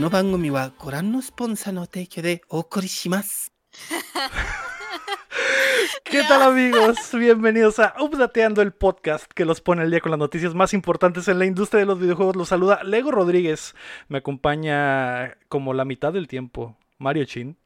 [0.00, 3.52] の番組はご覧のスポンサーの提供でお送りします。
[6.04, 6.96] ¿Qué tal amigos?
[7.18, 11.28] Bienvenidos a Updateando el podcast que los pone al día con las noticias más importantes
[11.28, 12.36] en la industria de los videojuegos.
[12.36, 13.74] Los saluda Lego Rodríguez.
[14.08, 17.56] Me acompaña como la mitad del tiempo Mario Chin,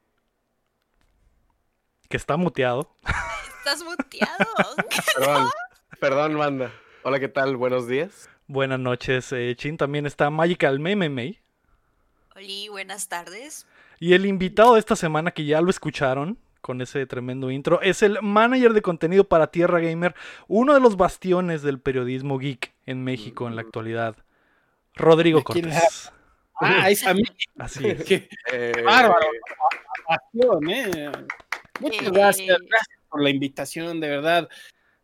[2.09, 2.97] que está muteado.
[3.59, 4.47] Estás muteado.
[5.16, 5.51] Perdón,
[6.01, 6.73] perdón, banda.
[7.02, 7.57] Hola, ¿qué tal?
[7.57, 8.29] Buenos días.
[8.47, 9.77] Buenas noches, eh, Chin.
[9.77, 11.41] También está Magical Meme May.
[12.35, 13.66] Oli, buenas tardes.
[13.99, 18.02] Y el invitado de esta semana, que ya lo escucharon con ese tremendo intro, es
[18.02, 20.16] el manager de contenido para Tierra Gamer,
[20.48, 24.17] uno de los bastiones del periodismo geek en México en la actualidad,
[24.95, 26.11] Rodrigo ¿De quién Cortés.
[26.59, 27.23] Ah, es a mí.
[27.58, 28.03] Así es.
[28.03, 29.27] Qué Eh, bárbaro.
[30.08, 31.11] Pasión, ¿eh?
[31.80, 32.11] Muchas Eh.
[32.11, 34.49] gracias, gracias por la invitación, de verdad.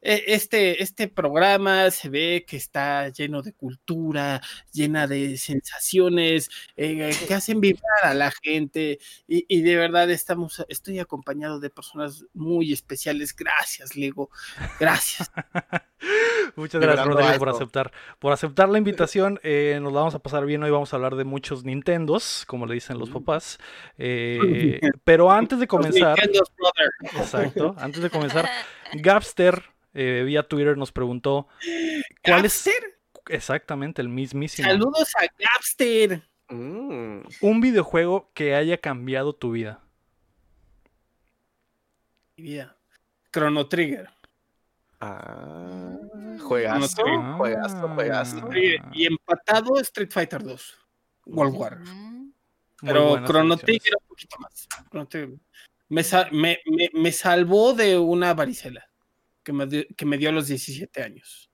[0.01, 7.11] Eh, Este, este programa se ve que está lleno de cultura, llena de sensaciones eh,
[7.27, 12.25] que hacen vibrar a la gente y, y de verdad estamos, estoy acompañado de personas
[12.33, 13.35] muy especiales.
[13.35, 14.29] Gracias, Lego.
[14.79, 15.31] Gracias.
[16.55, 19.39] Muchas gracias, Rodrigo, por aceptar, por aceptar la invitación.
[19.43, 20.63] Eh, nos la vamos a pasar bien.
[20.63, 23.59] Hoy vamos a hablar de muchos Nintendos, como le dicen los papás.
[23.97, 26.17] Eh, pero antes de comenzar,
[27.03, 28.49] exacto, antes de comenzar,
[28.93, 29.63] Gapster
[29.93, 31.47] eh, vía Twitter nos preguntó
[32.23, 36.23] cuál es Gapster, exactamente el mismísimo Saludos a Gapster.
[36.49, 39.81] mm, un videojuego que haya cambiado tu vida.
[42.37, 42.77] Mi vida.
[43.31, 44.09] Chrono Trigger.
[44.99, 45.97] ah,
[46.41, 47.35] juegazo, Ah.
[47.37, 48.47] juegazo, juegazo.
[48.49, 48.81] Trigger.
[48.93, 50.77] Y empatado Street Fighter 2.
[51.25, 51.79] World War.
[51.79, 52.31] Mm,
[52.81, 53.57] Pero Chrono.
[53.57, 54.67] Trigger un poquito más.
[56.65, 58.87] Me- me salvó de una varicela
[59.43, 61.49] que me, dio, que me dio a los 17 años.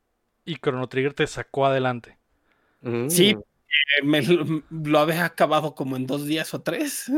[0.45, 2.17] Y Chrono Trigger te sacó adelante.
[2.81, 3.29] Mm, Sí.
[3.99, 7.11] Eh, me lo, había acabado como en dos días o tres.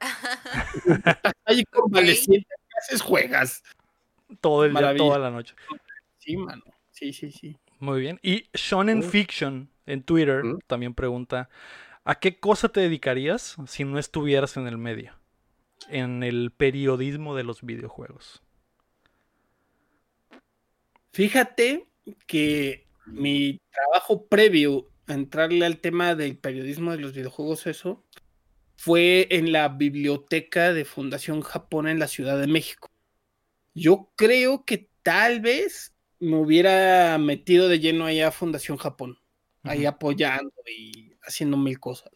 [1.44, 3.02] Ahí convaleciente, ¿qué haces?
[3.02, 3.62] Juegas.
[4.40, 5.54] Todo el día, toda la noche.
[6.18, 6.62] Sí, mano.
[6.90, 7.56] Sí, sí, sí.
[7.78, 8.18] Muy bien.
[8.22, 9.02] Y Shonen Mm.
[9.02, 10.58] Fiction en Twitter Mm.
[10.66, 11.48] también pregunta:
[12.04, 15.14] ¿A qué cosa te dedicarías si no estuvieras en el medio?
[15.88, 18.42] En el periodismo de los videojuegos.
[21.12, 21.88] Fíjate
[22.26, 28.04] que mi trabajo previo a entrarle al tema del periodismo de los videojuegos, eso,
[28.76, 32.90] fue en la biblioteca de Fundación Japón en la Ciudad de México.
[33.74, 39.18] Yo creo que tal vez me hubiera metido de lleno ahí a Fundación Japón,
[39.64, 42.12] ahí apoyando y haciendo mil cosas.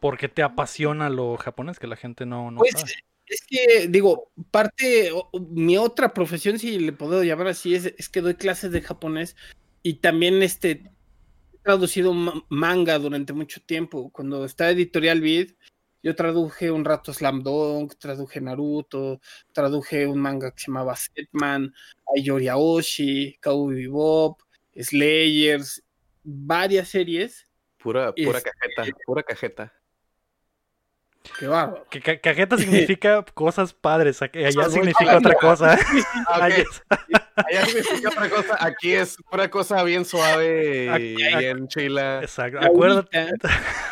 [0.00, 2.92] Porque te apasiona lo japonés, que la gente no, no Pues sabe.
[3.26, 5.10] Es que, digo, parte,
[5.50, 9.36] mi otra profesión, si le puedo llamar así, es, es que doy clases de japonés
[9.82, 14.10] y también este, he traducido ma- manga durante mucho tiempo.
[14.10, 15.52] Cuando estaba Editorial Vid,
[16.02, 19.20] yo traduje un rato Slam Dunk, traduje Naruto,
[19.52, 21.74] traduje un manga que se llamaba Setman,
[22.16, 24.40] Ayori Aoshi, Cowboy Bebop,
[24.78, 25.82] Slayers,
[26.22, 27.44] varias series.
[27.78, 29.72] Pura, pura Es- cajeta, pura cajeta.
[31.38, 31.86] Qué bárbaro.
[31.90, 35.78] Que ca- cajeta significa cosas padres, aquí- allá significa otra cosa.
[37.36, 38.56] Allá significa otra cosa.
[38.60, 42.20] Aquí es pura cosa bien suave Aquí- y bien chila.
[42.22, 42.58] Exacto.
[42.60, 43.30] Acuérdate,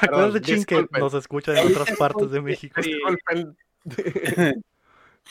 [0.01, 2.81] acuérdate, Chin, que nos escuchan en otras partes de México.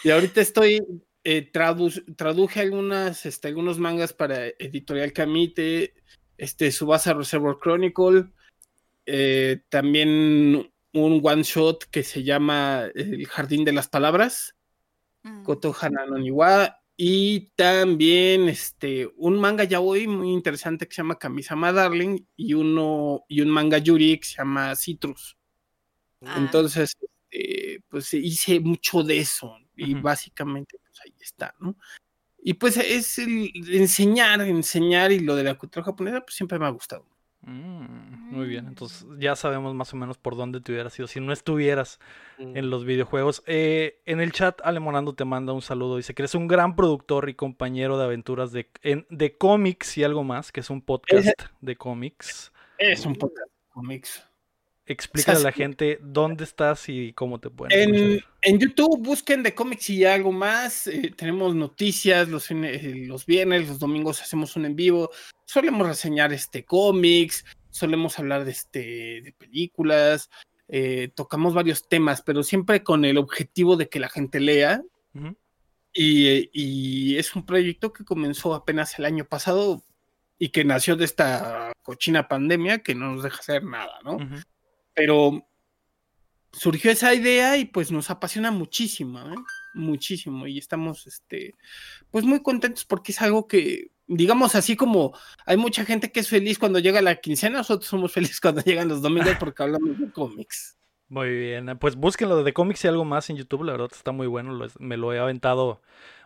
[0.03, 0.81] Y ahorita estoy,
[1.23, 5.93] eh, tradu- traduje algunas, este, algunos mangas para Editorial Camite,
[6.37, 8.25] este, Subasa Reservoir Chronicle,
[9.05, 14.55] eh, también un one shot que se llama El Jardín de las Palabras,
[15.23, 15.43] mm.
[15.43, 21.01] Koto Hana no Niwa, y también este, un manga ya hoy muy interesante que se
[21.01, 25.37] llama Kamisama Darling, y uno, y un manga Yuri que se llama Citrus.
[26.21, 26.95] Ah, Entonces,
[27.33, 31.75] este, pues hice mucho de eso y básicamente pues ahí está, ¿no?
[32.37, 36.65] Y pues es el enseñar, enseñar y lo de la cultura japonesa pues siempre me
[36.65, 37.07] ha gustado.
[37.45, 38.69] Mm, muy bien, Mm.
[38.69, 41.99] entonces ya sabemos más o menos por dónde te hubieras ido si no estuvieras
[42.37, 42.55] Mm.
[42.57, 43.43] en los videojuegos.
[43.47, 45.97] Eh, en el chat, Alemonando te manda un saludo.
[45.97, 50.03] Dice que eres un gran productor y compañero de aventuras de, en- de cómics y
[50.03, 51.27] algo más, que es un podcast
[51.61, 52.51] de cómics.
[52.77, 54.27] Es un podcast de cómics.
[54.85, 59.55] Explícale a la gente dónde estás y cómo te pueden En, en YouTube busquen de
[59.55, 60.87] cómics y algo más.
[60.87, 65.09] eh, tenemos noticias los, fines- eh, los viernes, los domingos hacemos un en vivo.
[65.45, 68.79] Solemos reseñar este cómics, solemos hablar de este
[69.21, 70.29] de películas,
[70.67, 74.81] eh, tocamos varios temas, pero siempre con el objetivo de que la gente lea.
[75.93, 79.83] Y, y es un proyecto que comenzó apenas el año pasado
[80.39, 84.17] y que nació de esta cochina pandemia que no nos deja hacer nada, ¿no?
[84.93, 85.47] Pero
[86.51, 89.35] surgió esa idea y pues nos apasiona muchísimo, ¿eh?
[89.73, 91.55] muchísimo y estamos este
[92.11, 96.29] pues muy contentos porque es algo que digamos así como hay mucha gente que es
[96.29, 100.11] feliz cuando llega la quincena, nosotros somos felices cuando llegan los domingos porque hablamos de
[100.11, 100.77] cómics.
[101.09, 104.11] Muy bien, pues búsquenlo de The Comics y algo más en YouTube, la verdad está
[104.11, 105.81] muy bueno, me lo he aventado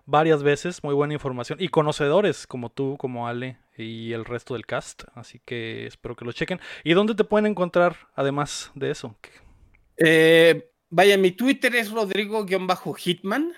[0.07, 4.65] varias veces, muy buena información y conocedores como tú, como Ale y el resto del
[4.65, 6.59] cast, así que espero que lo chequen.
[6.83, 9.15] ¿Y dónde te pueden encontrar además de eso?
[9.97, 13.53] Eh, vaya, mi Twitter es Rodrigo-Hitman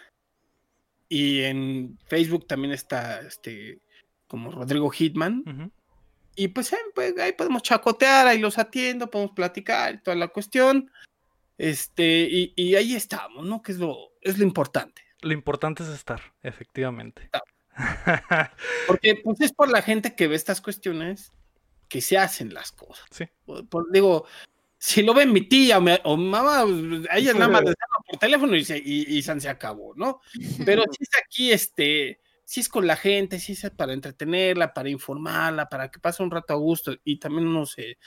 [1.07, 3.80] y en Facebook también está este
[4.28, 5.72] como Rodrigo Hitman.
[6.36, 10.30] Y pues, eh, pues, ahí podemos chacotear, ahí los atiendo, podemos platicar y toda la
[10.30, 10.92] cuestión.
[11.57, 13.62] Este, y, y ahí estamos, ¿no?
[13.62, 15.08] Que es lo, es lo importante.
[15.21, 17.30] Lo importante es estar, efectivamente.
[18.88, 21.31] Porque pues es por la gente que ve estas cuestiones
[21.88, 23.06] que se hacen las cosas.
[23.12, 23.25] Sí.
[23.45, 24.25] Por- por- digo,
[24.77, 26.62] si lo ve mi tía o mi, o mi mamá,
[27.10, 27.63] a ella nada más
[28.07, 30.21] por teléfono y se, y, y san se acabó, ¿no?
[30.66, 34.89] Pero si es aquí, este, si es con la gente, si es para entretenerla, para
[34.89, 37.98] informarla, para que pase un rato a gusto y también uno se,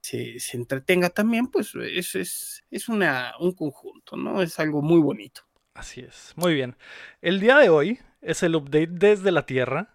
[0.00, 4.42] se, se entretenga también, pues es, es, es una, un conjunto, ¿no?
[4.42, 5.42] Es algo muy bonito.
[5.74, 6.76] Así es, muy bien.
[7.20, 9.94] El día de hoy es el update desde la Tierra,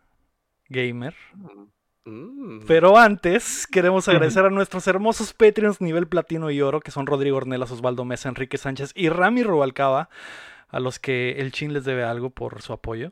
[0.70, 1.16] gamer.
[2.06, 2.66] Mm.
[2.68, 7.38] Pero antes, queremos agradecer a nuestros hermosos Patreons nivel platino y oro, que son Rodrigo
[7.38, 10.10] Ornelas, Osvaldo Mesa, Enrique Sánchez y Rami Rubalcaba,
[10.70, 13.12] a los que el Chin les debe algo por su apoyo.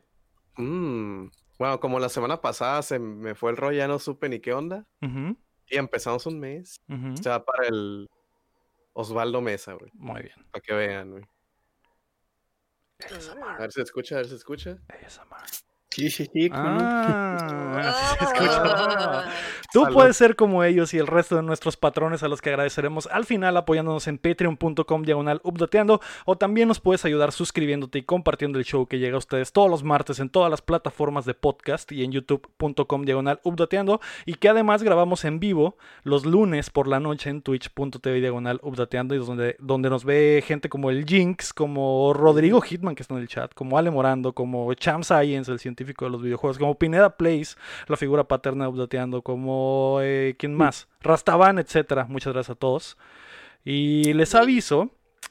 [0.56, 1.26] Mm.
[1.58, 4.52] Bueno, como la semana pasada se me fue el rollo, ya no supe ni qué
[4.52, 4.86] onda.
[5.00, 6.80] Y empezamos un mes.
[6.88, 8.08] O sea, para el
[8.92, 9.90] Osvaldo Mesa, güey.
[9.94, 10.34] Muy bien.
[10.50, 11.24] Para que vean, güey.
[13.10, 14.78] ASMR, A ver si escucha, a ver si escucha.
[14.88, 15.73] ASMR.
[15.94, 16.50] Sí, sí, sí.
[16.50, 16.56] no.
[16.58, 19.24] Ah, así se escucha.
[19.70, 19.94] Tú Salud.
[19.94, 23.24] puedes ser como ellos y el resto de nuestros patrones a los que agradeceremos al
[23.24, 28.64] final apoyándonos en patreon.com diagonal updateando o también nos puedes ayudar suscribiéndote y compartiendo el
[28.64, 32.04] show que llega a ustedes todos los martes en todas las plataformas de podcast y
[32.04, 37.30] en youtube.com diagonal updateando y que además grabamos en vivo los lunes por la noche
[37.30, 42.12] en twitch.tv diagonal updateando y es donde, donde nos ve gente como el Jinx, como
[42.14, 45.83] Rodrigo Hitman que está en el chat, como Ale Morando, como Cham Science, el científico
[45.84, 51.58] de los videojuegos, como Pineda Place, la figura paterna updateando, como eh, quién más, Rastaban,
[51.58, 52.06] etcétera.
[52.08, 52.96] Muchas gracias a todos.
[53.64, 54.90] Y les aviso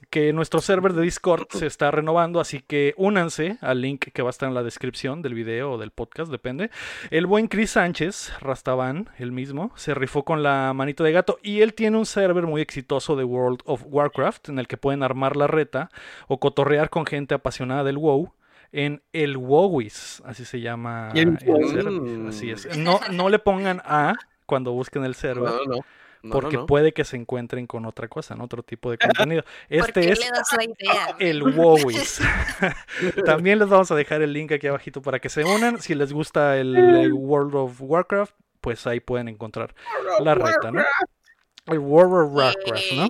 [0.10, 4.30] que nuestro server de Discord se está renovando, así que únanse al link que va
[4.30, 6.70] a estar en la descripción del video o del podcast, depende.
[7.10, 11.62] El buen Chris Sánchez, Rastaban, el mismo, se rifó con la manita de gato y
[11.62, 15.36] él tiene un server muy exitoso de World of Warcraft en el que pueden armar
[15.36, 15.90] la reta
[16.28, 18.34] o cotorrear con gente apasionada del WoW
[18.74, 21.38] en el WoWis, así se llama El.
[22.28, 22.78] Así es.
[22.78, 24.16] No, no le pongan A
[24.46, 25.50] cuando busquen el server.
[25.50, 25.86] No, no, no.
[26.24, 26.68] No, Porque no, no.
[26.68, 28.46] puede que se encuentren con otra cosa, ¿no?
[28.46, 29.44] Otro tipo de contenido.
[29.70, 31.16] ¿Por Este qué es le das la idea?
[31.20, 32.22] el WoWis.
[33.26, 35.82] También les vamos a dejar el link aquí abajito para que se unan.
[35.82, 39.76] Si les gusta el, el World of Warcraft, pues ahí pueden encontrar
[40.22, 40.82] la reta, ¿no?
[41.66, 43.10] El World of Warcraft, ¿no?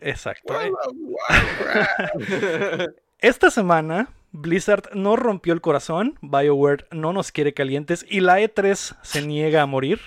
[0.00, 0.54] Exacto.
[3.18, 8.96] Esta semana, Blizzard no rompió el corazón, BioWare no nos quiere calientes y la E3
[9.02, 10.00] se niega a morir.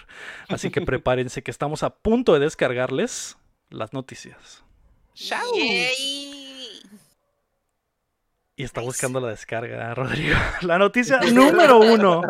[0.47, 3.37] Así que prepárense que estamos a punto de descargarles
[3.69, 4.63] las noticias.
[5.15, 6.48] Yay.
[8.59, 10.35] Y está buscando la descarga, Rodrigo.
[10.63, 12.23] La noticia número uno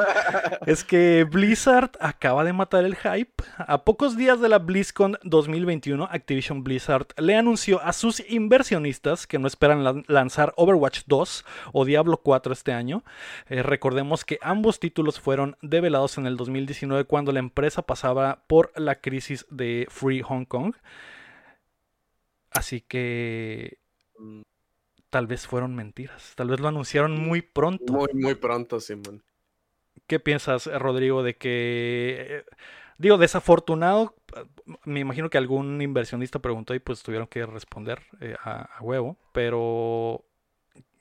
[0.67, 3.33] es que Blizzard acaba de matar el hype.
[3.57, 9.39] A pocos días de la BlizzCon 2021, Activision Blizzard le anunció a sus inversionistas que
[9.39, 13.03] no esperan lan- lanzar Overwatch 2 o Diablo 4 este año.
[13.47, 18.71] Eh, recordemos que ambos títulos fueron develados en el 2019 cuando la empresa pasaba por
[18.79, 20.75] la crisis de Free Hong Kong.
[22.51, 23.79] Así que
[24.21, 24.41] Mm,
[25.09, 26.33] tal vez fueron mentiras.
[26.35, 27.93] Tal vez lo anunciaron muy pronto.
[27.93, 29.23] Muy, muy pronto, Simón.
[30.07, 32.27] ¿Qué piensas, Rodrigo, de que...
[32.29, 32.45] eh,
[32.97, 34.43] Digo, desafortunado, eh,
[34.83, 39.17] me imagino que algún inversionista preguntó y pues tuvieron que responder eh, a, a huevo,
[39.31, 40.25] pero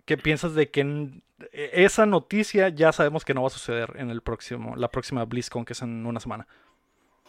[0.07, 1.23] ¿qué piensas de que en-
[1.53, 5.25] eh, esa noticia ya sabemos que no va a suceder en el próximo, la próxima
[5.25, 6.47] BlizzCon, que es en una semana?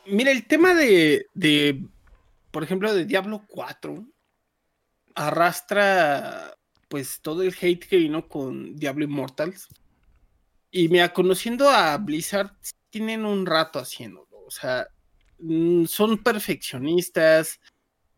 [0.06, 1.86] Mira, el tema de, de,
[2.52, 4.06] por ejemplo, de Diablo 4
[5.16, 6.54] arrastra
[6.90, 9.70] pues todo el hate que vino con Diablo Immortals.
[10.72, 12.52] Y mira, conociendo a Blizzard,
[12.90, 14.28] tienen un rato haciéndolo.
[14.46, 14.88] O sea,
[15.40, 17.60] mm, son perfeccionistas,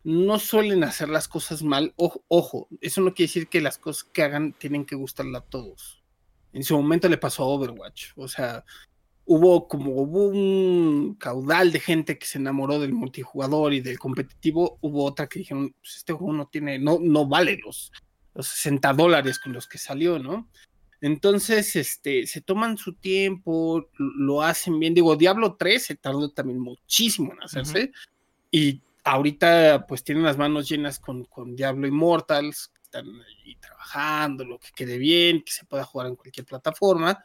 [0.04, 1.94] no suelen hacer las cosas mal.
[1.98, 6.04] Ojo, eso no quiere decir que las cosas que hagan tienen que gustarle a todos.
[6.54, 8.12] En su momento le pasó a Overwatch.
[8.16, 8.66] O sea,
[9.26, 15.06] hubo como un caudal de gente que se enamoró del multijugador y del competitivo, hubo
[15.06, 17.92] otra que dijeron, pues este juego no tiene, no, no vale los,
[18.34, 20.50] los 60 dólares con los que salió, ¿no?
[21.02, 24.94] Entonces, este, se toman su tiempo, lo hacen bien.
[24.94, 27.92] Digo, Diablo 3 se tardó también muchísimo en hacerse.
[28.52, 34.46] Y ahorita, pues, tienen las manos llenas con, con Diablo Immortals, que están ahí trabajando,
[34.46, 37.24] lo que quede bien, que se pueda jugar en cualquier plataforma.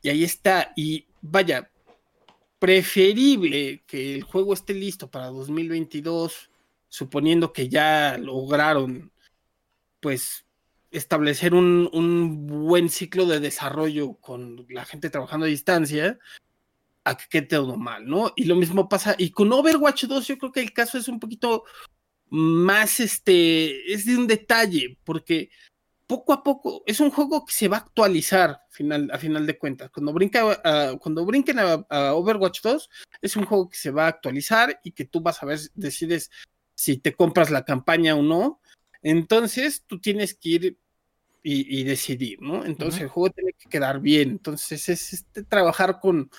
[0.00, 0.72] Y ahí está.
[0.74, 1.70] Y vaya,
[2.58, 6.50] preferible que el juego esté listo para 2022,
[6.88, 9.12] suponiendo que ya lograron,
[10.04, 10.44] pues,
[10.90, 16.18] establecer un, un, buen ciclo de desarrollo con la gente trabajando a distancia,
[17.04, 18.30] a que quede todo mal, ¿no?
[18.36, 21.18] Y lo mismo pasa, y con Overwatch 2 yo creo que el caso es un
[21.18, 21.64] poquito
[22.28, 25.48] más, este, es de un detalle, porque
[26.06, 29.56] poco a poco es un juego que se va a actualizar final, a final de
[29.56, 29.88] cuentas.
[29.88, 32.90] Cuando, brinca, uh, cuando brinquen a, a, Overwatch 2,
[33.22, 36.30] es un juego que se va a actualizar y que tú vas a ver, decides
[36.74, 38.60] si te compras la campaña o no.
[39.04, 40.78] Entonces tú tienes que ir
[41.42, 42.64] y, y decidir, ¿no?
[42.64, 43.04] Entonces uh -huh.
[43.04, 44.30] el juego tiene que quedar bien.
[44.30, 46.30] Entonces es este, trabajar con...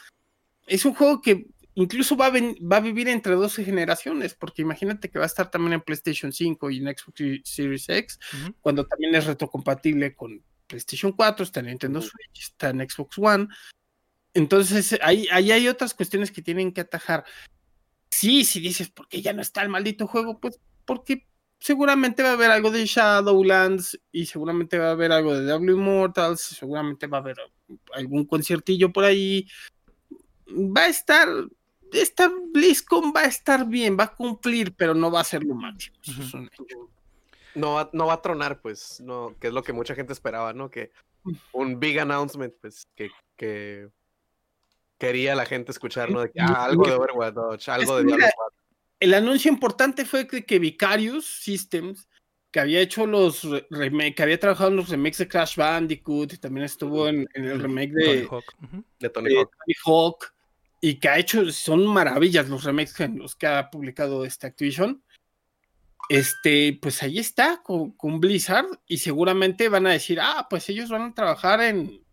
[0.66, 1.46] Es un juego que
[1.76, 5.52] incluso va a, va a, vivir entre 12 generaciones, porque imagínate que va a estar
[5.52, 8.56] también en PlayStation 5 y en Xbox Series X, uh -huh.
[8.62, 12.10] cuando también es retrocompatible con PlayStation 4, está en Nintendo uh -huh.
[12.10, 13.48] Switch, está en Xbox One.
[14.34, 17.26] Entonces, ahí, ahí hay otras cuestiones que tienen que atajar.
[18.10, 20.40] Sí, si dices, ¿por qué ya no está el maldito juego?
[20.40, 21.28] Pues porque
[21.66, 25.74] seguramente va a haber algo de Shadowlands y seguramente va a haber algo de W
[25.74, 27.38] Immortals, seguramente va a haber
[27.96, 29.48] algún conciertillo por ahí.
[30.48, 31.28] Va a estar
[31.92, 35.56] esta BlizzCon va a estar bien, va a cumplir, pero no va a ser lo
[35.56, 35.98] máximo.
[36.04, 36.92] Eso es un hecho.
[37.56, 40.54] No va, no va a tronar, pues, no, que es lo que mucha gente esperaba,
[40.54, 40.70] ¿no?
[40.70, 40.92] Que
[41.52, 43.90] un big announcement, pues, que, que
[45.00, 46.22] quería la gente escuchar, ¿no?
[46.22, 48.65] De que, ah, algo de Overwatch, algo de Diablo 4.
[49.00, 52.08] El anuncio importante fue que, que Vicarious Systems,
[52.52, 56.38] que había hecho los remakes, que había trabajado en los remakes de Crash Bandicoot, y
[56.38, 58.84] también estuvo en, en el remake de Tony Hawk, uh -huh.
[59.00, 59.52] de Tony Hawk.
[59.58, 60.36] Tony Hawk
[60.82, 65.04] y que ha hecho, son maravillas los remakes en los que ha publicado este Activision.
[66.10, 70.90] Este, pues ahí está, con, con, Blizzard, y seguramente van a decir, ah, pues ellos
[70.90, 72.05] van a trabajar en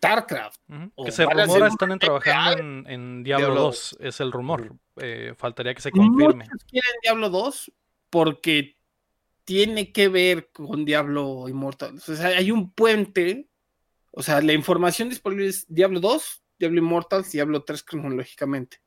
[0.00, 0.60] StarCraft.
[0.68, 1.04] Uh -huh.
[1.04, 4.74] Que se rumora están en trabajando en, en, Diablo, Diablo 2, es el rumor.
[4.96, 6.44] Eh, faltaría que se confirme.
[6.44, 7.72] Muchos quieren Diablo 2
[8.08, 8.78] porque
[9.44, 11.96] tiene que ver con Diablo Immortal.
[11.96, 13.48] O sea, hay un puente,
[14.10, 18.80] o sea, la información disponible es Diablo 2, Diablo Immortals, Diablo 3 cronológicamente.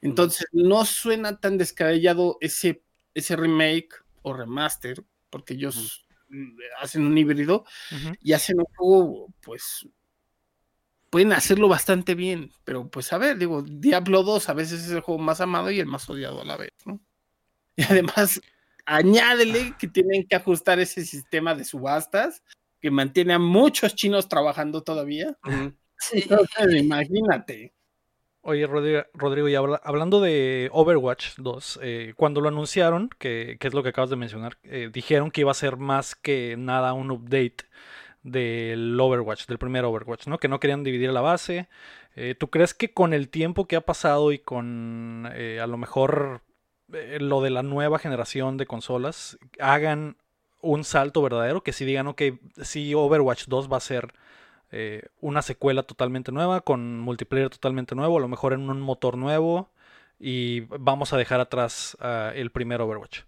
[0.00, 2.82] Entonces, no suena tan descabellado ese,
[3.14, 3.90] ese remake
[4.22, 6.56] o remaster, porque ellos uh -huh.
[6.80, 8.18] hacen un híbrido uh -huh.
[8.20, 9.88] y hacen un juego, pues,
[11.10, 15.00] pueden hacerlo bastante bien, pero pues a ver, digo, Diablo 2 a veces es el
[15.00, 17.00] juego más amado y el más odiado a la vez, ¿no?
[17.76, 18.40] Y además,
[18.86, 22.42] añádele que tienen que ajustar ese sistema de subastas
[22.80, 25.36] que mantiene a muchos chinos trabajando todavía.
[25.42, 25.74] -huh.
[25.98, 26.20] Sí.
[26.22, 27.72] Entonces, imagínate.
[28.42, 33.66] Oye, Rodrigo, Rodrigo y habla, hablando de Overwatch 2, eh, cuando lo anunciaron, que, que,
[33.66, 36.92] es lo que acabas de mencionar, eh, dijeron que iba a ser más que nada
[36.92, 37.64] un update
[38.26, 40.38] del Overwatch, del primer Overwatch, ¿no?
[40.38, 41.68] Que no querían dividir la base.
[42.16, 45.76] Eh, ¿Tú crees que con el tiempo que ha pasado y con eh, a lo
[45.76, 46.42] mejor
[46.92, 50.16] eh, lo de la nueva generación de consolas hagan
[50.60, 51.62] un salto verdadero?
[51.62, 52.22] Que si digan, ok,
[52.62, 54.12] si Overwatch 2 va a ser
[55.20, 59.70] una secuela totalmente nueva, con multiplayer totalmente nuevo, a lo mejor en un motor nuevo,
[60.18, 63.20] y vamos a dejar atrás uh, el primer Overwatch.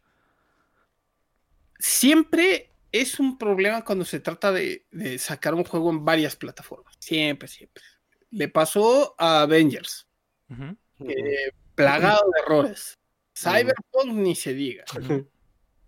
[1.78, 6.94] Siempre es un problema cuando se trata de, de, sacar un juego en varias plataformas.
[6.98, 7.82] Siempre, siempre.
[8.30, 10.06] Le pasó a Avengers.
[10.48, 10.76] Uh -huh.
[11.08, 12.98] eh, plagado de errores.
[13.34, 14.14] Cyberpunk uh -huh.
[14.14, 14.84] ni se diga.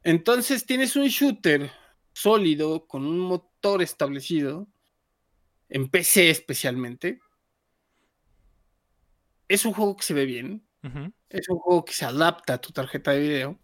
[0.02, 1.70] Entonces tienes un shooter
[2.12, 4.68] sólido, con un motor establecido,
[5.68, 7.20] en PC especialmente.
[9.48, 10.66] Es un juego que se ve bien.
[10.82, 11.12] Uh -huh.
[11.28, 13.58] Es un juego que se adapta a tu tarjeta de video.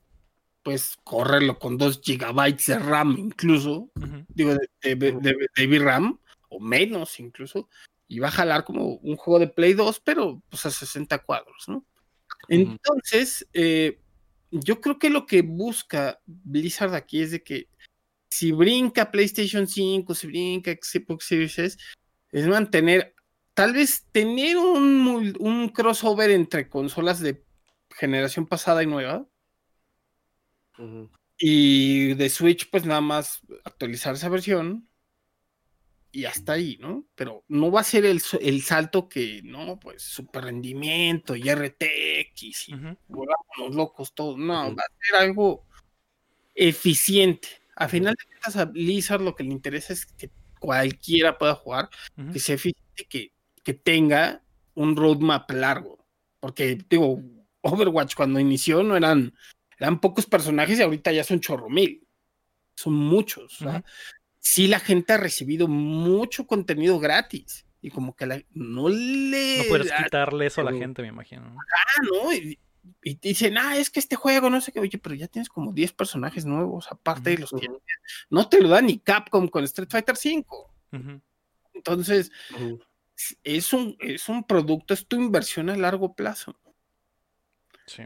[0.66, 3.88] Puedes correrlo con 2 gigabytes de RAM incluso.
[3.94, 4.26] Uh -huh.
[4.28, 6.18] Digo, de, de, de, de, VRAM.
[6.48, 7.68] O menos incluso.
[8.08, 11.68] Y va a jalar como un juego de Play 2, pero pues a 60 cuadros,
[11.68, 11.86] ¿no?
[12.48, 14.00] Entonces, eh,
[14.50, 17.68] yo creo que lo que busca Blizzard aquí es de que
[18.28, 21.78] si brinca PlayStation 5, si brinca Xbox Series S,
[22.32, 23.14] es mantener,
[23.54, 27.44] tal vez tener un, un, crossover entre consolas de
[27.90, 29.24] generación pasada y nueva.
[30.78, 31.10] Uh -huh.
[31.38, 34.88] Y de Switch, pues nada más actualizar esa versión.
[36.12, 37.04] y hasta ahí, ¿no?
[37.14, 42.68] Pero no va a ser el, el salto que, no, pues, super rendimiento y RTX
[42.70, 42.96] y Ujú.
[43.08, 44.38] volvámonos locos todos.
[44.38, 44.76] No, Ujú.
[44.76, 45.66] va a ser algo
[46.54, 47.48] eficiente.
[47.76, 51.90] A final de cuentas, a Blizzard lo que le interesa es que cualquiera pueda jugar,
[52.32, 54.42] que sea eficiente, que, que tenga
[54.74, 55.98] un roadmap largo.
[56.40, 57.20] Porque, digo,
[57.60, 59.34] Overwatch cuando inició no eran,
[59.78, 62.06] eran pocos personajes y ahorita ya son chorro mil.
[62.74, 63.58] Son muchos.
[64.38, 67.66] Sí, la gente ha recibido mucho contenido gratis.
[67.82, 69.58] Y como que la- no le.
[69.58, 71.42] No puedes ah, quitarle eso a la gente, me imagino.
[71.50, 72.24] ¿no?
[72.24, 72.32] ¿no?
[72.32, 72.58] Y,
[73.02, 75.72] y dicen, ah, es que este juego, no sé qué, oye, pero ya tienes como
[75.72, 77.80] 10 personajes nuevos, aparte de los que Ujú.
[78.30, 80.44] no te lo da ni Capcom con Street Fighter V.
[81.74, 82.30] Entonces,
[83.44, 86.58] es un, es un producto, es tu inversión a largo plazo.
[87.86, 88.02] Sí.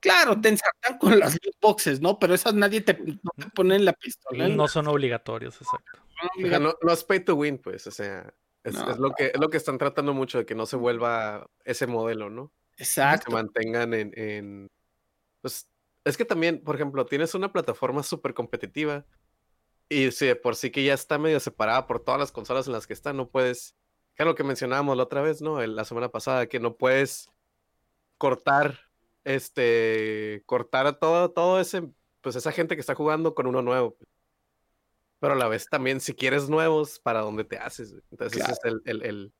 [0.00, 2.18] Claro, te ensartan con las loot boxes, ¿no?
[2.18, 4.48] Pero esas nadie te, no te pone en la pistola.
[4.48, 6.00] No son obligatorios, exacto.
[6.38, 8.90] no, no, no es pay to win, pues, o sea, es, No.
[8.90, 11.86] es lo que, es lo que están tratando mucho, de que no se vuelva ese
[11.86, 12.52] modelo, ¿no?
[12.76, 13.32] Que se Exacto.
[13.32, 14.70] mantengan en, en-
[15.40, 15.68] Pues,
[16.04, 19.04] es que también, por ejemplo, tienes una plataforma súper competitiva
[19.88, 22.72] y si de por sí que ya está medio separada por todas las consolas en
[22.74, 23.74] las que está, no puedes...
[24.14, 25.60] Que es lo que mencionábamos la otra vez, ¿no?
[25.62, 27.28] El- La semana pasada, que no puedes
[28.18, 28.85] cortar,
[29.26, 31.82] este, cortar a todo, todo ese,
[32.20, 33.96] pues esa gente que está jugando con uno nuevo.
[35.20, 37.94] Pero a la vez también, si quieres nuevos, ¿para dónde te haces?
[38.10, 39.32] Entonces, ese es el, el, el-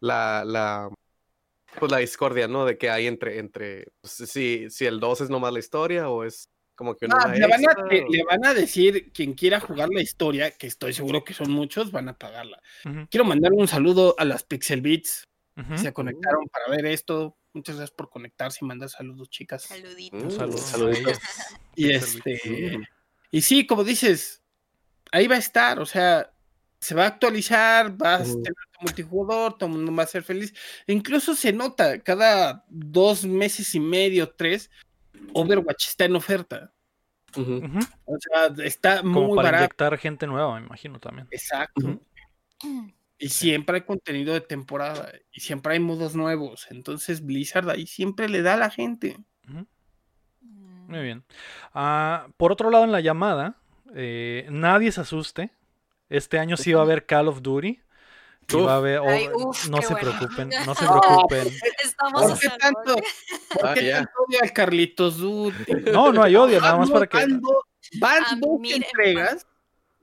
[0.00, 0.90] la, la,
[1.78, 2.64] pues la discordia, ¿no?
[2.64, 6.24] De que hay entre, entre, pues, si, si el 2 es nomás la historia o
[6.24, 9.12] es como que una Ah, le, van a, extra, le- o- le van a decir,
[9.12, 12.60] quien quiera jugar la historia, que estoy seguro que son muchos, van a pagarla.
[13.10, 17.36] Quiero mandar un saludo a las Pixel Beats que se conectaron para ver esto.
[17.52, 19.62] Muchas gracias por conectarse y mandar saludos, chicas.
[19.62, 20.34] Saluditos.
[20.34, 21.18] Saludo a saluditos.
[21.74, 22.40] Y este,
[23.30, 24.42] y sí, como dices,
[25.12, 26.32] ahí va a estar, o sea,
[26.80, 28.42] se va a actualizar, va a Ujú.
[28.42, 30.52] tener tu multijugador, todo el mundo va a ser feliz.
[30.88, 34.70] E incluso se nota, cada dos meses y medio, tres,
[35.34, 36.72] Overwatch está en oferta.
[37.36, 39.64] O sea, está Como muy para barato.
[39.64, 41.28] inyectar gente nueva, me imagino también.
[41.30, 42.00] Exacto.
[43.18, 46.66] Y siempre hay contenido de temporada y siempre hay modos nuevos.
[46.70, 49.16] Entonces Blizzard ahí siempre le da a la gente.
[49.48, 49.66] Ujú.
[50.40, 50.90] Mm.
[50.90, 51.24] Muy bien.
[51.74, 53.56] Ah, por otro lado, en la llamada,
[53.94, 55.50] eh, nadie se asuste.
[56.08, 57.80] Este año sí va a haber Call of Duty.
[58.50, 58.66] Y Uf.
[58.66, 60.16] va a haber, oh, Ay, uf, no se bueno.
[60.16, 61.48] preocupen, no se preocupen.
[61.84, 62.96] Estamos ¿Por qué tanto?
[63.52, 63.96] ¿Por Ah, qué ya.
[63.96, 65.90] tanto odio al Carlitos Duty?
[65.92, 67.18] No, no hay odio, nada más para que.
[68.00, 69.46] Van, Ah, dos miren, entregas.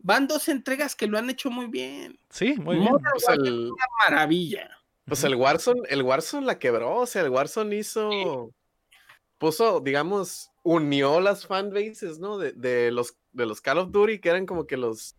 [0.07, 2.19] Van dos entregas que lo han hecho muy bien.
[2.29, 2.89] Sí, muy bien.
[2.89, 4.69] Pues Warfare el, es una maravilla.
[5.05, 8.51] pues el Warzone, el Warzone la quebró, o sea, el Warzone hizo,
[9.39, 12.37] puso, digamos, unió las fanbases, ¿no?
[12.37, 15.15] De, de los, de los Call of Duty, que eran como que los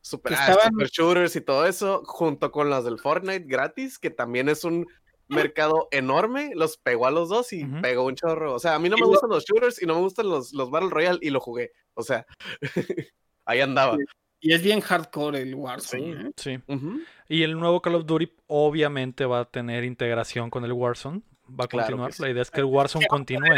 [0.00, 3.98] super, Que ah, estaban- super shooters y todo eso, junto con las del Fortnite gratis,
[3.98, 4.86] que también es un
[5.28, 8.54] mercado enorme, los pegó a los dos y pegó un chorro.
[8.54, 10.26] O sea, a mí no Y me lo- gustan los shooters y no me gustan
[10.28, 11.70] los, los Battle Royale y lo jugué.
[11.94, 12.26] O sea,
[13.50, 13.96] ahí andaba.
[14.40, 16.28] Y es bien hardcore el Warzone.
[16.28, 16.32] ¿eh?
[16.36, 16.58] Sí.
[16.66, 17.00] Ujú.
[17.28, 21.20] Y el nuevo Call of Duty obviamente va a tener integración con el Warzone.
[21.48, 22.12] Va a Claro continuar.
[22.12, 22.22] sí.
[22.22, 23.54] La idea es que el Warzone continúe.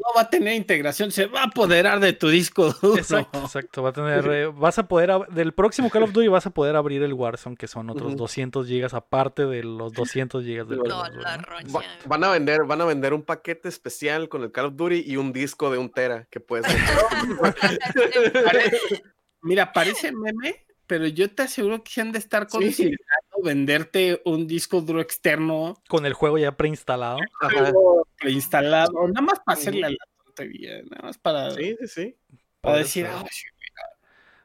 [0.00, 2.96] No va a tener integración, se va a apoderar de tu disco duro.
[2.98, 3.82] Exacto, exacto.
[3.82, 4.24] Va a tener.
[4.28, 5.10] eh, vas a poder.
[5.30, 8.16] Del próximo Call of Duty vas a poder abrir el Warzone, que son otros Ujú.
[8.18, 10.98] 200 gigas aparte de los 200 gigas del No.
[11.02, 15.02] Va- van a vender, van a vender un paquete especial con el Call of Duty
[15.04, 16.66] y un disco de un tera que puedes
[19.42, 22.56] Mira, parece meme, pero yo te aseguro que se han de estar Sí.
[22.58, 22.98] considerando
[23.44, 27.18] venderte un disco duro externo Con el juego ya preinstalado.
[27.40, 27.72] Ajá.
[28.18, 32.16] preinstalado, nada más para hacerle a la tontería, nada más para, Sí, sí, sí.
[32.60, 33.06] para por decir.
[33.06, 33.44] "Ah, sí".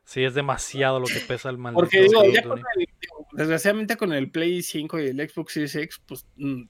[0.05, 2.63] Sí, es demasiado lo que pesa el maldito porque digo, Call of ya con Duty.
[2.75, 6.63] el- digo, desgraciadamente con el Play 5 y el Xbox Series X, pues mm,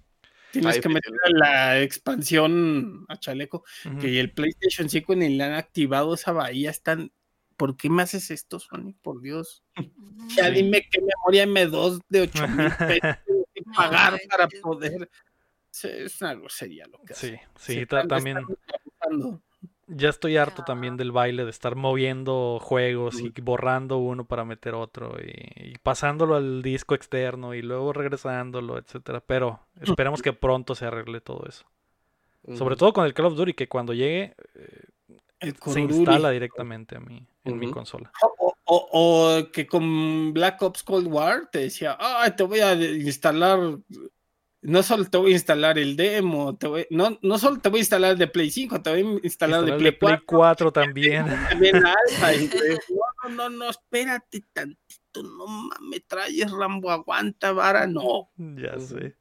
[0.52, 3.98] tienes Ahí que meter la expansión a chaleco, Ujú.
[4.00, 7.12] que el PlayStation 5 ni le han activado esa bahía, están,
[7.64, 8.94] ¿por qué me haces esto, Sony?
[9.02, 9.64] Por Dios.
[10.36, 10.56] Ya Sí.
[10.56, 12.68] dime qué memoria M2 de 8 mil
[13.02, 13.18] pesos
[13.54, 15.10] que pagar para poder.
[15.72, 17.42] Es una grosería lo que hace.
[17.58, 18.40] Sí, sí, ta- también.
[19.88, 24.74] Ya estoy harto también del baile de estar moviendo juegos y borrando uno para meter
[24.76, 29.22] otro y, y pasándolo al disco externo y luego regresándolo, etcétera.
[29.26, 31.64] Pero esperemos que pronto se arregle todo eso.
[32.58, 37.00] Sobre todo con el Call of Duty, que cuando llegue eh, se instala directamente a
[37.00, 38.12] mí, en mi consola.
[38.22, 42.74] O, o- o que con Black Ops Cold War te decía, ah, te voy a
[42.74, 43.60] instalar,
[44.62, 47.80] no solo te voy a instalar el demo, te voy- no, no solo te voy
[47.80, 49.92] a instalar el de Play 5, te voy a instalar Instalar el de el Play,
[49.92, 51.26] de Play 4, 4 también.
[51.50, 52.58] también alfa, y tú,
[52.90, 55.24] no, no, no, no, espérate tantito.
[55.24, 58.30] no mames, traes Rambo, aguanta, vara, no.
[58.38, 59.18] Ya sé.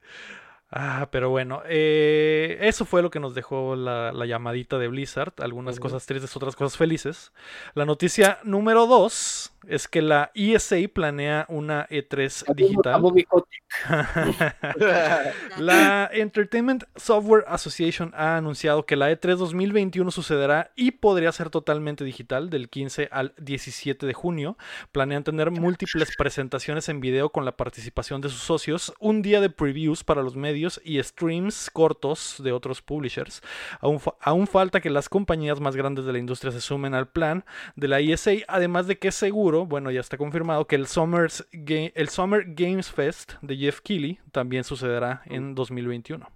[0.74, 5.34] Ah, pero bueno, eh, eso fue lo que nos dejó la, la llamadita de Blizzard.
[5.40, 7.32] Algunas cosas tristes, otras cosas felices.
[7.74, 12.92] La noticia número dos es que la ESA planea una E3 Saludos a digital.
[15.58, 21.50] La Entertainment Software Association ha anunciado que la E E3 2021 sucederá y podría ser
[21.50, 24.56] totalmente digital del 15 al 17 de junio.
[24.92, 29.50] Planean tener múltiples presentaciones en video con la participación de sus socios, un día de
[29.50, 33.42] previews para los medios y streams cortos de otros publishers.
[33.80, 37.08] Aún, fa- aún falta que las compañías más grandes de la industria se sumen al
[37.08, 37.44] plan
[37.76, 39.22] de la ESA, además de que es
[39.52, 43.80] seguro, bueno, ya está confirmado, que el, Summers Ga- el Summer Games Fest de Jeff
[43.82, 46.26] Keighley también sucederá en 2021.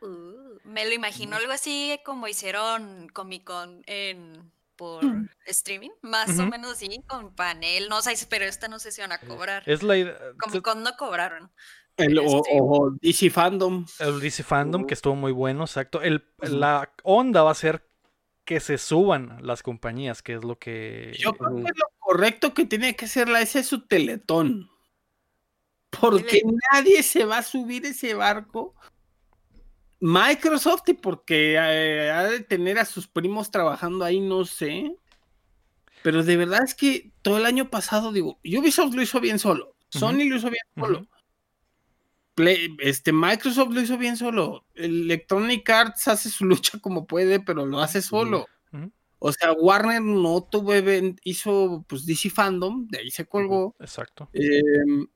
[0.00, 5.28] Uh, me lo imagino algo así como hicieron Comic Con en por Mm.
[5.46, 9.10] streaming, más o menos así, con panel, no sé, pero esta no sé si van
[9.10, 9.64] a cobrar.
[9.66, 11.50] Es la idea- Comic Con no cobraron.
[11.96, 13.84] El, o, Este- o DC Fandom.
[13.98, 16.00] el DC Fandom, que estuvo muy bueno, exacto.
[16.00, 16.24] El.
[16.42, 17.87] La onda va a ser
[18.48, 21.14] que se suban las compañías, que es lo que...
[21.18, 24.70] Yo creo que lo correcto que tiene que ser la ese es su teletón.
[25.90, 26.40] Porque
[26.72, 28.74] nadie se va a subir ese barco.
[30.00, 34.96] Microsoft, y porque eh, ha de tener a sus primos trabajando ahí, no sé.
[36.02, 39.76] Pero de verdad es que todo el año pasado, digo, Ubisoft lo hizo bien solo.
[39.90, 41.06] Sony lo hizo bien solo.
[42.38, 44.64] Play- este, Microsoft lo hizo bien solo.
[44.74, 48.46] Electronic Arts hace su lucha como puede, pero lo hace solo.
[49.20, 53.74] O sea, Warner no tuvo event- hizo pues DC Fandom, de ahí se colgó.
[53.80, 54.30] Exacto.
[54.32, 55.08] Em,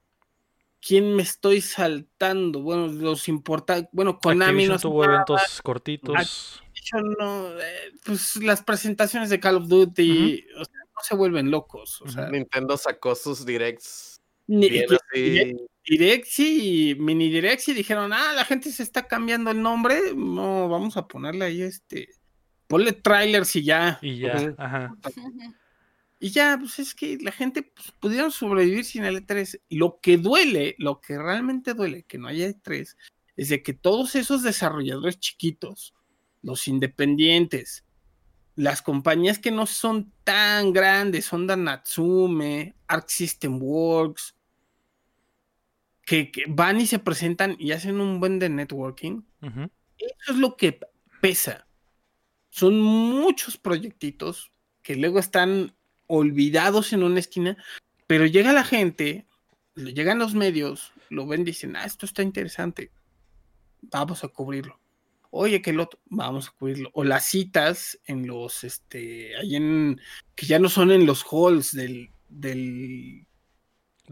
[0.85, 2.61] ¿Quién me estoy saltando?
[2.63, 6.17] Bueno, los importa, bueno, Konami no, tuvo nada, eventos cortitos.
[6.17, 11.53] Activision no, eh, pues las presentaciones de Call of Duty, o sea, no se vuelven
[11.53, 15.57] locos, o sea, Nintendo sacó sus directs ni- bien así.
[15.87, 20.15] Direct sí, y mini Direct sí dijeron, ah, la gente se está cambiando el nombre,
[20.15, 22.09] no, vamos a ponerle ahí este,
[22.69, 23.99] ponle trailers y ya.
[24.01, 24.95] Y ya, ajá.
[26.19, 29.61] Y ya, pues es que la gente pues, pudieron sobrevivir sin el E3.
[29.71, 32.97] Lo que duele, lo que realmente duele que no haya E3,
[33.37, 35.95] es de que todos esos desarrolladores chiquitos,
[36.41, 37.85] los independientes,
[38.55, 44.37] las compañías que no son tan grandes, Honda Natsume, Arc System Works,
[46.13, 50.59] que, que van y se presentan y hacen un buen de networking, eso es lo
[50.59, 50.79] que
[51.23, 51.67] pesa.
[52.51, 55.75] Son muchos proyectitos que luego están
[56.09, 57.57] olvidados en una esquina,
[58.07, 59.27] pero llega la gente,
[59.75, 62.93] le llegan los medios, lo ven, dicen, ah, esto está interesante,
[63.81, 64.79] vamos a cubrirlo.
[65.31, 66.91] Oye, que el otro, vamos a cubrirlo.
[66.93, 69.99] O las citas en los, este, ahí en,
[70.35, 73.27] que ya no son en los halls del, del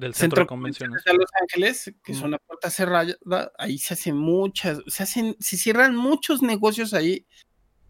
[0.00, 1.04] Del centro centro de convenciones.
[1.04, 3.14] de Los Ángeles, que son a puerta cerrada,
[3.58, 7.26] ahí se hacen muchas, se hacen, se cierran muchos negocios ahí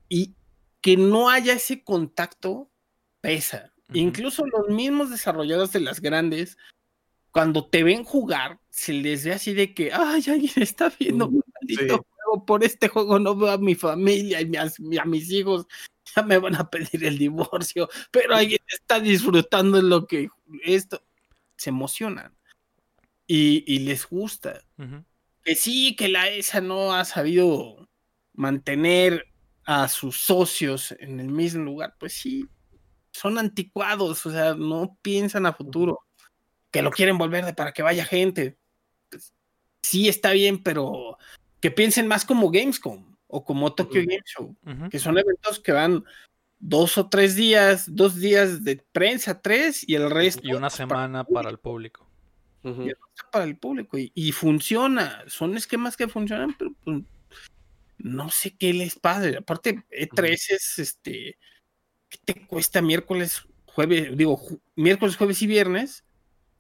[0.09, 0.35] y
[0.81, 2.69] que no haya ese contacto
[3.21, 3.73] pesa.
[3.93, 6.59] Incluso los mismos desarrolladores de las grandes,
[7.31, 11.45] cuando te ven jugar, se les ve así de que, ay, alguien está viendo un
[11.55, 12.03] maldito sí.
[12.17, 15.67] juego, por este juego no veo a mi familia y a, mis hijos,
[16.17, 20.29] ya me van a pedir el divorcio, pero alguien está disfrutando de lo que
[20.65, 21.05] esto,
[21.61, 22.35] se emocionan
[23.27, 24.63] y, y les gusta.
[25.45, 27.87] Que sí, que la ESA no ha sabido
[28.33, 29.27] mantener
[29.65, 32.49] a sus socios en el mismo lugar, pues sí,
[33.13, 36.01] son anticuados, o sea, no piensan a futuro,
[36.71, 38.57] que lo quieren volver de para que vaya gente.
[39.11, 39.35] Pues,
[39.83, 41.19] sí, está bien, pero
[41.61, 44.09] que piensen más como Gamescom o como Tokyo Ujú.
[44.09, 44.57] Game Show,
[44.91, 46.05] que son eventos que van
[46.61, 50.71] dos o tres días, dos días de prensa, tres, y el resto Y una para-
[50.71, 52.07] semana para el público.
[52.63, 52.83] Ujú.
[52.83, 57.03] y el resto para el público y, y funciona, son esquemas que funcionan, pero pues,
[57.97, 59.31] no sé qué les pasa.
[59.39, 61.39] Aparte, E3 es este,
[62.11, 66.05] ¿qué te cuesta miércoles, jueves, digo, ju- miércoles, jueves y viernes?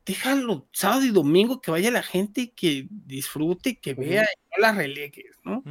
[0.06, 4.72] Déjalo sábado y domingo que vaya la gente que disfrute que vea y no la
[4.72, 5.62] relegues, ¿no?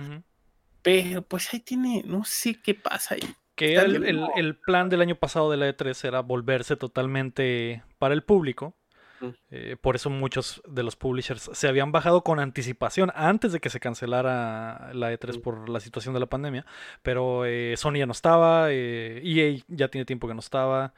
[0.84, 3.36] Pero pues ahí tiene, no sé qué pasa ahí.
[3.60, 8.24] Que el, el- plan del año pasado de la E3 era volverse totalmente para el
[8.24, 8.76] público.
[9.22, 9.28] Mm.
[9.52, 13.70] Eh, por eso muchos de los publishers se habían bajado con anticipación antes de que
[13.70, 15.42] se cancelara la E3 Mm.
[15.42, 16.66] por la situación de la pandemia.
[17.04, 20.94] Pero eh, Sony ya no estaba, eh, EA ya tiene tiempo que no estaba.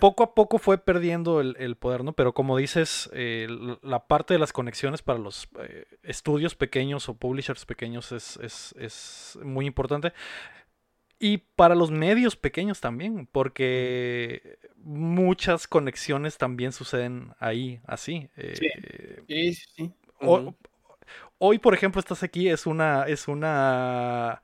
[0.00, 2.12] Poco a poco fue perdiendo el, el poder, ¿no?
[2.12, 3.46] Pero como dices, eh,
[3.82, 8.74] la parte de las conexiones para los eh, estudios pequeños o publishers pequeños es, es-
[8.78, 10.12] es muy importante.
[11.18, 18.28] y para los medios pequeños también, porque muchas conexiones también suceden ahí, así.
[18.36, 18.54] Eh,
[19.28, 19.94] sí, sí, sí.
[21.38, 24.42] hoy, por ejemplo, estás aquí, es una, es una,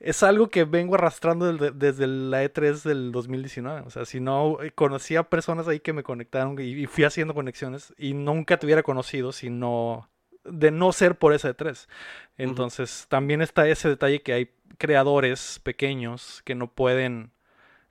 [0.00, 3.82] es algo que vengo arrastrando desde, la E3 del 2019.
[3.86, 7.92] O sea, si no, eh, conocía personas ahí que me conectaron y, fui haciendo conexiones
[7.98, 10.08] y nunca te hubiera conocido si no,
[10.44, 11.88] de no ser por ese E3.
[12.36, 17.32] Entonces, también está ese detalle que hay creadores pequeños que no pueden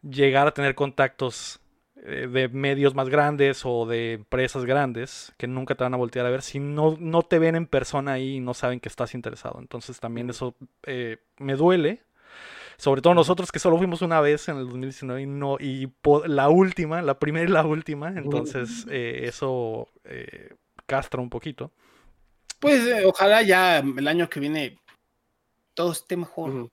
[0.01, 1.59] llegar a tener contactos
[2.07, 6.29] de medios más grandes o de empresas grandes que nunca te van a voltear a
[6.29, 9.59] ver si no, no te ven en persona ahí y no saben que estás interesado.
[9.59, 12.03] Entonces también eso eh, me duele.
[12.77, 15.91] Sobre todo nosotros que solo fuimos una vez en el 2019 y, no, y
[16.27, 18.09] la última, la primera y la última.
[18.09, 19.89] Entonces eh, eso
[20.85, 21.71] castra un poquito.
[22.59, 24.77] Pues ojalá ya el año que viene
[25.73, 26.69] todo esté mejor.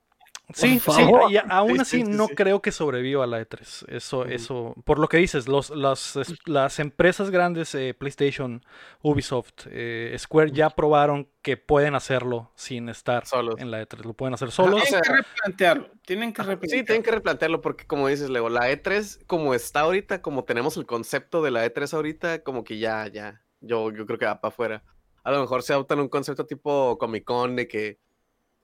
[0.53, 3.85] Sí, sí, y aún así no creo que sobreviva a la E3.
[3.87, 8.63] Eso, eso, por lo que dices, los, las, las empresas grandes, eh, PlayStation,
[9.01, 13.55] Ubisoft, eh, Square, ya probaron que pueden hacerlo sin estar solos.
[13.57, 14.03] en la E3.
[14.03, 14.83] Lo pueden hacer solos.
[14.83, 15.91] tienen que replantearlo.
[16.05, 16.79] Tienen que replantearlo.
[16.79, 20.77] Sí, tienen que replantearlo porque, como dices, Lego, la E3, como está ahorita, como tenemos
[20.77, 24.41] el concepto de la E3 ahorita, como que ya, ya, yo, yo creo que va
[24.41, 24.83] para afuera.
[25.23, 28.04] A lo mejor se adoptan un concepto tipo Comic Con de que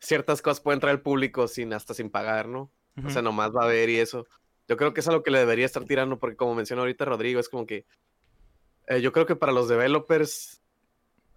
[0.01, 2.71] ciertas cosas pueden traer al público sin hasta sin pagar, ¿no?
[3.05, 4.25] O sea, nomás va a ver y eso.
[4.67, 7.39] Yo creo que es algo que le debería estar tirando porque como mencionó ahorita Rodrigo,
[7.39, 7.85] es como que
[8.87, 10.61] eh, yo creo que para los developers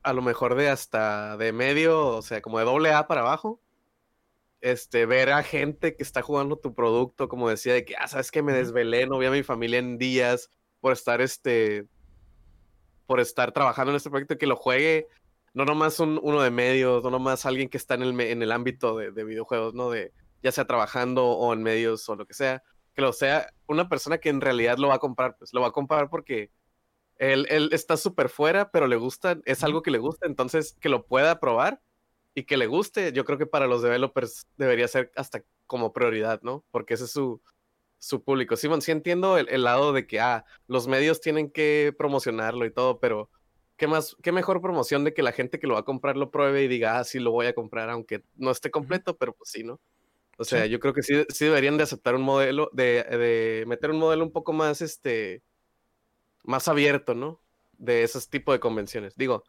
[0.03, 3.61] a lo mejor de hasta de medio, o sea, como de doble A para abajo,
[4.61, 8.31] este, ver a gente que está jugando tu producto, como decía, de que, ah, sabes
[8.31, 10.50] que me desvelé, no vi a mi familia en días
[10.81, 11.87] por estar, este,
[13.07, 15.09] por estar trabajando en este proyecto, que lo juegue
[15.55, 18.53] no nomás un, uno de medios, no nomás alguien que está en el, en el
[18.53, 19.88] ámbito de, videojuegos, ¿no?
[19.90, 20.12] De
[20.43, 22.62] ya sea trabajando o en medios o lo que sea,
[22.95, 25.69] que lo sea una persona que en realidad lo va a comprar, pues lo va
[25.69, 26.51] a comprar porque
[27.17, 30.88] él, él está súper fuera, pero le gusta, es algo que le gusta, entonces que
[30.88, 31.81] lo pueda probar
[32.35, 36.43] y que le guste, yo creo que para los developers debería ser hasta como prioridad,
[36.43, 36.64] ¿no?
[36.73, 37.40] Porque ese es su,
[37.99, 38.57] su público.
[38.57, 42.73] Simón, sí entiendo el, el, lado de que, ah, los medios tienen que promocionarlo y
[42.73, 43.31] todo, pero
[43.77, 46.31] qué más, qué mejor promoción de que la gente que lo va a comprar lo
[46.31, 49.51] pruebe y diga, ah, sí lo voy a comprar, aunque no esté completo, pero pues
[49.51, 49.81] sí, ¿no?
[50.37, 53.91] O sea, yo creo que sí, sí deberían de aceptar un modelo, de, de, meter
[53.91, 55.43] un modelo un poco más, este,
[56.43, 57.41] más abierto, ¿no?
[57.79, 59.15] De esos tipos de convenciones.
[59.17, 59.45] Digo,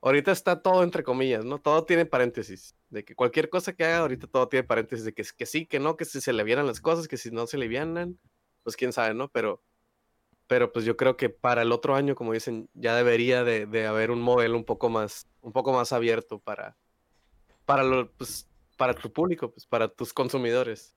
[0.00, 1.60] ahorita está todo entre comillas, ¿no?
[1.60, 2.74] Todo tiene paréntesis.
[2.88, 5.78] De que cualquier cosa que haga, ahorita todo tiene paréntesis de que, que sí, que
[5.78, 8.18] no, que si se le vieran las cosas, que si no se le vieran,
[8.62, 9.28] pues quién sabe, ¿no?
[9.28, 9.62] Pero
[10.46, 14.10] pero pues yo creo que para el otro año, como dicen, ya debería de, haber
[14.10, 16.76] un modelo un poco más, un poco más abierto para,
[17.64, 20.94] para, lo, pues, para tu público, pues, para tus consumidores.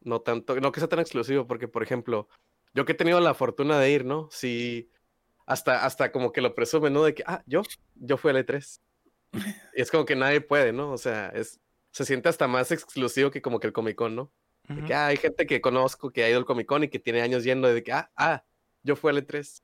[0.00, 2.28] No tanto, no que sea tan exclusivo, porque por ejemplo,
[2.74, 4.28] yo que he tenido la fortuna de ir, ¿no?
[4.30, 4.90] Sí,
[5.46, 7.04] hasta, hasta como que lo presume, ¿no?
[7.04, 7.62] De que, ah, yo,
[7.94, 8.80] yo fui al E3.
[9.76, 10.92] Y es como que nadie puede, ¿no?
[10.92, 14.32] O sea, es, se siente hasta más exclusivo que como que el Comic Con, ¿no?
[14.68, 16.98] De que ah, hay gente que conozco que ha ido al Comic Con y que
[16.98, 18.44] tiene años yendo de que, ah, ah,
[18.84, 19.62] yo fui al E3.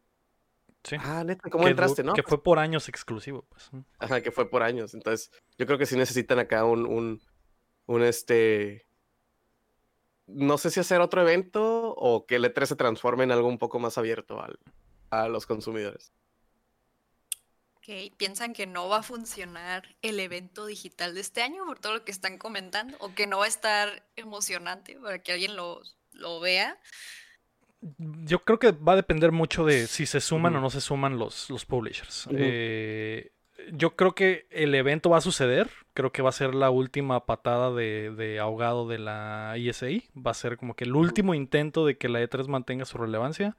[0.82, 0.96] Sí.
[0.98, 2.14] Ah, neta, ¿cómo entraste, no?
[2.14, 3.70] Que fue por años exclusivo, pues.
[3.98, 4.94] Ajá, que fue por años.
[4.94, 7.22] Entonces, yo creo que sí necesitan acá un, un,
[7.86, 8.86] un este.
[10.26, 13.58] No sé si hacer otro evento o que el E3 se transforme en algo un
[13.58, 14.58] poco más abierto al,
[15.10, 16.12] a los consumidores.
[17.76, 21.94] Ok, ¿piensan que no va a funcionar el evento digital de este año por todo
[21.94, 22.96] lo que están comentando?
[23.00, 26.78] ¿O que no va a estar emocionante para que alguien lo, lo vea?
[27.80, 31.18] Yo creo que va a depender mucho de si se suman o no se suman
[31.18, 32.28] los, los publishers.
[32.32, 33.32] Eh,
[33.72, 35.70] yo creo que el evento va a suceder.
[35.94, 39.86] Creo que va a ser la última patada de, de, ahogado de la ESA.
[40.16, 43.56] Va a ser como que el último intento de que la E3 mantenga su relevancia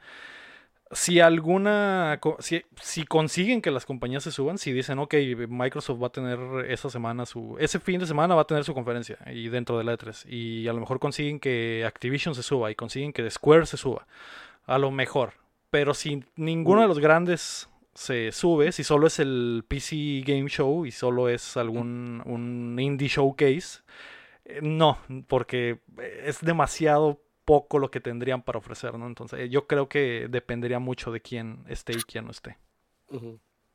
[0.94, 5.16] si alguna, si, si, consiguen que las compañías se suban, si dicen, ok,
[5.48, 8.74] Microsoft va a tener esa semana su, ese fin de semana va a tener su
[8.74, 12.72] conferencia y dentro de la E3 y a lo mejor consiguen que Activision se suba
[12.72, 14.06] y consiguen que Square se suba,
[14.66, 15.34] a lo mejor,
[15.70, 20.86] pero si ninguno de los grandes se sube, si solo es el PC Game Show
[20.86, 23.80] y solo es algún un indie showcase,
[24.46, 25.80] eh, no, porque
[26.24, 29.08] es demasiado poco lo que tendrían para ofrecer, ¿no?
[29.08, 32.58] Entonces, yo creo que dependería mucho de quién esté y quién no esté.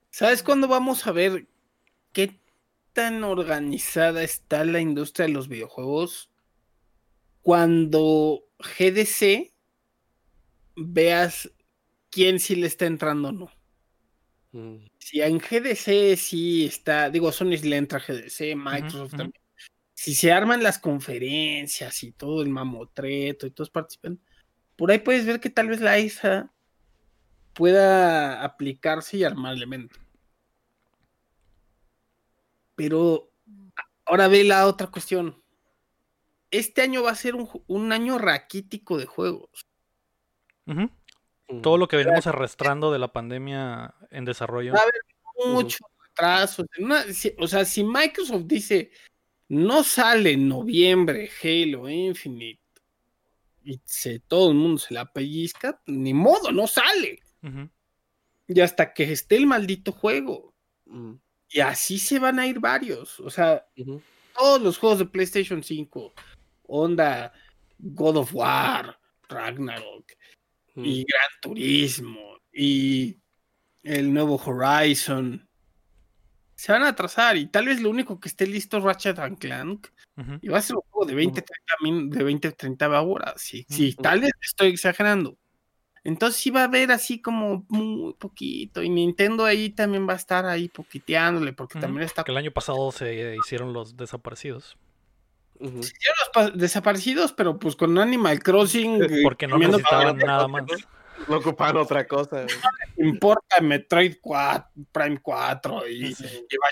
[0.09, 1.47] ¿Sabes cuándo vamos a ver
[2.15, 2.41] qué
[2.95, 6.31] tan organizada está la industria de los videojuegos?
[7.43, 9.53] Cuando GDC
[10.77, 11.53] veas
[12.09, 13.51] quién sí le está entrando o no.
[14.53, 14.87] Mm.
[14.99, 19.46] Si en GDC sí está, digo, Sony le entra a GDC, Microsoft también.
[19.97, 24.21] Si se arman las conferencias y todo el mamotreto y todos participan,
[24.77, 26.53] por ahí puedes ver que tal vez la ISA
[27.55, 29.99] pueda aplicarse y armar el evento.
[32.75, 33.33] Pero
[34.05, 35.43] ahora ve la otra cuestión.
[36.51, 39.67] Este año va a ser un, año raquítico de juegos.
[41.63, 44.75] Todo lo que venimos arrastrando de la pandemia en desarrollo.
[44.75, 46.67] Va a haber muchos retrasos.
[47.39, 48.91] o sea, si Microsoft dice
[49.49, 52.61] no sale en noviembre Halo Infinite
[53.67, 57.21] y se, todo el mundo se la pellizca, ni modo, no sale.
[58.47, 60.55] Y hasta que esté el maldito juego.
[61.49, 63.19] Y así se van a ir varios.
[63.19, 63.67] O sea,
[64.39, 66.15] todos los juegos de PlayStation 5,
[66.69, 67.33] Onda,
[67.79, 70.13] God of War, Ragnarok,
[70.77, 73.17] y Gran Turismo, y
[73.83, 75.46] el nuevo Horizon,
[76.57, 77.37] se van a atrasar.
[77.37, 79.89] Y tal vez lo único que esté listo es Ratchet and Clank.
[80.41, 83.35] Y va a ser un juego de 20, 30, de 20, 30 horas.
[83.37, 85.37] Sí, sí, tal vez estoy exagerando.
[86.05, 88.83] Entonces sí va a haber así como muy poquito.
[88.83, 92.25] Y Nintendo ahí también va a estar ahí poquiteándole, porque también está.
[92.25, 94.79] Que el año pasado se hicieron los desaparecidos.
[95.59, 99.03] Se hicieron los desaparecidos, pero pues con Animal Crossing.
[99.03, 100.63] Eh, porque no necesitaban nada más.
[101.29, 102.43] No ocupaban otra cosa.
[102.43, 102.47] No
[103.07, 106.15] importa Metroid 4, Prime 4 y,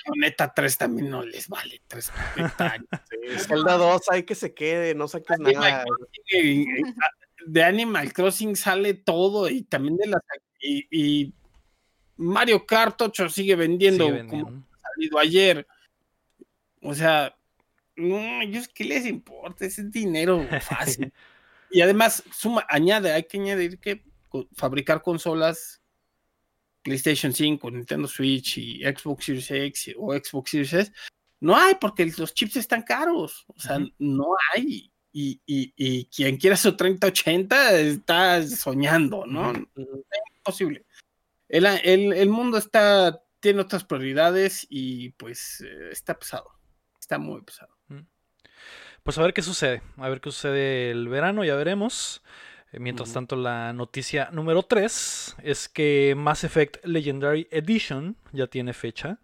[0.07, 2.12] Bayonetta 3 también no les vale 3
[2.59, 2.87] años.
[3.48, 5.85] Zelda 2 hay que se quede, no saques nada
[7.46, 10.22] de Animal Crossing sale todo y también de las
[10.61, 11.35] y,
[12.16, 15.66] Mario Kart 8 sigue vendiendo, como ha salido ayer.
[16.80, 17.37] O sea,
[17.96, 21.12] no, ellos qué les importa, ese dinero fácil.
[21.70, 24.04] y además, suma, añade, hay que añadir que
[24.54, 25.82] fabricar consolas
[26.82, 30.92] PlayStation 5, Nintendo Switch y Xbox Series X o Xbox Series S,
[31.40, 33.44] no hay porque los chips están caros.
[33.48, 39.52] O sea, no hay y, y, quien quiera su 3080 está soñando, ¿no?
[39.52, 40.84] Es imposible.
[41.48, 46.50] El, el, mundo está, tiene otras prioridades y pues eh, está pesado,
[46.98, 47.72] está muy pesado.
[49.04, 52.22] Pues a ver qué sucede, a ver qué sucede el verano, ya veremos.
[52.74, 58.72] Eh, mientras tanto, la noticia número 3 es que Mass Effect Legendary Edition ya tiene
[58.72, 59.20] fecha.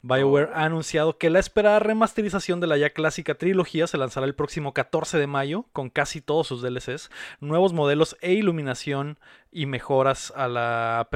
[0.00, 4.34] BioWare ha anunciado que la esperada remasterización de la ya clásica trilogía se lanzará el
[4.34, 9.18] próximo 14 de mayo con casi todos sus DLCs, nuevos modelos e iluminación
[9.50, 11.08] y mejoras a la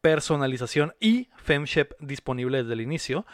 [0.00, 3.26] personalización y FemShep disponible desde el inicio.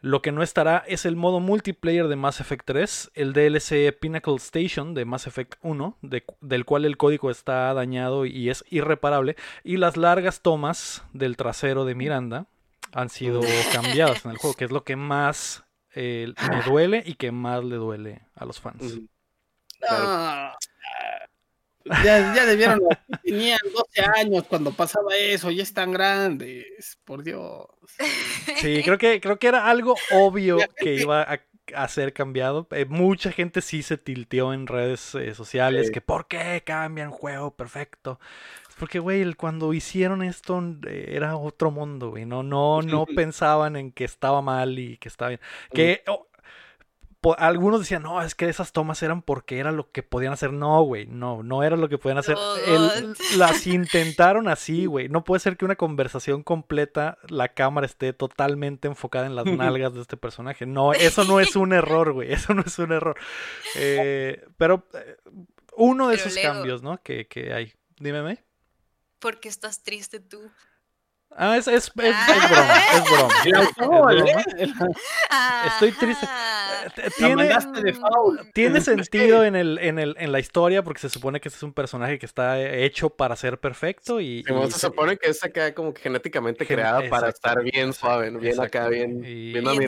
[0.00, 4.34] Lo que no estará es el modo multiplayer de Mass Effect 3, el DLC Pinnacle
[4.36, 5.98] Station de Mass Effect 1,
[6.40, 11.84] del cual el código está dañado y es irreparable, y las largas tomas del trasero
[11.84, 12.46] de Miranda,
[12.92, 13.40] han sido
[13.72, 17.64] cambiadas en el juego, que es lo que más eh, me duele y que más
[17.64, 19.00] le duele a los fans.
[22.04, 22.80] Ya, ya debieron,
[23.22, 27.66] tenían 12 años cuando pasaba eso, ya están grandes, por Dios.
[28.56, 31.22] Sí, creo que, creo que era algo obvio que iba
[31.74, 32.66] a, ser cambiado.
[32.70, 37.54] Eh, mucha gente sí se tilteó en redes eh, sociales que ¿por qué cambian juego
[37.54, 38.18] perfecto?
[38.78, 42.26] Porque, güey, cuando hicieron esto eh, era otro mundo, güey.
[42.26, 45.40] No, no, no pensaban en que estaba mal y que estaba bien.
[45.72, 46.26] Que oh,
[47.38, 50.52] algunos decían, no, es que esas tomas eran porque era lo que podían hacer.
[50.52, 52.36] No, güey, no, no era lo que podían hacer.
[53.36, 55.08] las intentaron así, güey.
[55.08, 59.94] No puede ser que una conversación completa, la cámara esté totalmente enfocada en las nalgas
[59.94, 60.66] de este personaje.
[60.66, 62.32] No, eso no es un error, güey.
[62.32, 63.16] Eso no es un error.
[63.76, 65.16] Eh, pero eh,
[65.76, 67.00] uno de esos cambios, ¿no?
[67.02, 67.72] Que, que hay.
[67.98, 68.42] Dime,
[69.22, 70.50] porque estás triste tú.
[71.36, 72.12] Ah, es, es, es, broma,
[72.92, 73.04] es
[73.78, 74.92] broma.
[75.66, 76.26] Estoy triste.
[77.16, 77.50] Tiene,
[78.54, 81.62] tiene sentido en, el, en, el, en la historia porque se supone que este es
[81.62, 84.44] un personaje que está hecho para ser perfecto y...
[84.44, 89.20] se, supone que es acá como genéticamente creada para estar bien suave, bien acá, bien,
[89.20, 89.86] bien, a mi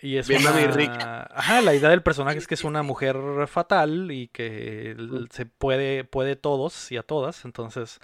[0.00, 1.28] Y es bien una...
[1.34, 3.16] Ajá, la idea del personaje es que es una mujer
[3.46, 4.96] fatal y que
[5.30, 8.00] se puede, puede todos y a todas, entonces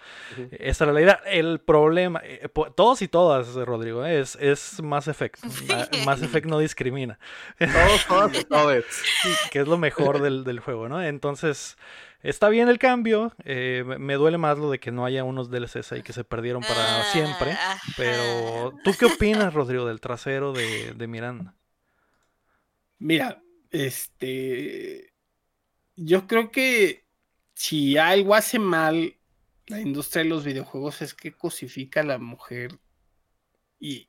[0.50, 1.20] esa era la idea.
[1.26, 2.20] El problema...
[2.24, 4.20] Eh, todos y todas, Rodrigo, ¿eh?
[4.20, 5.42] es, es Mass Effect.
[6.04, 7.18] Mass Effect no discrimina.
[7.58, 8.84] Todos, todos y todos.
[9.50, 11.02] que es lo mejor del, juego, ¿no?
[11.02, 11.76] Entonces,
[12.22, 13.32] está bien el cambio.
[13.44, 16.62] Eh, me duele más lo de que no haya unos DLCs ahí que se perdieron
[16.62, 17.56] para siempre.
[17.96, 21.54] Pero, ¿tú qué opinas, Rodrigo, del trasero de, de Miranda?
[22.98, 25.12] Mira, este.
[25.96, 27.04] Yo creo que
[27.54, 29.18] si algo hace mal
[29.68, 32.78] la industria de los videojuegos es que cosifica a la mujer
[33.78, 34.08] y,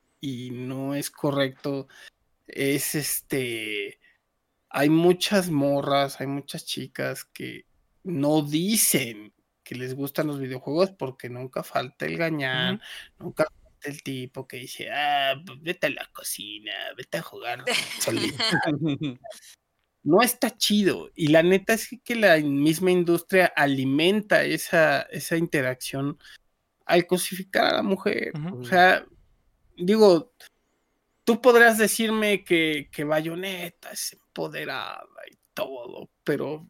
[0.51, 1.87] no es correcto.
[2.53, 3.99] Es este.
[4.69, 7.65] hay muchas morras, hay muchas chicas que
[8.03, 9.33] no dicen
[9.63, 12.81] que les gustan los videojuegos porque nunca falta el gañán,
[13.19, 17.63] nunca falta el tipo que dice, ah, pues vete a la cocina, vete a jugar
[20.03, 21.11] no está chido.
[21.15, 26.17] Y la neta es que la misma industria alimenta esa, esa interacción
[26.85, 28.33] al cosificar a la mujer.
[28.53, 29.05] O sea,
[29.77, 30.33] digo,
[31.29, 36.67] tú podrás decirme que, que Bayonetta es empoderada y todo, pero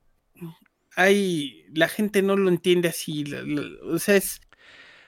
[0.98, 3.24] hay, la gente no lo entiende así.
[3.84, 4.42] o sea, es,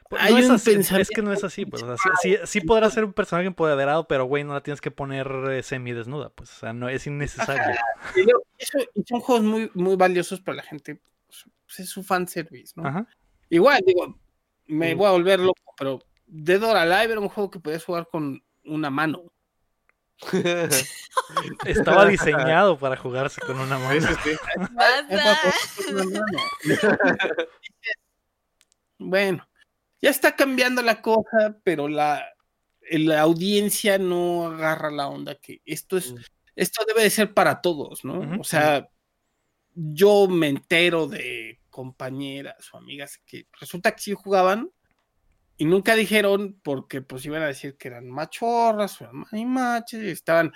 [0.10, 1.84] pues, hay un es que no es así, pues.
[2.22, 5.64] sí, sí, podrá ser un personaje empoderado, pero güey, no la tienes que poner eh,
[5.64, 6.50] semi-desnuda, pues.
[6.52, 7.78] O sea, no es innecesario.
[9.06, 11.02] son juegos muy, muy valiosos para la gente.
[11.26, 13.06] Pues, es su fanservice, ¿no?
[13.50, 14.18] Igual, digo,
[14.68, 18.08] me voy a volver loco, pero Dead or Alive era un juego que podías jugar
[18.10, 19.34] con una mano.
[21.66, 24.08] Estaba diseñado para jugarse con una mano.
[29.00, 29.48] bueno,
[30.02, 32.26] ya está cambiando la cosa, pero la,
[32.90, 36.18] la audiencia no agarra la onda que esto es, mm.
[36.56, 38.40] esto debe de ser para todos, ¿no?
[38.40, 38.90] O sea,
[39.74, 44.70] yo me entero de compañeras o amigas que resulta que sí jugaban
[45.62, 49.28] y nunca dijeron porque pues iban a decir que eran machorras o eran
[49.92, 50.52] y estaban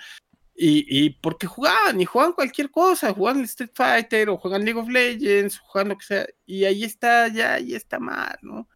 [0.52, 4.88] y, y, porque jugaban y jugaban cualquier cosa, jugaban Street Fighter o juegan League of
[4.88, 8.68] Legends, o juegan lo que sea, y ahí está, ya ahí está mal, ¿no?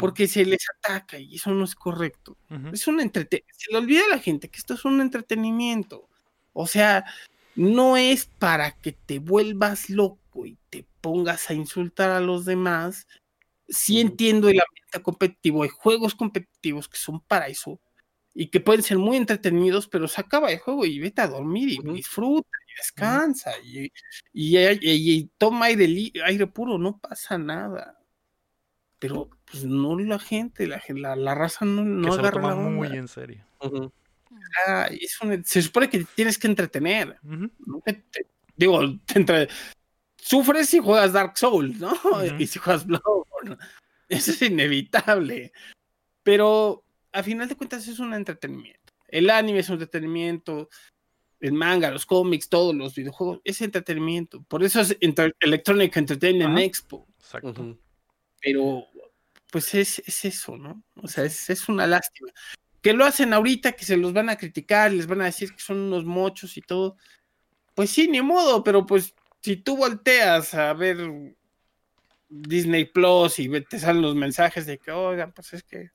[0.00, 2.36] Porque se les ataca y eso no es correcto.
[2.72, 3.54] Es un entretenimiento.
[3.56, 6.08] Se le olvida a la gente que esto es un entretenimiento.
[6.52, 7.04] O sea,
[7.54, 13.06] no es para que te vuelvas loco y te pongas a insultar a los demás
[13.68, 17.80] sí entiendo el ambiente competitivo, hay juegos competitivos que son para eso
[18.34, 21.68] y que pueden ser muy entretenidos, pero se acaba el juego y vete a dormir
[21.68, 23.92] y disfruta y descansa y,
[24.32, 27.98] y, toma aire, aire puro, no pasa nada.
[28.98, 30.80] Pero pues no la gente, la,
[31.16, 33.44] la, raza no, no agarra la muy en serio.
[34.66, 34.88] Ah,
[35.44, 37.18] se supone que tienes que entretener.
[38.56, 39.48] digo, te
[40.22, 41.92] sufres si juegas Dark Souls, ¿no?
[42.38, 43.58] Y si juegas Bloodborne.
[44.08, 45.52] Eso es inevitable.
[46.22, 48.92] Pero a final de cuentas es un entretenimiento.
[49.08, 50.70] El anime es un entretenimiento,
[51.40, 54.42] el manga, los cómics, todos los videojuegos, es entretenimiento.
[54.44, 57.06] Por eso es Electronic Entertainment Expo.
[57.18, 57.78] Exacto.
[58.40, 58.86] Pero,
[59.50, 60.82] pues es, eso, ¿no?
[60.96, 62.30] O sea, es, es, una lástima.
[62.80, 65.60] Que lo hacen ahorita, que se los van a criticar, les van a decir que
[65.60, 66.96] son unos mochos y todo.
[67.74, 71.34] Pues sí, ni modo, pero pues si tú volteas a ver
[72.28, 75.90] Disney Plus y te salen los mensajes de que, oigan, pues es que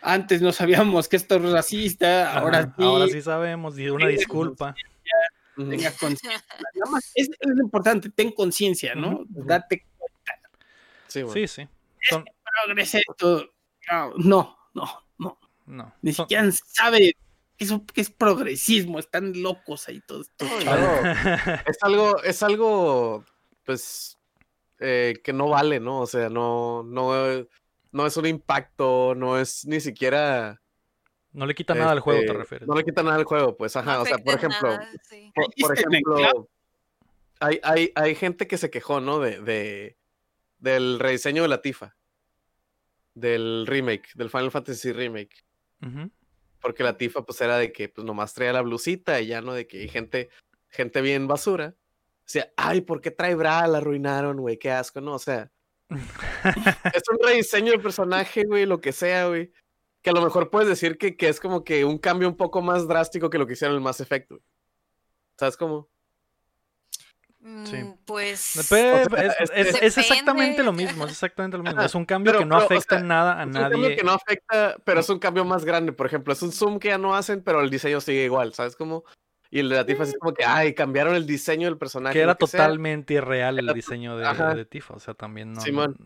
[0.00, 2.84] antes no sabíamos que esto es racista, ahora sí.
[2.84, 4.74] Ahora sí sabemos, y una disculpa.
[5.56, 6.44] Tenga conciencia.
[7.14, 9.24] es, lo importante, ten conciencia, ¿no?
[9.28, 10.40] Date cuenta.
[11.08, 11.48] Sí, sí.
[11.48, 11.68] sí.
[12.02, 12.24] Son...
[14.18, 15.94] No, no, no, no.
[16.02, 17.16] Ni siquiera sabe
[17.58, 20.30] eso que es progresismo, están locos ahí todos.
[21.66, 23.24] es algo, es algo,
[23.64, 24.18] pues,
[24.78, 26.00] eh, que no vale, ¿no?
[26.00, 27.46] O sea, no, no,
[27.92, 30.60] no es un impacto, no es ni siquiera.
[31.32, 32.68] No le quita nada al juego, te este, refieres.
[32.68, 34.00] No le quita nada al juego, pues, ajá.
[34.00, 34.78] o sea, por ejemplo,
[35.60, 36.48] por, ejemplo,
[37.40, 39.18] hay, hay, hay gente que se quejó, ¿no?
[39.18, 39.96] De, de,
[40.58, 41.96] del rediseño de la Tifa.
[43.14, 45.44] Del remake, del Final Fantasy Remake.
[46.60, 49.52] Porque la tifa, pues, era de que, pues, nomás traía la blusita y ya, ¿no?
[49.54, 50.28] De que hay gente,
[50.68, 51.74] gente bien basura.
[52.28, 53.66] O sea, ay, ¿por qué trae bra?
[53.66, 55.14] La arruinaron, güey, qué asco, ¿no?
[55.14, 55.50] O sea,
[56.94, 59.52] es un rediseño del personaje, güey, lo que sea, güey.
[60.02, 62.60] Que a lo mejor puedes decir que, que, es como que un cambio un poco
[62.62, 64.42] más drástico que lo que hicieron el Mass Effect, güey.
[65.38, 65.88] ¿Sabes cómo?
[67.64, 67.76] Sí.
[67.76, 68.56] Mm, pues.
[68.56, 71.04] es, exactamente lo mismo.
[71.04, 71.80] Es exactamente lo mismo.
[71.80, 73.60] Es un cambio que no afecta nada a nadie.
[73.60, 75.92] Es un cambio que no afecta, pero es un cambio más grande.
[75.92, 78.54] Por ejemplo, es un zoom que ya no hacen, pero el diseño sigue igual.
[78.54, 79.04] ¿Sabes cómo?
[79.50, 82.12] Y el de la Tifa es como que, ay, cambiaron el diseño del personaje.
[82.12, 84.94] Que era totalmente irreal el diseño de, Tifa.
[84.94, 85.60] O sea, también no.
[85.60, 85.96] Simón.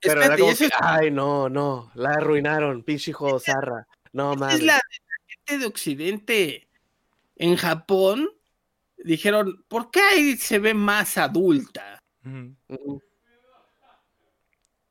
[0.00, 3.86] Pero era como que, ay, no, no, la arruinaron, pinche hijo zarra.
[4.12, 4.56] No mames.
[4.56, 4.80] Es la
[5.28, 6.68] gente de Occidente.
[7.36, 8.30] En Japón
[9.06, 12.02] dijeron, ¿por qué ahí se ve más adulta?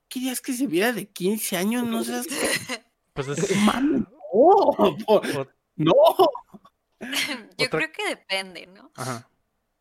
[0.08, 1.84] ¿Querías que se viera de 15 años?
[1.86, 2.28] No seas...
[3.14, 3.50] Pues es...
[3.66, 4.06] no,
[5.78, 5.94] no.
[7.58, 8.92] Yo creo que depende, ¿no?
[8.96, 9.30] Ajá.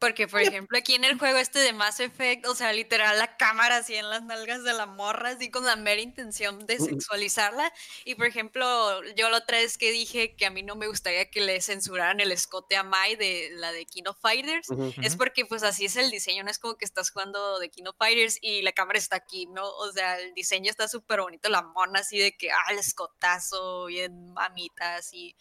[0.05, 3.39] Porque, por ejemplo, aquí en el juego este de Mass Effect, o sea, literal la
[3.39, 7.73] cámara así en las nalgas de la morra, así con la mera intención de sexualizarla.
[8.05, 11.31] Y, por ejemplo, yo la otra vez que dije que a mí no me gustaría
[11.31, 14.69] que le censuraran el escote a Mai de la de King of Fighters,
[15.03, 17.85] es porque pues así es el diseño, no es como que estás jugando de King
[17.87, 19.67] of Fighters y la cámara está aquí, ¿no?
[19.67, 23.87] O sea, el diseño está súper bonito, la mona así de que, ah, el escotazo,
[23.87, 25.35] bien mamita, así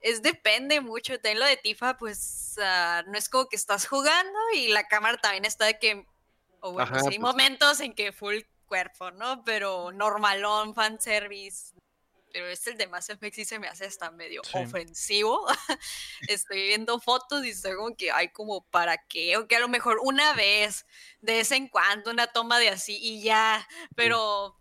[0.00, 1.14] es depende mucho.
[1.14, 5.18] También lo de Tifa, pues ah, no es como que estás jugando y la cámara
[5.18, 6.06] también está de que.
[6.60, 9.44] O bueno, hay pues momentos en que full cuerpo, ¿no?
[9.44, 11.74] Pero normalón, fanservice.
[12.30, 15.46] Pero este el de Mass Effect sí se me hace hasta medio ofensivo.
[16.28, 19.38] estoy viendo fotos y estoy como que, hay como, ¿para qué?
[19.38, 20.84] O que a lo mejor una vez,
[21.22, 23.66] de vez en cuando, una toma de así y ya.
[23.94, 24.60] Pero.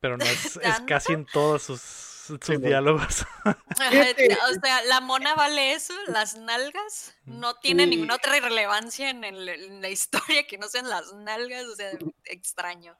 [0.00, 3.26] Pero no es, es casi en todos sus sus diálogos.
[3.44, 9.88] o sea, la mona vale eso, las nalgas no tienen ninguna otra relevancia en, la
[9.88, 11.90] historia que no sean las nalgas, o sea,
[12.24, 12.96] extraño.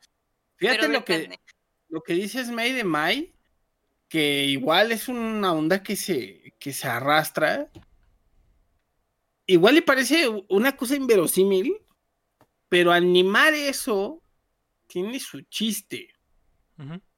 [0.57, 1.39] Fíjate lo que,
[1.89, 3.35] lo que dices May de May,
[4.09, 7.71] que igual es una onda que se, que se arrastra.
[9.47, 11.77] Igual le parece una cosa inverosímil,
[12.69, 14.23] pero animar eso
[14.87, 16.13] tiene su chiste.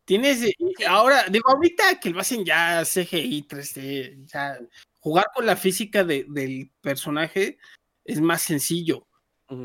[0.04, 0.54] Tienes,
[0.86, 4.58] ahora, digo, ahorita que lo hacen ya CGI 3D, ya
[5.00, 7.58] jugar con la física del personaje
[8.04, 9.06] es más sencillo.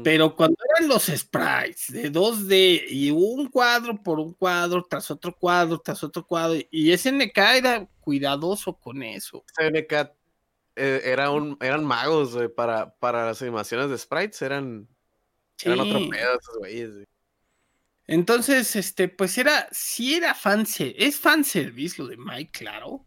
[0.03, 5.33] Pero cuando eran los sprites de 2D y un cuadro por un cuadro, tras otro
[5.33, 9.43] cuadro, tras otro cuadro, y SNK era cuidadoso con eso.
[9.57, 10.11] SNK
[10.75, 14.87] eh, era un, eran magos para, para las animaciones de sprites, eran,
[15.63, 17.07] eran otro pedo esos güeyes.
[18.11, 23.05] Entonces, este, pues era, sí era fanservice, es fanservice lo de Mike, claro,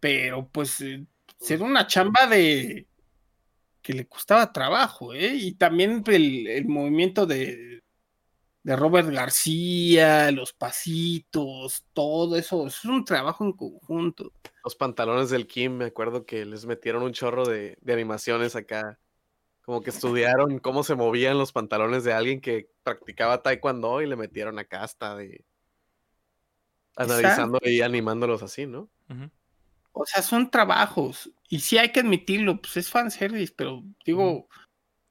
[0.00, 1.04] pero pues eh,
[1.46, 2.88] era una chamba de
[3.82, 5.34] que le costaba trabajo, ¿eh?
[5.34, 7.82] Y también el, movimiento de,
[8.62, 14.32] de, Robert García, los pasitos, todo eso, es un trabajo en conjunto.
[14.64, 18.98] Los pantalones del Kim, me acuerdo que les metieron un chorro de, de animaciones acá
[19.62, 24.16] como que estudiaron cómo se movían los pantalones de alguien que practicaba taekwondo y le
[24.16, 25.44] metieron acá hasta de
[26.96, 28.90] analizando y animándolos así, ¿no?
[29.92, 31.30] O sea, son trabajos.
[31.48, 34.48] Y sí hay que admitirlo, pues es fanservice, pero digo,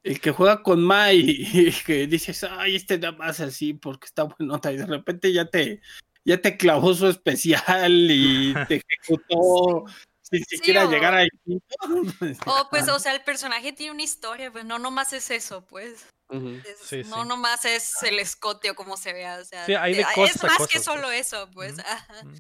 [0.03, 4.23] el que juega con Mai y que dices, ay, este da más así porque está
[4.23, 5.81] buenota, y de repente ya te,
[6.25, 9.85] ya te clavó su especial y te ejecutó
[10.31, 11.27] sin siquiera llegar ahí.
[12.45, 16.05] O pues, o sea, el personaje tiene una historia, pues no nomás es eso, pues.
[16.29, 21.03] no nomás es el escote o cómo se vea, o sea, es más que solo
[21.03, 21.27] pues.
[21.27, 21.75] eso, pues.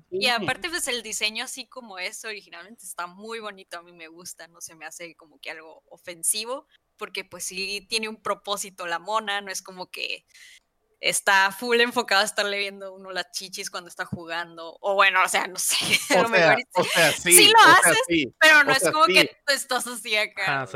[0.09, 4.07] Y aparte, pues el diseño así como es originalmente está muy bonito, a mí me
[4.07, 6.67] gusta, no se me hace como que algo ofensivo,
[6.97, 10.25] porque pues sí tiene un propósito la mona, no es como que
[11.01, 14.77] está full enfocado a estarle viendo uno las chichis cuando está jugando.
[14.79, 15.75] O bueno, o sea, no sé.
[16.21, 20.15] O, sea, o sea, sí, sí, lo haces, pero no es como que estás así
[20.15, 20.67] acá.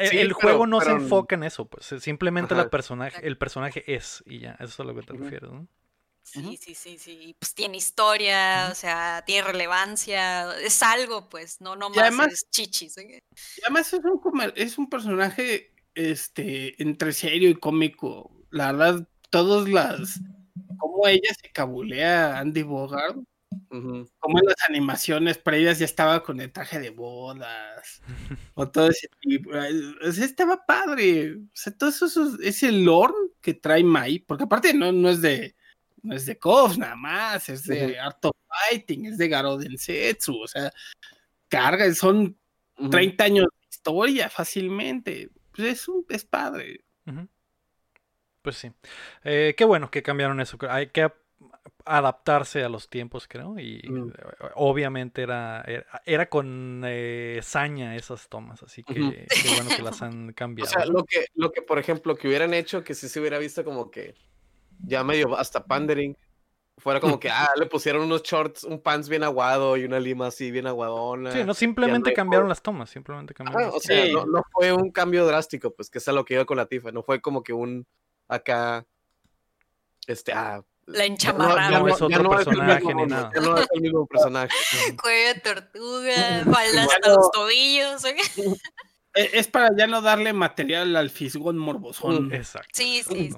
[0.00, 4.40] el, juego no se enfoca en eso, pues simplemente la personaje, el personaje es y
[4.40, 5.68] ya, eso es a lo que te refieres, ¿no?
[6.22, 7.36] Sí, sí, sí, sí.
[7.38, 12.98] Pues tiene historia, o sea, tiene relevancia, es algo, pues, no no más es chichis.
[12.98, 13.22] ¿eh?
[13.56, 18.30] Y además es un, es un personaje este, entre serio y cómico.
[18.50, 20.20] La verdad, todas las,
[20.78, 23.16] como ella se cabulea a Andy Bogart,
[23.68, 28.02] como en las animaciones previas ya estaba con el traje de bodas,
[28.54, 32.06] o todo ese tipo, o sea, estaba padre, o sea, todo eso,
[32.42, 35.56] es el lore que trae Mai, porque aparte no, no es de,
[36.02, 38.36] no es de KOF nada más, es de Art of
[38.68, 40.72] Fighting, es de Garo Densetsu, o sea,
[41.48, 42.38] carga, son
[42.90, 46.84] 30 años de historia fácilmente, pues es, un, es padre.
[48.42, 48.72] Pues sí.
[49.24, 50.56] Eh, qué bueno que cambiaron eso.
[50.68, 51.10] Hay que
[51.84, 53.58] adaptarse a los tiempos, creo.
[53.58, 54.08] Y mm.
[54.08, 54.12] eh,
[54.54, 55.64] obviamente era,
[56.04, 58.62] era, con eh, saña esas tomas.
[58.62, 60.70] Así que qué bueno que las han cambiado.
[60.70, 63.38] O sea, lo que, lo que, por ejemplo, que hubieran hecho, que si se hubiera
[63.38, 64.14] visto como que
[64.78, 66.16] ya medio hasta pandering.
[66.78, 70.28] Fuera como que, ah, le pusieron unos shorts, un pants bien aguado y una lima
[70.28, 71.30] así bien aguadona.
[71.30, 73.72] Sí, no simplemente cambiaron las tomas, simplemente cambiaron.
[73.74, 76.46] o sea, no, no, fue un cambio drástico, pues que es a lo que iba
[76.46, 77.86] con la tifa, no fue como que un,
[78.30, 78.86] acá,
[80.06, 81.78] este, ah, la enchamarrada.
[81.78, 83.30] No, es otro personaje ni nada.
[83.40, 84.54] no es el mismo personaje.
[85.02, 86.12] Cuello de tortuga,
[86.44, 88.02] falda hasta los tobillos.
[89.12, 92.28] E, es para ya no darle material al fisgón morbosón.
[92.28, 92.68] Mm, exacto.
[92.74, 93.30] Sí, sí.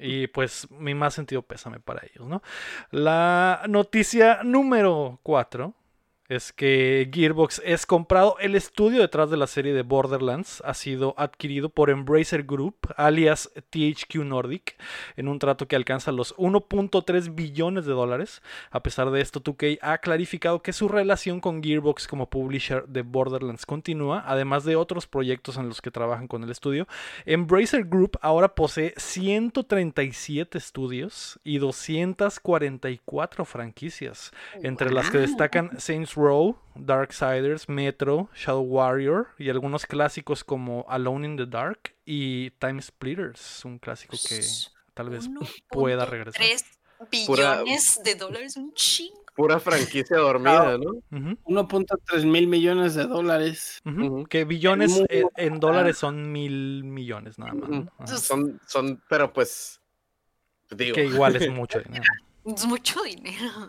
[0.00, 2.42] Y pues mi más sentido pésame para ellos, ¿no?
[2.90, 5.74] La noticia número 4
[6.28, 8.36] es que Gearbox es comprado.
[8.38, 13.50] El estudio detrás de la serie de Borderlands ha sido adquirido por Embracer Group, alias
[13.70, 14.76] THQ Nordic,
[15.16, 18.42] en un trato que alcanza los 1.3 billones de dólares.
[18.70, 23.00] A pesar de esto, 2K ha clarificado que su relación con Gearbox como publisher de
[23.00, 26.86] Borderlands continúa, además de otros proyectos en los que trabajan con el estudio.
[27.24, 34.30] Embracer Group ahora posee 137 estudios y 244 franquicias,
[34.62, 41.26] entre las que destacan Saints Row, Darksiders, Metro, Shadow Warrior y algunos clásicos como Alone
[41.26, 44.40] in the Dark y Time Splitters, un clásico que
[44.94, 45.30] tal vez
[45.70, 46.42] pueda regresar.
[46.42, 46.64] 3
[47.10, 49.24] billones de dólares, un chingo.
[49.36, 50.94] Pura franquicia dormida, ¿no?
[51.12, 53.80] Ujú, 1.3 mil millones de dólares.
[54.28, 55.06] Que billones Muy
[55.36, 58.20] en dólares son mil millones nada más.
[58.20, 59.80] Son, son, pero pues,
[60.70, 62.04] digo, Que igual es mucho dinero.
[62.44, 63.68] Es mucho dinero.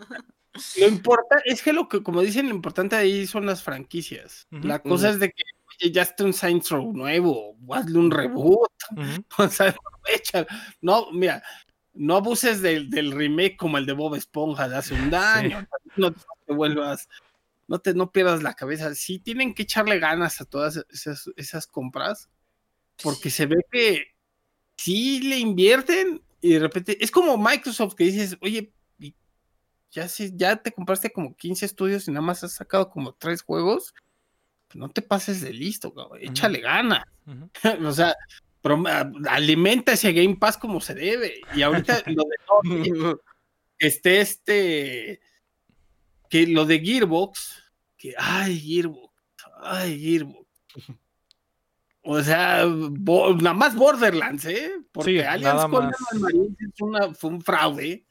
[0.78, 4.48] Lo importa, es que lo que, como dicen, lo importante ahí son las franquicias.
[4.50, 4.66] Ujú.
[4.66, 5.42] La cosa es de que,
[5.80, 10.46] oye, ya está un Saints Row nuevo, o hazle un reboot, Ujú, o sea, aprovecha.
[10.80, 11.42] No, mira,
[11.94, 15.66] no abuses del, del remake como el de Bob Esponja de hace un año.
[15.96, 17.08] No te vuelvas,
[17.68, 18.94] no te no pierdas la cabeza.
[18.94, 22.28] Sí tienen que echarle ganas a todas esas, esas compras,
[23.02, 24.14] porque se ve que
[24.76, 28.72] sí le invierten y de repente es como Microsoft que dices, oye,
[29.92, 33.42] ya, si, ya te compraste como 15 estudios y nada más has sacado como tres
[33.42, 33.94] juegos,
[34.68, 37.04] pues no te pases de listo, cabrón, échale ganas.
[37.26, 37.50] ujú.
[37.88, 38.14] o sea,
[38.62, 41.40] prom- a- alimenta ese Game Pass como se debe.
[41.54, 42.36] Y ahorita lo de
[42.92, 43.18] Nordic,
[43.78, 45.20] esté este,
[46.28, 47.62] que lo de Gearbox,
[47.96, 49.12] que, ay, Gearbox,
[49.62, 50.46] ay, Gearbox.
[52.02, 54.72] O sea, bo- nada más Borderlands, ¿eh?
[54.92, 55.68] Porque Sí, más.
[55.68, 58.06] Marines es una- fue un fraude.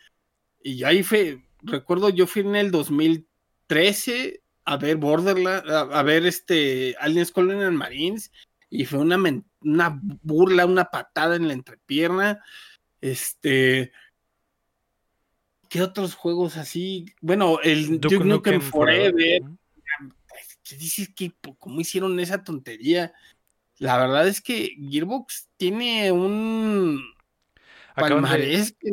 [0.61, 6.25] Y ahí fue, recuerdo, yo fui en el 2013 a ver Borderlands, a, a ver
[6.25, 8.31] este Aliens Colonial Marines,
[8.69, 9.17] y fue una,
[9.61, 12.43] una burla, una patada en la entrepierna.
[13.01, 13.91] Este.
[15.69, 17.05] ¿Qué otros juegos así?
[17.21, 19.41] Bueno, el Duke, Nukem Forever.
[20.63, 23.13] ¿Qué dices que cómo hicieron esa tontería?
[23.77, 27.01] La verdad es que Gearbox tiene un
[27.95, 28.91] de, palmarés que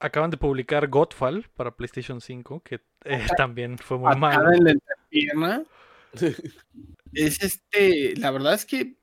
[0.00, 4.52] acaban de publicar Godfall para PlayStation 5, que eh, también fue muy malo.
[4.52, 5.64] en la entrepierna.
[7.14, 8.98] Es este, la verdad es que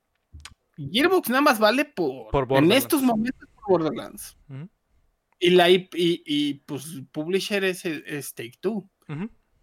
[0.76, 4.36] Gearbox nada más vale por, Por en estos momentos por Borderlands.
[5.40, 8.88] Y la IP y, y, pues publisher es, es Take Two.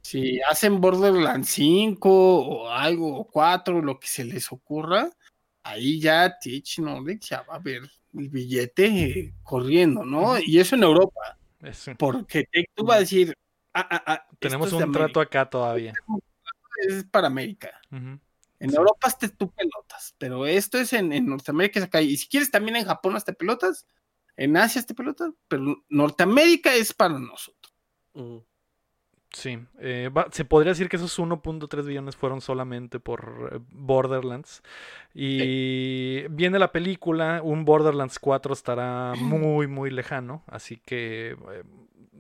[0.02, 5.10] Si hacen Borderlands 5 o algo, o 4, lo que se les ocurra,
[5.64, 7.82] ahí ya Teach Nordic ya va a ver
[8.14, 10.38] el billete eh, corriendo, ¿no?
[10.40, 11.38] Y eso en Europa,
[11.98, 12.46] porque
[12.76, 13.34] Two va a decir,
[13.74, 15.94] ah, ah, ah, tenemos un trato América, acá todavía.
[16.88, 17.72] es para América.
[17.92, 18.76] En Sí.
[18.78, 22.02] Europa esté tú pelotas, pero esto es en, en Norteamérica es acá.
[22.02, 23.86] Y si quieres también en Japón hasta pelotas,
[24.38, 27.74] en Asia hasta pelotas, pero Norteamérica es para nosotros.
[28.14, 28.46] Ujú.
[29.34, 34.62] Sí, eh, se podría decir que esos 1.3 billones fueron solamente por eh, Borderlands.
[35.16, 41.64] Y viene la película, un Borderlands 4 estará muy, muy lejano, así que eh,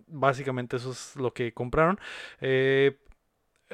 [0.07, 1.99] básicamente eso es lo que compraron.
[2.41, 2.97] Eh,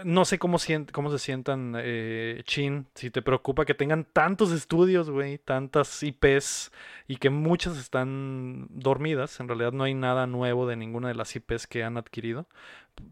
[0.05, 4.51] no sé cómo, sient- cómo se sientan, eh, Chin, si te preocupa que tengan tantos
[4.51, 6.71] estudios, güey, tantas IPs
[7.07, 9.39] y que muchas están dormidas.
[9.39, 12.47] En realidad no hay nada nuevo de ninguna de las IPs que han adquirido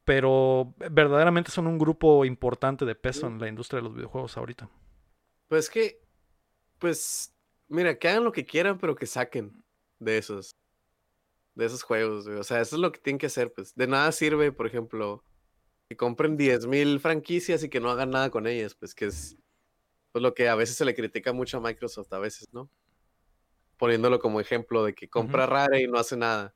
[0.03, 4.69] pero verdaderamente son un grupo importante de peso en la industria de los videojuegos ahorita.
[5.47, 6.01] Pues que,
[6.77, 7.33] pues,
[7.69, 9.63] mira, que hagan lo que quieran, pero que saquen
[9.99, 10.51] de esos,
[11.55, 12.37] de esos juegos, güey.
[12.37, 13.73] O sea, eso es lo que tienen que hacer, pues.
[13.75, 15.23] De nada sirve, por ejemplo,
[15.89, 19.37] que compren 10.000 franquicias y que no hagan nada con ellas, pues, que es
[20.11, 22.69] pues, lo que a veces se le critica mucho a Microsoft, a veces, ¿no?
[23.77, 26.55] Poniéndolo como ejemplo de que compra rara y no hace nada.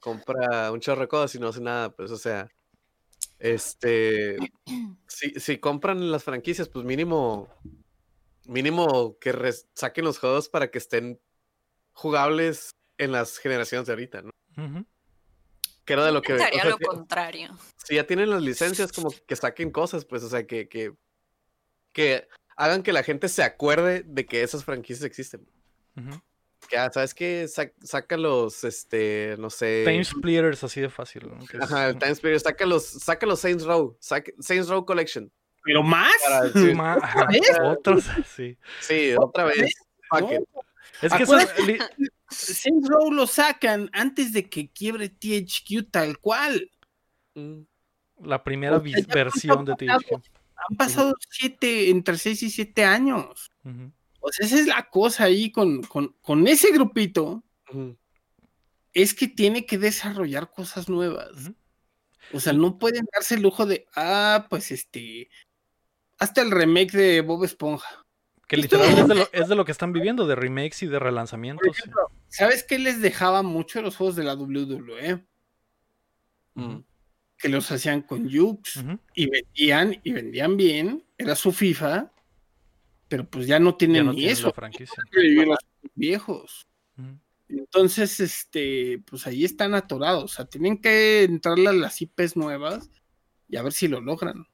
[0.00, 2.48] Compra un chorro de cosas y no hace nada, pues, o sea,
[3.38, 4.36] este,
[5.06, 7.48] si, si compran las franquicias, pues mínimo,
[8.46, 9.32] mínimo que
[9.74, 11.20] saquen los juegos para que estén
[11.92, 14.30] jugables en las generaciones de ahorita, ¿no?
[14.56, 14.86] Ujú.
[15.84, 16.34] Que era de lo que...
[16.34, 17.56] o sea, lo que- contrario.
[17.76, 20.92] si ya tienen las licencias, como que saquen cosas, pues, o sea, que, que,
[21.92, 25.48] que hagan que la gente se acuerde de que esas franquicias existen.
[26.68, 27.48] Que, ah, ¿sabes qué?
[27.48, 29.82] Sa- saca los, este, no sé...
[29.84, 31.28] Time Splitters así de fácil.
[31.28, 31.44] ¿no?
[31.46, 34.84] Que es- Ajá, el Time Spirit, saca los, saca los Saints Row, saca- Saints Row
[34.86, 35.30] Collection.
[35.64, 37.42] Pero más, Para decir, Ma- ajá, vez?
[37.64, 38.04] Otros,
[38.36, 38.56] sí.
[38.80, 39.72] sí, otra vez.
[41.00, 41.26] Es que
[42.28, 46.70] Saints Row lo sacan antes de que quiebre THQ tal cual.
[47.34, 47.62] Mm.
[48.24, 50.12] La primera O sea, ya versión de THQ.
[50.14, 53.50] Han pasado siete, entre seis y siete años.
[54.20, 57.42] O sea, esa es la cosa ahí con, con, con ese grupito,
[58.92, 61.50] es que tiene que desarrollar cosas nuevas.
[62.32, 65.28] O sea, no pueden darse el lujo de, ah, pues este,
[66.18, 68.01] hasta el remake de Bob Esponja.
[68.52, 70.86] Que Esto- literal es de, lo, es de lo que están viviendo, de remakes y
[70.86, 71.66] de Por relanzamientos.
[71.78, 75.24] ejemplo, ¿sabes qué les dejaba mucho los juegos de la WWE?
[76.56, 76.84] Ujú.
[77.38, 78.84] Que los hacían con Jukes
[79.14, 82.12] y vendían, y vendían bien, era su FIFA,
[83.08, 85.02] pero pues ya no tienen Ya no ni tienen eso, la franquicia.
[85.12, 85.58] los
[85.94, 86.66] viejos.
[87.48, 90.24] Entonces, este, pues ahí están atorados.
[90.24, 92.90] O sea, tienen que entrarle a las IPs nuevas
[93.48, 94.46] y a ver si lo logran.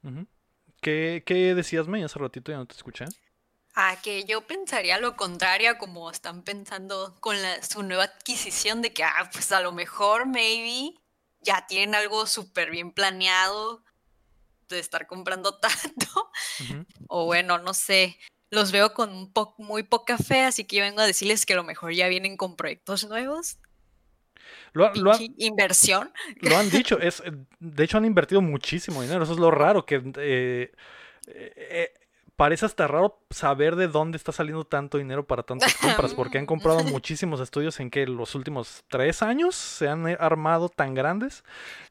[0.80, 2.02] ¿Qué, ¿Qué decías, May?
[2.04, 3.04] Hace ratito ya no te escuché.
[3.80, 8.92] Ah, que yo pensaría lo contrario, como están pensando con la- su nueva adquisición de
[8.92, 10.98] que, ah, pues a lo mejor, maybe,
[11.42, 13.84] ya tienen algo súper bien planeado
[14.68, 16.32] de estar comprando tanto.
[17.06, 18.18] O bueno, no sé,
[18.50, 21.52] los veo con un po- muy poca fe, así que yo vengo a decirles que
[21.52, 23.58] a lo mejor ya vienen con proyectos nuevos.
[24.72, 26.12] Lo, lo inversión.
[26.40, 27.22] lo han dicho, es,
[27.60, 30.72] de hecho han invertido muchísimo dinero, eso es lo raro, que eh,
[31.28, 31.92] eh,
[32.38, 36.46] parece hasta raro saber de dónde está saliendo tanto dinero para tantas compras, porque han
[36.46, 41.42] comprado muchísimos estudios en que los últimos tres años se han armado tan grandes.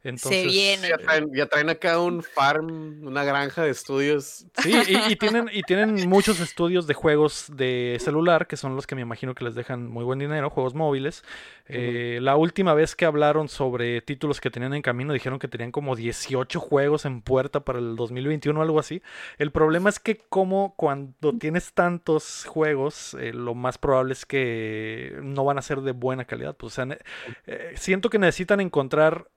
[0.09, 0.89] Entonces, viene.
[0.89, 4.45] Ya traen, ya traen acá un farm, una granja de estudios.
[4.61, 8.87] Sí, y, y tienen, y tienen muchos estudios de juegos de celular, que son los
[8.87, 11.23] que me imagino que les dejan muy buen dinero, juegos móviles.
[11.69, 15.71] Eh, La última vez que hablaron sobre títulos que tenían en camino, dijeron que tenían
[15.71, 19.01] como 18 juegos en puerta para el 2021 o algo así.
[19.37, 25.17] El problema es que como cuando tienes tantos juegos, eh, lo más probable es que
[25.21, 26.55] no van a ser de buena calidad.
[26.55, 26.99] Pues, o sea, ne-
[27.45, 29.27] eh, siento que necesitan encontrar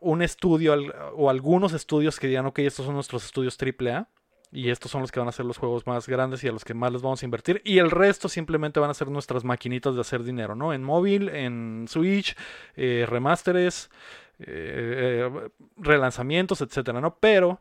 [0.00, 0.74] un estudio
[1.14, 4.08] o algunos estudios que digan, ok, estos son nuestros estudios AAA
[4.52, 6.64] y estos son los que van a ser los juegos más grandes y a los
[6.64, 9.94] que más les vamos a invertir y el resto simplemente van a ser nuestras maquinitas
[9.94, 10.74] de hacer dinero, ¿no?
[10.74, 12.36] En móvil, en Switch,
[12.76, 13.90] eh, remasteres,
[14.38, 17.16] eh, eh, relanzamientos, etcétera, ¿no?
[17.18, 17.60] Pero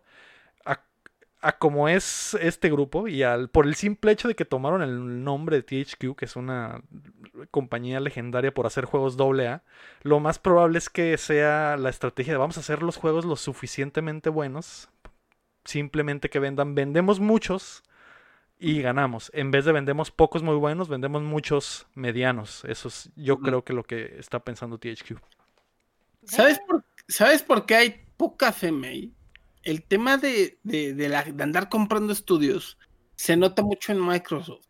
[1.42, 5.24] a como es este grupo y al, por el simple hecho de que tomaron el
[5.24, 6.82] nombre de THQ, que es una
[7.50, 9.64] compañía legendaria por hacer juegos AA,
[10.04, 13.36] lo más probable es que sea la estrategia de vamos a hacer los juegos lo
[13.36, 14.90] suficientemente buenos,
[15.66, 17.84] simplemente que vendan, vendemos muchos
[18.60, 19.32] y ganamos.
[19.34, 22.64] En vez de vendemos pocos muy buenos, vendemos muchos medianos.
[22.66, 25.18] Eso es, yo creo que lo que está pensando THQ.
[26.24, 29.12] ¿Sabes por, ¿sabes por qué hay poca May?
[29.64, 32.78] El tema de, de, de la- de andar comprando estudios
[33.16, 34.66] se nota mucho en Microsoft.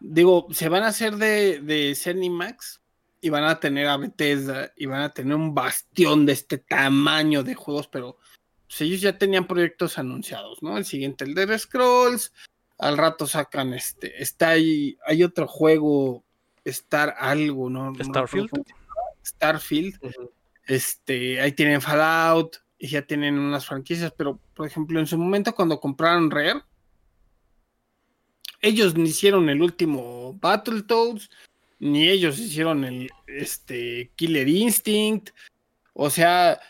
[0.00, 2.80] Digo, se van a hacer de, de Zenimax
[3.20, 7.42] y van a tener a Bethesda y van a tener un bastión de este tamaño
[7.42, 8.18] de juegos, pero
[8.66, 10.76] pues, ellos ya tenían proyectos anunciados, ¿no?
[10.76, 12.32] El siguiente, el de Scrolls,
[12.78, 16.24] al rato sacan este, está ahí, hay otro juego,
[16.64, 17.94] Star algo, ¿no?
[18.02, 18.50] Starfield.
[19.24, 19.98] Starfield.
[20.66, 25.54] Este, ahí tienen Fallout y ya tienen unas franquicias, pero por ejemplo, en su momento
[25.54, 26.62] cuando compraron Rare,
[28.60, 31.30] ellos ni hicieron el último Battletoads,
[31.78, 35.30] ni ellos hicieron el este Killer Instinct,
[35.92, 36.60] o sea,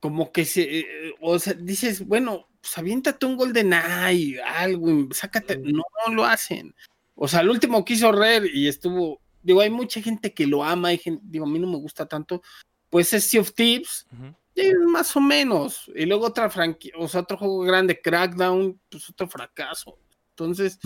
[0.00, 5.82] como que se, eh, o sea, dices, bueno, pues aviéntate un GoldenEye, algo, sácate, no,
[6.06, 6.74] no lo hacen.
[7.14, 10.62] O sea, el último que hizo Rare y estuvo, digo, hay mucha gente que lo
[10.62, 12.42] ama, hay gente, digo, a mí no me gusta tanto,
[12.90, 14.34] pues es Sea of Thieves, Ujú.
[14.54, 15.90] Eh, más o menos.
[15.94, 19.98] Y luego otra franquicia, o sea, otro juego grande, Crackdown, pues otro fracaso.
[20.30, 20.78] Entonces,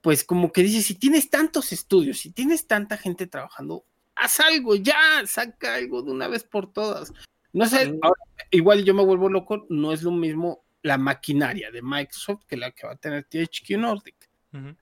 [0.00, 3.84] pues como que dices, si tienes tantos estudios, si tienes tanta gente trabajando,
[4.14, 7.12] haz algo ya, saca algo de una vez por todas.
[7.52, 11.82] No sé, ahora, igual yo me vuelvo loco, no es lo mismo la maquinaria de
[11.82, 14.30] Microsoft que la que va a tener THQ Nordic.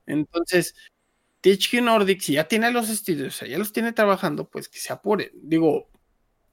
[0.05, 0.75] Entonces,
[1.41, 4.79] THQ Nordic, si ya tiene los estudios, o sea, ya los tiene trabajando, pues que
[4.79, 5.31] se apure.
[5.33, 5.89] Digo,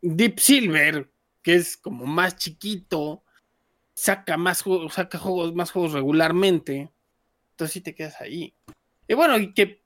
[0.00, 1.10] Deep Silver,
[1.42, 3.22] que es como más chiquito,
[3.94, 6.90] saca más juegos, saca juegos, más juegos regularmente.
[7.52, 8.54] Entonces sí te quedas ahí.
[9.08, 9.82] Y bueno, y que,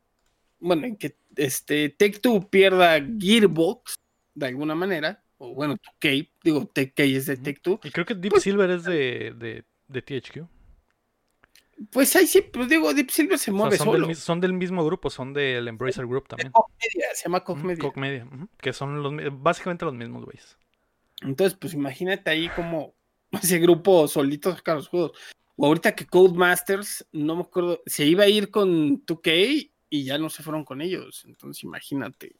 [0.60, 3.96] bueno, y que este Take Two pierda Gearbox
[4.34, 7.36] de alguna manera, o bueno, 2K, digo, 2K es de.
[7.36, 10.46] Take Two, Y creo que Deep Pues- Silver es de, de, de THQ.
[11.90, 14.06] pues ahí sí, pues digo, Deep Silver se O sea, mueve son, del, solo.
[14.08, 16.52] mis- son del mismo grupo, son del Embracer Group también.
[16.80, 17.56] Media, se llama Ujú,
[17.96, 18.28] Media.
[18.58, 20.56] Que son los, básicamente los mismos güeyes.
[21.24, 22.94] Entonces, pues imagínate ahí como
[23.42, 25.12] ese grupo solito saca los juegos.
[25.56, 30.18] O ahorita que Codemasters, no me acuerdo, se iba a ir con 2K y ya
[30.18, 31.24] no se fueron con ellos.
[31.26, 32.34] Entonces, imagínate.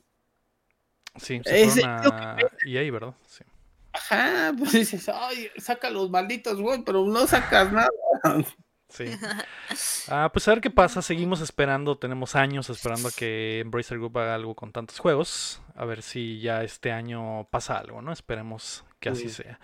[1.17, 3.15] Sí, se Ese- fueron que a EA, ¿verdad?
[3.29, 3.45] Sí.
[3.93, 7.89] Ajá, pues dices, ay, saca los malditos, güey, pero no sacas nada.
[8.95, 9.05] Sí.
[10.09, 11.01] Ah, pues a ver qué pasa.
[11.01, 11.97] Seguimos esperando.
[11.97, 15.63] Tenemos años esperando a que Embracer Group haga algo con tantos juegos.
[15.75, 18.13] A ver si ya este año pasa algo, ¿no?
[18.13, 19.43] Esperemos que así Sí.
[19.43, 19.59] sea.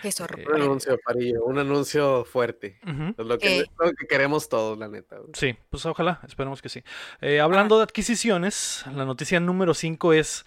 [0.00, 0.50] Qué Eh, sorpresa.
[0.50, 2.78] Un anuncio, Farillo, un anuncio fuerte.
[3.18, 3.60] Es lo que, Eh.
[3.60, 5.16] es lo que queremos todos, la neta.
[5.34, 6.82] Sí, pues ojalá, esperemos que sí.
[7.20, 10.44] Eh, hablando de adquisiciones, la noticia número 5 es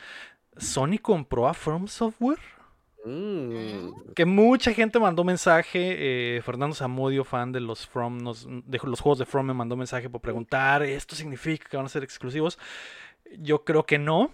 [0.58, 2.40] Sony compró a From Software.
[3.08, 4.14] Mm.
[4.14, 6.38] Que mucha gente mandó mensaje.
[6.38, 9.78] eh, Fernando Zamudio, fan de los From, nos, de los juegos de From, me mandó
[9.78, 12.60] mensaje por preguntar: ¿esto significa que van a ser exclusivos?
[13.38, 14.32] Yo creo que no.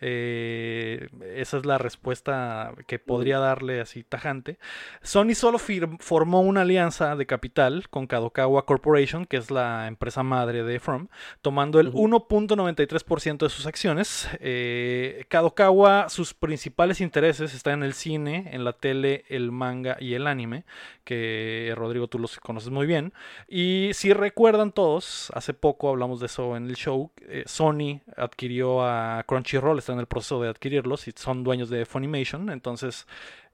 [0.00, 4.58] Eh, esa es la respuesta que podría darle así tajante.
[5.02, 10.62] Sony solo formó una alianza de capital con Kadokawa Corporation, que es la empresa madre
[10.62, 11.08] de From,
[11.42, 12.08] tomando el Ujú.
[12.08, 14.28] 1.93% de sus acciones.
[14.40, 20.14] Eh, Kadokawa, sus principales intereses están en el cine, en la tele, el manga y
[20.14, 20.64] el anime,
[21.04, 23.12] que Rodrigo tú los conoces muy bien.
[23.48, 28.82] Y si recuerdan todos, hace poco hablamos de eso en el show, eh, Sony adquirió
[28.82, 33.06] a Crunchyroll, está en el proceso de adquirirlos y son dueños de Funimation, entonces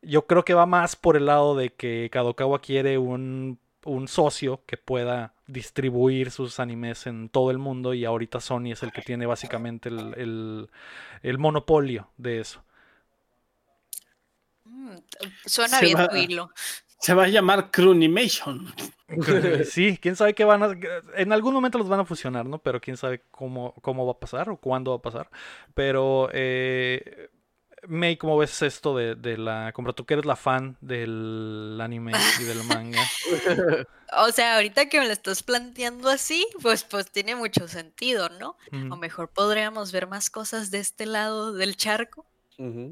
[0.03, 4.63] yo creo que va más por el lado de que Kadokawa quiere un, un socio
[4.67, 9.03] que pueda distribuir sus animes en todo el mundo y ahorita Sony es el que
[9.03, 10.71] tiene básicamente el, el-
[11.23, 12.63] el monopolio de eso.
[14.65, 14.97] Mm,
[15.47, 16.51] Suena Se bien va- tu hilo.
[17.01, 18.73] Se va a llamar Crunimation.
[19.65, 20.79] Sí, quién sabe qué van a...
[21.17, 22.59] En algún momento los van a fusionar, ¿no?
[22.59, 25.31] Pero quién sabe cómo, cómo va a pasar o cuándo va a pasar.
[25.75, 27.31] Pero, eh,
[27.89, 29.95] May, ¿cómo ves esto de, de la compra?
[29.95, 33.01] Tú que eres la fan del anime y del manga.
[34.13, 38.57] O sea, ahorita que me lo estás planteando así, pues, pues tiene mucho sentido, ¿no?
[38.91, 42.27] O mejor podríamos ver más cosas de este lado del charco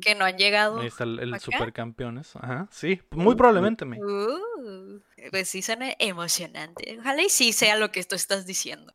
[0.00, 0.80] Que no han llegado.
[0.80, 1.38] Ahí está el, el.
[1.40, 2.34] Supercampeones.
[2.36, 4.00] Ajá, sí, muy probablemente, May.
[4.00, 5.00] Uh,
[5.30, 6.96] pues sí suena emocionante.
[7.00, 8.92] Ojalá y sí sea lo que tú estás diciendo.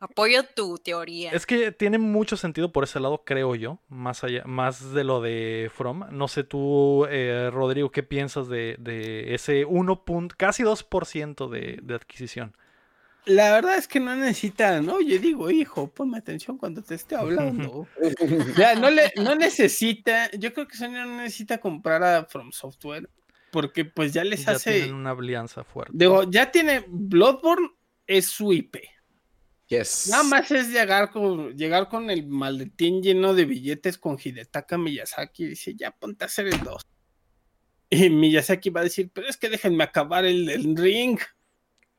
[0.00, 1.32] Apoyo tu teoría.
[1.32, 5.20] Es que tiene mucho sentido por ese lado, creo yo, más allá, más de lo
[5.20, 6.04] de From.
[6.12, 10.04] No sé tú, eh, Rodrigo, ¿qué piensas de, de ese 1.
[10.04, 12.56] punto- casi 2% de, de adquisición?
[13.28, 15.00] La verdad es que no necesita, ¿no?
[15.02, 17.86] Yo digo, hijo, ponme atención cuando te esté hablando.
[18.56, 23.08] Ya, no, le, no necesita, yo creo que Sony no necesita comprar a From Software,
[23.50, 25.92] porque pues ya les Ya hace, tienen una alianza fuerte.
[25.94, 27.68] digo, ya tiene Bloodborne,
[28.06, 28.76] es su IP.
[29.66, 30.08] Yes.
[30.10, 35.44] Nada más es llegar con, llegar con el maletín lleno de billetes con Hidetaka Miyazaki
[35.44, 36.82] y dice, ya ponte a hacer el 2.
[37.90, 41.18] Y Miyazaki va a decir, pero es que déjenme acabar el, el ring.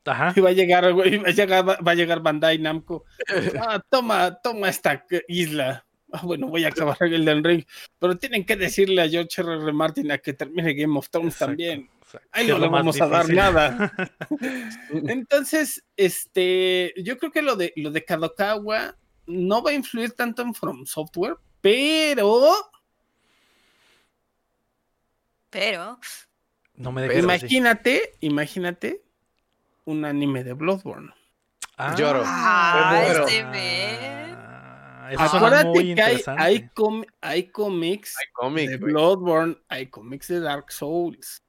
[0.04, 0.32] Ajá.
[0.34, 3.04] Y va a llegar, güey, va a llegar, va a llegar Bandai Namco.
[3.60, 5.84] Ah, toma, toma esta isla.
[6.12, 7.64] Ah, bueno, voy a acabar el del ring.
[7.98, 9.54] Pero tienen que decirle a George R.
[9.62, 9.72] R.
[9.72, 11.88] Martin a que termine Game of Thrones Exacto, también.
[12.02, 12.28] exacto.
[12.32, 13.92] Ahí no le vamos a dar nada.
[14.90, 18.96] Entonces, este, yo creo que lo de lo de Kadokawa
[19.26, 22.54] no va a influir tanto en From Software, pero
[25.50, 25.98] Pero,
[26.74, 27.18] No me así.
[27.18, 29.02] imagínate, imagínate
[29.90, 31.12] un anime de Bloodborne.
[31.76, 32.22] Ah, Lloro.
[32.24, 33.02] ah,
[35.10, 38.76] este Acuérdate que hay, hay, com- hay cómics Hay de.
[38.76, 41.42] Bloodborne, hay cómics de Dark Souls.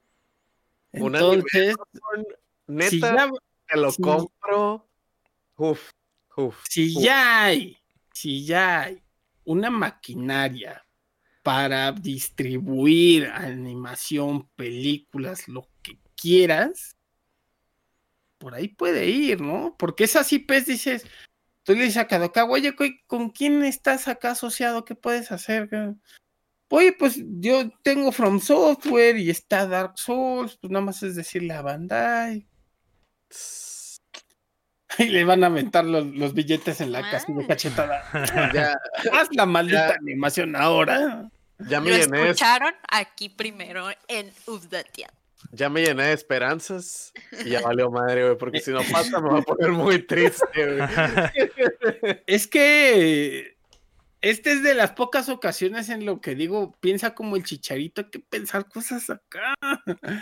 [0.92, 1.76] Entonces,
[2.66, 3.30] Neta, si ya,
[3.68, 4.88] te lo compro.
[5.56, 5.90] Uf,
[6.36, 6.64] uf.
[6.68, 7.02] si uf.
[7.02, 7.78] ya hay,
[8.12, 9.02] si ya hay
[9.44, 10.84] una maquinaria
[11.42, 16.96] para distribuir animación, películas, lo que quieras,
[18.42, 19.76] por ahí puede ir, ¿no?
[19.78, 21.06] Porque esas IPs dices,
[21.62, 24.84] tú le dices a Kadokawa, oye, ¿con- ¿con quién estás acá asociado?
[24.84, 25.70] ¿Qué puedes hacer?
[26.68, 31.54] Oye, pues yo tengo From Software y está Dark Souls, pues nada más es decirle
[31.54, 32.48] a Bandai.
[34.98, 37.46] Y le van a aventar los, los billetes en la casa de Ah.
[37.46, 38.04] cachetada.
[38.54, 38.78] Ya,
[39.12, 39.94] Haz la maldita Ya.
[39.94, 41.30] animación ahora.
[41.60, 45.21] ya me Lo escucharon aquí primero en Updateando.
[45.50, 47.12] Ya me llené de esperanzas
[47.44, 50.46] y ya valió madre, güey, porque si no pasa me va a poner muy triste,
[50.54, 50.80] güey.
[52.26, 53.56] Es que
[54.20, 58.10] este es de las pocas ocasiones en lo que digo, piensa como el chicharito, hay
[58.10, 59.54] que pensar cosas acá.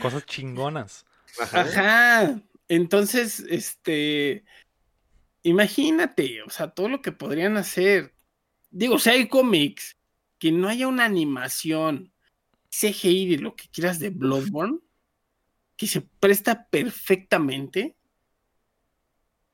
[0.00, 1.04] Cosas chingonas.
[1.38, 1.60] Ajá.
[1.60, 2.40] Ajá.
[2.68, 4.44] Entonces, este,
[5.42, 8.14] imagínate, o sea, todo lo que podrían hacer.
[8.70, 9.96] Digo, si hay cómics,
[10.38, 12.12] que no haya una animación
[12.70, 14.78] CGI de lo que quieras de Bloodborne,
[15.80, 17.96] que se presta perfectamente.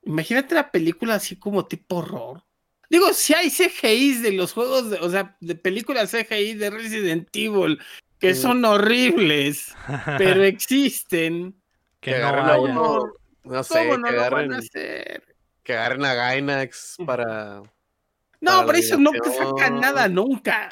[0.03, 2.43] Imagínate la película así como tipo horror.
[2.89, 7.29] Digo, si hay CGI de los juegos, de- o sea, de películas CGI de Resident
[7.33, 7.79] Evil
[8.19, 9.73] que son horribles,
[10.17, 11.55] pero existen.
[12.01, 13.13] Que Que no agarren uno,
[13.43, 15.23] no sé, ¿Cómo no que lo van agarren, a hacer?
[15.63, 19.47] que agarren a Gainax para, No, Para pero eso no diversión.
[19.57, 20.67] sacan nada nunca.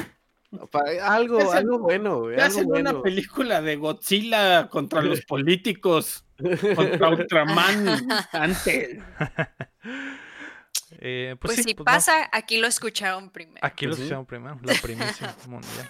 [0.71, 1.39] Para algo,
[1.79, 2.37] bueno, güey.
[2.37, 6.25] Ya algo hacen una película de Godzilla contra los políticos,
[6.75, 8.99] contra Ultraman antes.
[10.99, 11.85] Eh, Pues, pues, sí, si pues no.
[11.85, 13.59] pasa, aquí lo escucharon primero.
[13.61, 15.89] Aquí lo escucharon primero, la primicia mundial.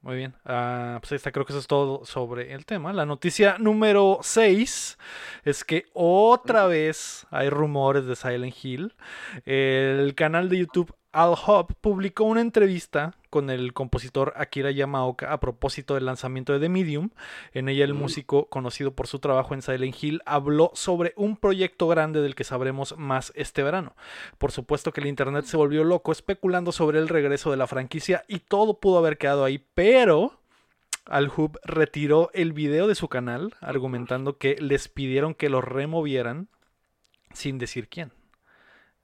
[0.00, 0.34] Muy bien.
[0.44, 2.92] Ah, pues ahí está, creo que eso es todo sobre el tema.
[2.92, 4.98] La noticia número 6
[5.44, 8.96] es que otra vez hay rumores de Silent Hill.
[9.44, 15.40] El canal de YouTube Al Hub publicó una entrevista con el compositor Akira Yamaoka a
[15.40, 17.10] propósito del lanzamiento de The Medium.
[17.52, 21.86] En ella el músico, conocido por su trabajo en Silent Hill, habló sobre un proyecto
[21.86, 23.94] grande del que sabremos más este verano.
[24.38, 28.24] Por supuesto que el internet se volvió loco especulando sobre el regreso de la franquicia
[28.26, 30.40] y todo pudo haber quedado ahí, pero
[31.04, 36.48] Al Hub retiró el video de su canal argumentando que les pidieron que lo removieran
[37.34, 38.12] sin decir quién.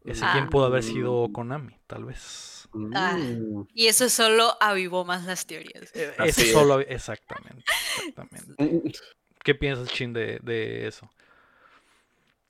[0.05, 0.31] Ese Ah.
[0.33, 2.69] quién pudo haber sido Konami, tal vez.
[2.95, 3.17] Ah.
[3.19, 3.67] Mm.
[3.75, 5.91] Y eso solo avivó más las teorías.
[5.95, 6.53] Eh, Así Eso es.
[6.53, 7.65] solo, exactamente,
[8.07, 8.55] exactamente.
[8.63, 8.91] Mm.
[9.43, 11.11] ¿Qué piensas, Chin, de, de eso?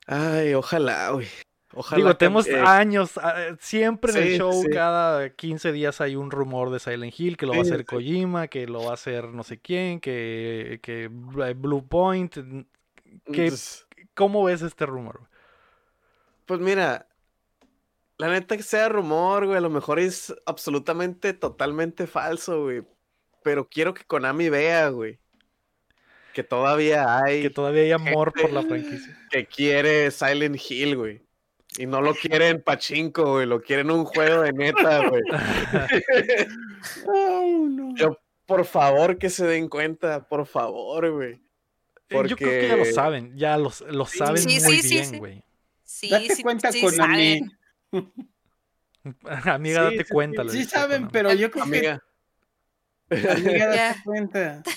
[0.06, 1.28] Ay, ojalá, güey.
[1.74, 1.96] Ojalá.
[2.02, 4.70] Digo, tenemos eh, años, ah, siempre en el show, sí.
[4.70, 7.84] cada 15 días hay un rumor de Silent Hill, que lo va a hacer sí.
[7.84, 12.34] Kojima, que lo va a hacer no sé quién, que, que Blue Point.
[12.34, 15.28] ¿Qué- pues, ¿Cómo ves este rumor?
[16.46, 17.06] Pues mira,
[18.18, 22.82] la neta que sea rumor, güey, a lo mejor es absolutamente, totalmente falso, güey.
[23.42, 25.18] Pero quiero que Konami vea, güey.
[26.34, 29.16] Que todavía hay Que todavía hay amor por la franquicia.
[29.30, 31.22] que quiere Silent Hill, güey.
[31.78, 33.46] Y no lo quieren pachinko, güey.
[33.46, 35.22] Lo quieren un juego de neta, güey.
[37.06, 37.94] Oh, no.
[37.96, 41.34] Yo, por favor, que se den cuenta, por favor, güey.
[42.10, 44.82] Eh, Yo creo que ya lo Porque- saben, ya lo, lo saben Sí, muy sí,
[44.82, 45.18] sí, bien, sí.
[45.18, 45.44] güey.
[45.84, 47.38] Sí, Date sí, cuenta, sí Konami.
[47.38, 47.57] saben.
[49.44, 50.44] Amiga, Sí, date sí, cuenta.
[50.44, 52.02] le Sí decía saben, pero yo creo Amiga,
[53.10, 53.28] que...
[53.30, 54.62] Amiga, date cuenta.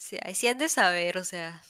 [0.00, 1.60] Sí, ahí sí han de saber, o sea.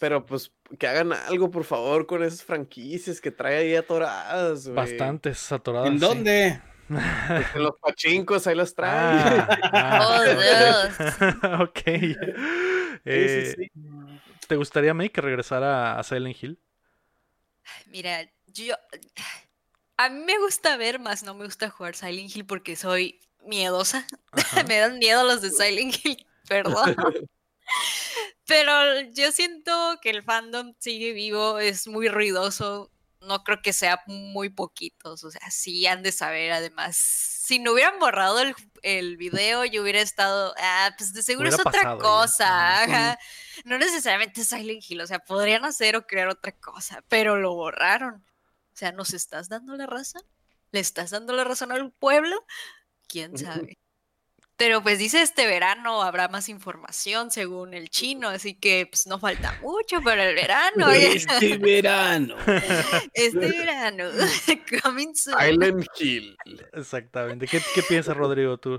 [0.00, 4.76] pero pues que hagan algo, por favor, con esas franquicias que trae ahí atoradas, güey.
[4.76, 5.88] Bastantes saturadas.
[5.90, 6.06] ¿En sí.
[6.06, 6.60] dónde?
[6.88, 9.44] Pues en los pachincos, ahí las traen.
[9.72, 10.88] Ah, Oh, ah,
[11.42, 11.60] Dios.
[11.62, 11.80] ok.
[11.84, 12.16] Sí,
[13.06, 13.70] Eh, sí, sí.
[14.46, 16.60] ¿Te gustaría, May, que regresara a Silent Hill?
[17.86, 18.74] Mira, yo.
[20.00, 24.06] A mí me gusta ver, más no me gusta jugar Silent Hill porque soy miedosa.
[24.66, 26.96] Me dan miedo los de Silent Hill, perdón.
[28.46, 32.90] Pero yo siento que el fandom sigue vivo, es muy ruidoso.
[33.20, 36.52] No creo que sea muy poquitos, o sea, sí han de saber.
[36.52, 41.50] Además, si no hubieran borrado el, el video, yo hubiera estado, ah, pues de seguro
[41.50, 42.82] Hubiera es otra ya, cosa.
[42.84, 43.18] ajá.
[43.66, 48.24] No necesariamente Silent Hill, o sea, podrían hacer o crear otra cosa, pero lo borraron.
[48.72, 50.22] O sea, ¿nos estás dando la razón?
[50.72, 52.44] ¿Le estás dando la razón al pueblo?
[53.08, 53.78] ¿Quién sabe?
[54.60, 59.18] Pero pues dice este verano habrá más información según el chino, así que pues no
[59.18, 60.88] falta mucho para el verano.
[60.88, 62.36] oye, Este verano.
[63.14, 64.10] Este verano.
[64.82, 65.38] Coming soon.
[65.38, 66.36] Silent Hill.
[66.74, 67.46] Exactamente.
[67.46, 68.78] ¿Qué, qué piensas, Rodrigo, tú?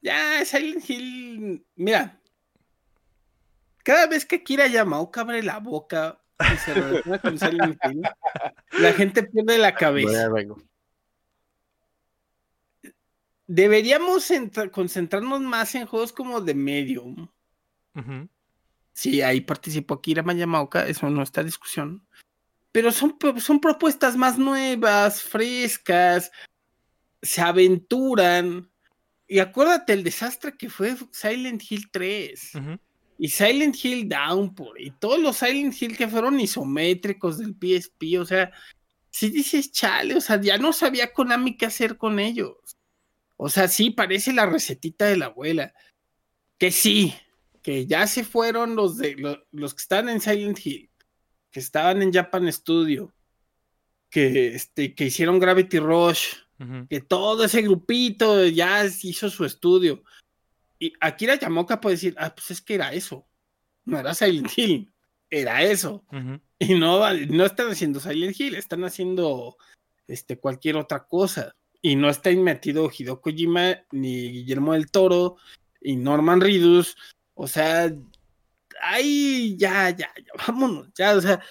[0.00, 1.66] Ya, Silent Hill.
[1.76, 2.18] Mira.
[3.84, 6.19] Cada vez que Kira Yamaoka abre la boca
[6.52, 8.02] y se relaciona con Silent Hill,
[8.80, 10.28] la gente pierde la cabeza.
[13.46, 17.28] Deberíamos entra- concentrarnos más en juegos como de Medium.
[17.96, 18.28] Ujú.
[18.92, 22.06] Sí, ahí participó Akira Yamaoka, eso no está en discusión.
[22.72, 26.30] Pero son, pro- son propuestas más nuevas, frescas,
[27.20, 28.70] se aventuran.
[29.26, 32.78] Y acuérdate el desastre que fue Silent Hill 3 Ujú.
[33.22, 38.18] Y Silent Hill Downpour y todos los Silent Hill que fueron isométricos del PSP.
[38.18, 38.50] O sea,
[39.10, 42.56] si dices chale, o sea, ya no sabía Konami qué hacer con ellos.
[43.36, 45.74] O sea, sí, parece la recetita de la abuela.
[46.56, 47.12] Que sí,
[47.62, 50.88] que ya se fueron los de lo- los que están en Silent Hill,
[51.50, 53.12] que estaban en Japan Studio,
[54.08, 56.36] que, este, que hicieron Gravity Rush,
[56.88, 60.02] que todo ese grupito ya hizo su estudio.
[60.80, 63.28] Y Akira Yamoka puede decir, ah, pues es que era eso.
[63.84, 64.92] No era Silent Hill,
[65.28, 66.04] era eso.
[66.58, 69.56] Y no, no están haciendo Silent Hill, están haciendo
[70.08, 71.54] este, cualquier otra cosa.
[71.82, 75.36] Y no está metido Hideo Kojima, ni Guillermo del Toro,
[75.80, 76.96] y Norman Reedus.
[77.34, 77.92] O sea,
[78.82, 81.42] ahí ya, ya, ya, vámonos, ya, o sea,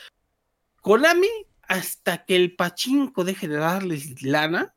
[0.82, 1.28] Konami,
[1.64, 4.74] hasta que el pachinko deje de darles lana,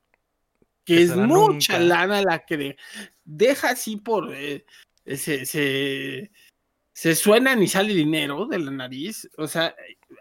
[0.85, 1.81] que, es mucha nunca.
[1.81, 2.77] lana la que de-
[3.25, 4.35] deja así por...
[4.35, 4.65] eh,
[5.05, 6.31] se, se,
[6.93, 9.29] se suenan y sale dinero de la nariz.
[9.37, 9.75] O sea,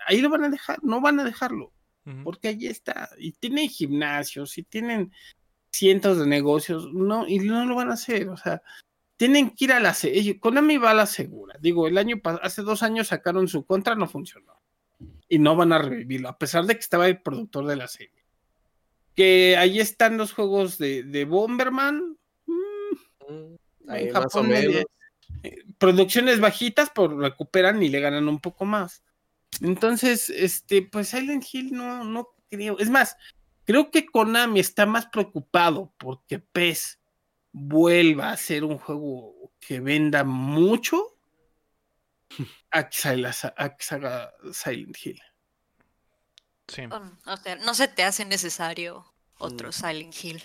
[0.08, 1.72] ahí lo van a dejar, no van a dejarlo,
[2.24, 3.10] porque ahí está.
[3.18, 5.12] Y tienen gimnasios, y tienen
[5.72, 8.30] cientos de negocios, no, y no lo van a hacer.
[8.30, 8.64] O sea,
[9.18, 9.96] tienen que ir a la...
[10.40, 11.56] Konami va a la segura.
[11.62, 14.60] Digo, el año hace dos años sacaron su contra, no funcionó.
[15.30, 18.21] Y no van a revivirlo, a pesar de que estaba el productor de la serie.
[19.16, 22.18] Que ahí están los juegos de, de Bomberman.
[22.46, 22.96] mm,
[23.30, 24.84] en Ahí más o Japón menos.
[25.44, 29.04] eh, producciones bajitas, pero recuperan y le ganan un poco más.
[29.62, 32.80] Entonces, este, pues Silent Hill no, no creo.
[32.80, 33.18] Es más,
[33.66, 37.00] creo que Konami está más preocupado porque PES
[37.52, 41.18] vuelva a ser un juego que venda mucho
[42.72, 45.22] a que salga Silent Hill.
[46.72, 46.84] Sí.
[47.26, 49.06] O sea, no se te hace necesario
[49.38, 49.74] otro Mm.
[49.74, 50.44] Silent Hill.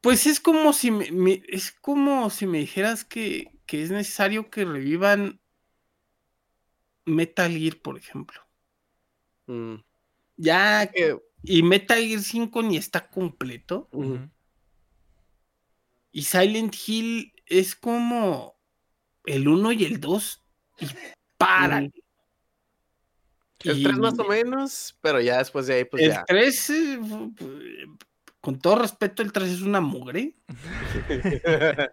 [0.00, 4.48] Pues es como si me, me- es como si me dijeras que, que es necesario
[4.50, 5.40] que revivan
[7.04, 8.40] Metal Gear, por ejemplo.
[9.46, 9.76] Mm,
[10.36, 13.88] Ya que- y Metal Gear 5 ni está completo.
[16.12, 18.56] Y Silent Hill es como
[19.26, 20.42] el 1 y el 2.
[20.80, 20.86] Y
[21.36, 21.86] paran.
[21.86, 21.99] Ujú.
[23.64, 26.24] El 3 más o menos, pero ya después de ahí, pues el ya.
[26.26, 26.72] 3,
[28.40, 30.34] con todo respeto, el 3 es una mugre.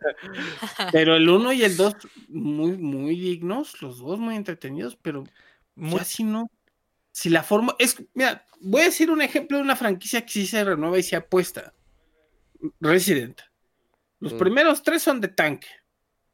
[0.92, 1.96] Pero el 1 y el 2,
[2.30, 5.24] muy, muy dignos, los dos muy entretenidos, pero
[5.76, 6.50] Muy- ya si no.
[7.12, 7.76] Si la forma.
[7.80, 11.04] Es, mira, voy a decir un ejemplo de una franquicia que sí se renueva y
[11.04, 11.74] se apuesta.
[12.80, 13.42] Resident.
[14.20, 14.38] Los Mm.
[14.38, 15.68] primeros tres son de tanque.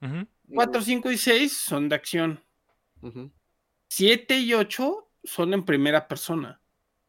[0.01, 0.27] Ujú.
[0.53, 2.43] 4, 5 y 6 son de acción.
[3.01, 3.31] Ujú.
[3.89, 6.61] 7 y 8 son en primera persona.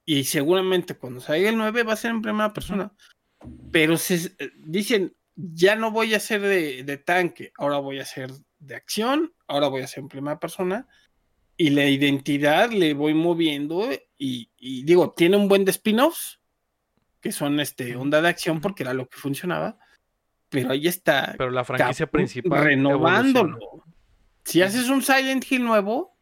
[0.04, 2.92] Y seguramente cuando salga el 9 va a ser en primera persona.
[3.70, 8.04] Pero se eh, dicen, ya no voy a ser de, de tanque, ahora voy a
[8.04, 10.86] ser de acción, ahora voy a ser en primera persona.
[11.56, 13.88] Y la identidad le voy moviendo
[14.18, 16.40] y, y digo, tiene un buen de spin-offs,
[17.20, 19.78] que son este, onda de acción porque era lo que funcionaba.
[20.48, 22.62] Pero ahí está Pero la franquicia principal.
[22.62, 23.58] renovándolo.
[24.44, 26.13] Si haces un Silent Hill nuevo,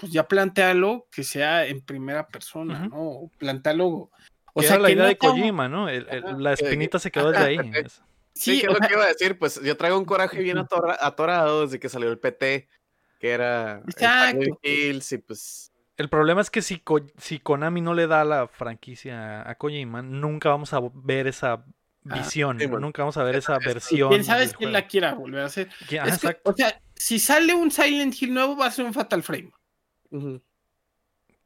[0.00, 2.88] pues ya plantealo que sea en primera persona.
[2.88, 3.30] ¿no?
[3.38, 4.10] Plantealo.
[4.52, 5.88] O Que sea, era la que idea no de Kojima, ¿no?
[5.88, 7.72] El- el- la espinita se quedó desde Ajá, ahí.
[8.34, 10.04] Sí, Sí, que o es lo sea, que iba a decir, pues yo traigo un
[10.04, 12.68] coraje bien atora- atorado desde que salió el PT,
[13.18, 14.38] que era el Exacto.
[14.40, 18.24] Silent Hills y pues El problema es que si, Ko- si Konami no le da
[18.24, 21.64] la franquicia a Kojima, nunca vamos a ver esa
[22.02, 22.86] visión, sí, bueno.
[22.86, 24.08] nunca vamos a ver esa versión.
[24.08, 25.68] quién sabe quién la quiera volver a hacer.
[25.86, 26.50] ¿Quién- ah, Es que, exacto.
[26.50, 29.50] o sea, si sale un Silent Hill nuevo, va a ser un Fatal Frame.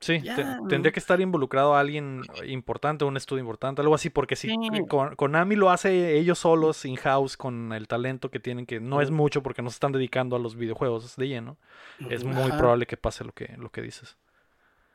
[0.00, 0.20] Sí,
[0.68, 4.58] tendría que estar involucrado alguien importante, un estudio importante, algo así, porque si Sí.
[4.86, 9.10] Kon- Konami lo hace ellos solos, in-house, con el talento que tienen, que no es
[9.10, 11.56] mucho porque no se están dedicando a los videojuegos de lleno,
[12.10, 14.18] es muy probable que pase lo que, lo que dices.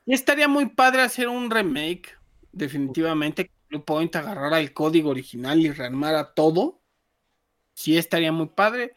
[0.05, 2.15] Y estaría muy padre hacer un remake,
[2.51, 6.81] definitivamente, que Blue Point agarrara el código original y rearmara todo.
[7.73, 8.93] Sí, estaría muy padre.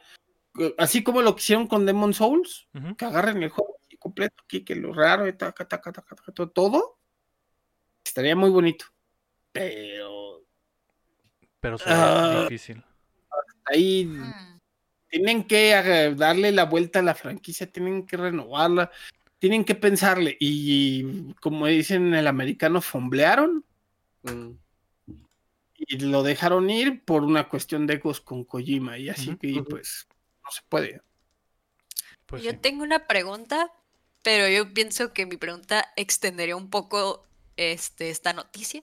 [0.59, 2.69] Eh, Así como lo que hicieron con Demon Souls,
[2.99, 3.72] que agarren el juego
[4.13, 6.99] completo aquí, que lo raro, y taca, taca, taca, taca, todo, todo.
[8.05, 8.85] Estaría muy bonito.
[9.53, 10.45] Pero
[11.61, 12.43] Pero será Ah.
[12.43, 12.83] difícil.
[13.67, 14.59] ahí Mm.
[15.09, 18.91] tienen que darle la vuelta a la franquicia, tienen que renovarla,
[19.39, 20.37] tienen que pensarle.
[20.41, 23.65] Y como dicen en el americano, fomblearon
[24.25, 24.51] mm,
[25.77, 28.99] y lo dejaron ir por una cuestión de egos con Kojima.
[28.99, 30.07] Y así que, pues,
[30.45, 31.01] no se puede.
[32.27, 32.57] Pues Yo sí.
[32.57, 33.73] tengo una pregunta,
[34.23, 37.27] pero yo pienso que mi pregunta extendería un poco
[37.57, 38.83] este, esta noticia.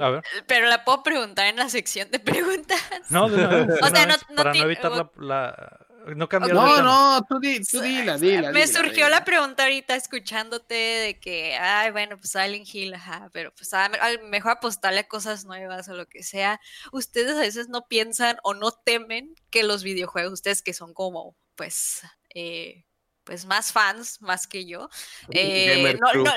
[0.00, 0.22] A ver.
[0.46, 2.80] Pero la puedo preguntar en la sección de preguntas.
[3.10, 5.86] No, de una vez, de O una sea, no- no para no evitar la, la-
[6.14, 8.52] No cambiar de No, no, tú, di, tú dila, dila.
[8.52, 9.08] Me dila, surgió dila.
[9.10, 13.86] la pregunta ahorita escuchándote de que, ay, bueno, pues Silent Hill, ajá, pero pues a,
[13.86, 16.60] a lo mejor apostarle a cosas nuevas o lo que sea.
[16.92, 21.36] Ustedes a veces no piensan o no temen que los videojuegos, ustedes que son como,
[21.56, 22.02] pues,
[22.34, 22.84] eh,
[23.24, 24.88] pues más fans, más que yo,
[25.30, 26.24] eh, Gamer no, crew.
[26.24, 26.32] no,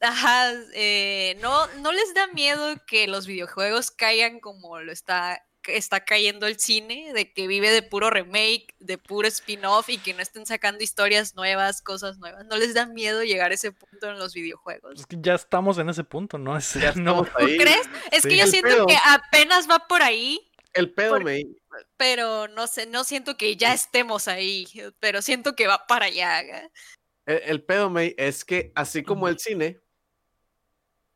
[0.00, 6.02] ajá, eh, no, no les da miedo que los videojuegos caigan como lo está está
[6.02, 10.22] cayendo el cine, de que vive de puro remake, de puro spin-off y que no
[10.22, 12.46] estén sacando historias nuevas, cosas nuevas.
[12.46, 14.98] ¿No les da miedo llegar a ese punto en los videojuegos?
[15.00, 16.56] Es que ya estamos en ese punto, ¿no?
[16.56, 17.26] Es- ya no.
[17.34, 17.58] ahí.
[17.58, 17.86] ¿Crees?
[18.10, 18.30] Es Sí.
[18.30, 18.86] que yo siento pedo.
[18.86, 21.42] que apenas va por ahí, El pedo Por- me
[21.96, 24.66] pero no sé, no siento que ya estemos ahí,
[25.00, 26.40] pero siento que va para allá.
[26.40, 26.70] El,
[27.44, 29.80] el pedo, May, es que así como el cine,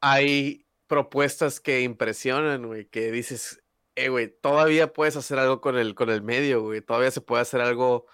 [0.01, 3.63] hay propuestas que impresionan, güey, que dices,
[3.95, 7.43] eh, güey, todavía puedes hacer algo con el, con el medio, güey, todavía se puede
[7.43, 8.07] hacer algo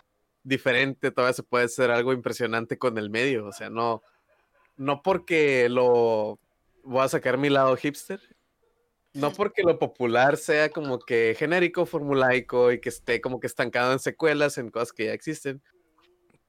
[0.42, 4.02] diferente, todavía se puede hacer algo impresionante con el medio, o sea, no,
[4.76, 6.38] no porque lo
[6.84, 8.20] voy a sacar mi lado hipster,
[9.14, 13.92] no porque lo popular sea como que genérico, formulaico y que esté como que estancado
[13.92, 15.62] en secuelas, en cosas que ya existen.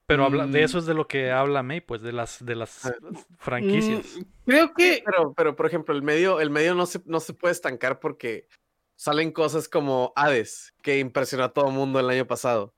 [0.06, 0.64] Pero habla, de mm.
[0.64, 2.94] eso es de lo que habla May, pues, de las, de las ah,
[3.38, 4.16] franquicias.
[4.16, 5.02] Mm, creo que.
[5.04, 8.48] pero, pero, por ejemplo, el medio, el medio no se, no se puede estancar porque
[8.96, 12.74] salen cosas como Hades, que impresionó a todo el mundo el año pasado.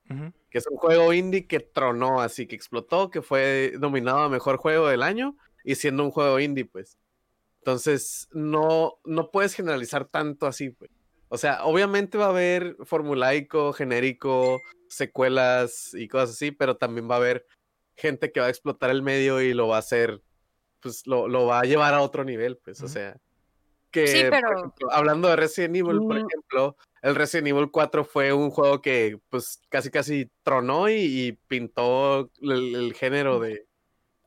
[0.51, 4.57] Que es un juego indie que tronó, así que explotó, que fue nominado a mejor
[4.57, 6.99] juego del año, y siendo un juego indie, pues.
[7.63, 10.91] Entonces, no, no puedes generalizar tanto así, pues.
[11.29, 14.59] O sea, obviamente va a haber formulaico, genérico,
[14.89, 17.47] secuelas y cosas así, pero también va a haber
[17.95, 20.21] gente que va a explotar el medio y lo va a hacer,
[20.81, 23.15] pues lo, lo va a llevar a otro nivel, pues, o sea.
[23.91, 24.73] Que, sí, pero...
[24.91, 26.27] hablando de Resident Evil, por mm.
[26.27, 32.29] ejemplo, el Resident Evil 4 fue un juego que, pues, casi casi tronó y, pintó
[32.41, 33.65] el, género de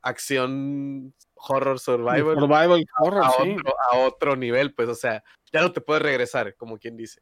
[0.08, 5.22] acción horror survival, survival horror, a, otro, a otro nivel, pues, o sea,
[5.52, 7.20] ya no te puedes regresar, como quien dice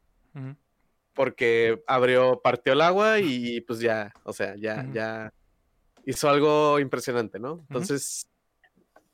[1.15, 5.33] porque abrió, partió el agua y pues ya, o sea, ya, ya
[6.05, 7.65] hizo algo impresionante, ¿no?
[7.69, 8.29] Entonces,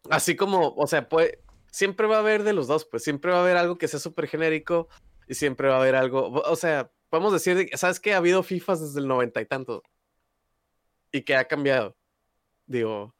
[0.10, 1.38] así como, o sea, pues,
[1.72, 4.00] siempre va a haber de los dos, pues siempre va a haber algo que sea
[4.00, 4.90] súper genérico
[5.28, 8.14] y siempre va a haber algo, o sea, podemos decir, ¿sabes qué?
[8.14, 9.84] Ha habido FIFAs desde el noventa y tanto
[11.12, 11.96] y que ha cambiado,
[12.66, 13.14] digo.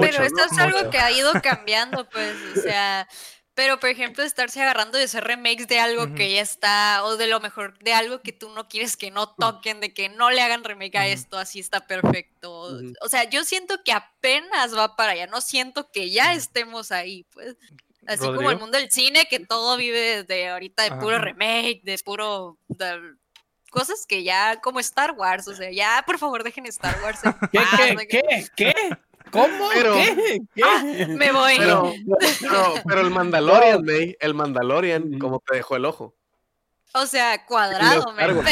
[0.00, 3.08] Pero esto es algo que ha ido cambiando, pues, o sea,
[3.56, 7.26] pero, por ejemplo, estarse agarrando de hacer remakes de algo que ya está, o de
[7.26, 10.42] lo mejor de algo que tú no quieres que no toquen, de que no le
[10.42, 12.78] hagan remake a esto, así está perfecto.
[13.00, 17.24] O sea, yo siento que apenas va para allá, no siento que ya estemos ahí,
[17.32, 17.56] pues.
[18.06, 21.98] Así como el mundo del cine, que todo vive de ahorita de puro remake, de
[22.04, 22.58] puro.
[23.70, 27.34] cosas que ya, como Star Wars, o sea, ya por favor dejen Star Wars en
[27.50, 28.46] ¿Qué, ¿Qué?
[28.54, 28.74] ¿Qué?
[29.36, 29.68] ¿Cómo?
[29.72, 30.40] Pero, ¿Qué?
[30.62, 31.54] Ah, me voy.
[31.58, 31.92] Pero,
[32.86, 36.14] pero, el Mandalorian, May, el Mandalorian, como te dejó el ojo.
[36.98, 38.42] O sea, cuadrado, pero...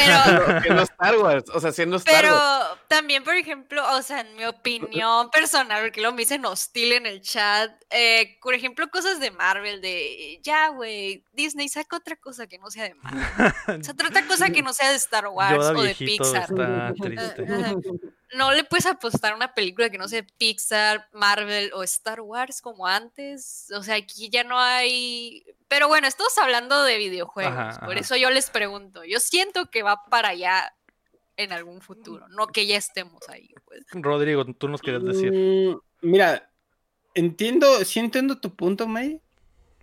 [0.61, 2.39] Siendo Star Wars, o sea, siendo Star Pero
[2.87, 7.07] también, por ejemplo, o sea, en mi opinión personal, porque lo me dicen hostil en
[7.07, 12.45] el chat, eh, por ejemplo, cosas de Marvel, de, ya, güey, Disney, saca otra cosa
[12.45, 13.83] que no sea de Marvel.
[13.83, 16.43] saca otra cosa que no sea de Star Wars o de Pixar.
[16.43, 17.45] Está triste
[18.33, 22.61] no le puedes apostar a una película que no sea Pixar, Marvel o Star Wars
[22.61, 23.67] como antes.
[23.75, 25.43] O sea, aquí ya no hay.
[25.67, 27.77] Pero bueno, estamos hablando de videojuegos.
[27.79, 29.03] por eso yo les pregunto.
[29.03, 30.73] Yo siento que va para allá
[31.37, 33.53] en algún futuro, no que ya estemos ahí.
[33.65, 33.85] Pues.
[33.91, 35.31] Rodrigo, tú nos quieres decir.
[35.31, 36.49] Mm, mira,
[37.13, 39.21] entiendo, sí entiendo tu punto, May.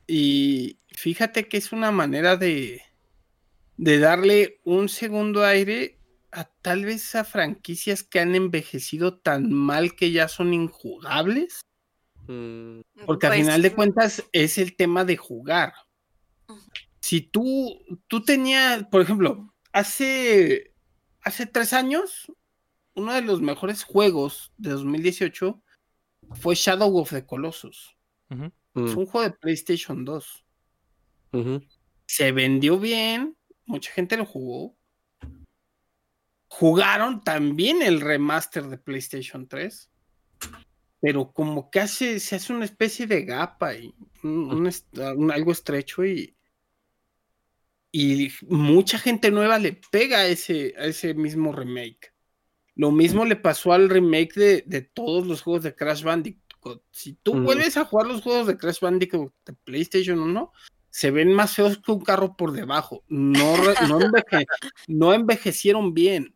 [0.07, 2.83] Y fíjate que es una manera de,
[3.77, 5.99] de darle un segundo aire
[6.33, 11.61] a tal vez a franquicias que han envejecido tan mal que ya son injugables.
[12.27, 12.81] Mm.
[13.07, 15.75] Porque al pues final de cuentas es el tema de jugar.
[17.01, 17.79] Si tú,
[18.09, 20.73] tú tenías, por ejemplo, hace,
[21.21, 22.33] hace tres años,
[22.95, 25.63] uno de los mejores juegos de 2018
[26.35, 27.97] fue Shadow of the Colossus.
[28.31, 28.99] Es mm.
[28.99, 30.47] un juego de PlayStation 2.
[32.07, 33.37] Se vendió bien,
[33.67, 34.77] mucha gente lo jugó,
[36.63, 39.91] jugaron también el remaster de PlayStation 3,
[41.01, 44.71] pero como que hace, se hace una especie de gapa y un,
[45.33, 46.37] algo estrecho y,
[47.91, 52.15] y mucha gente nueva le pega a ese, a ese mismo remake.
[52.77, 56.81] Lo mismo le pasó al remake de, todos los juegos de Crash Bandicoot.
[56.93, 60.53] Si tú vuelves a jugar los juegos de Crash Bandicoot de PlayStation 1,
[60.91, 63.03] se ven más feos que un carro por debajo.
[63.09, 63.57] No,
[64.87, 66.33] no envejecieron bien.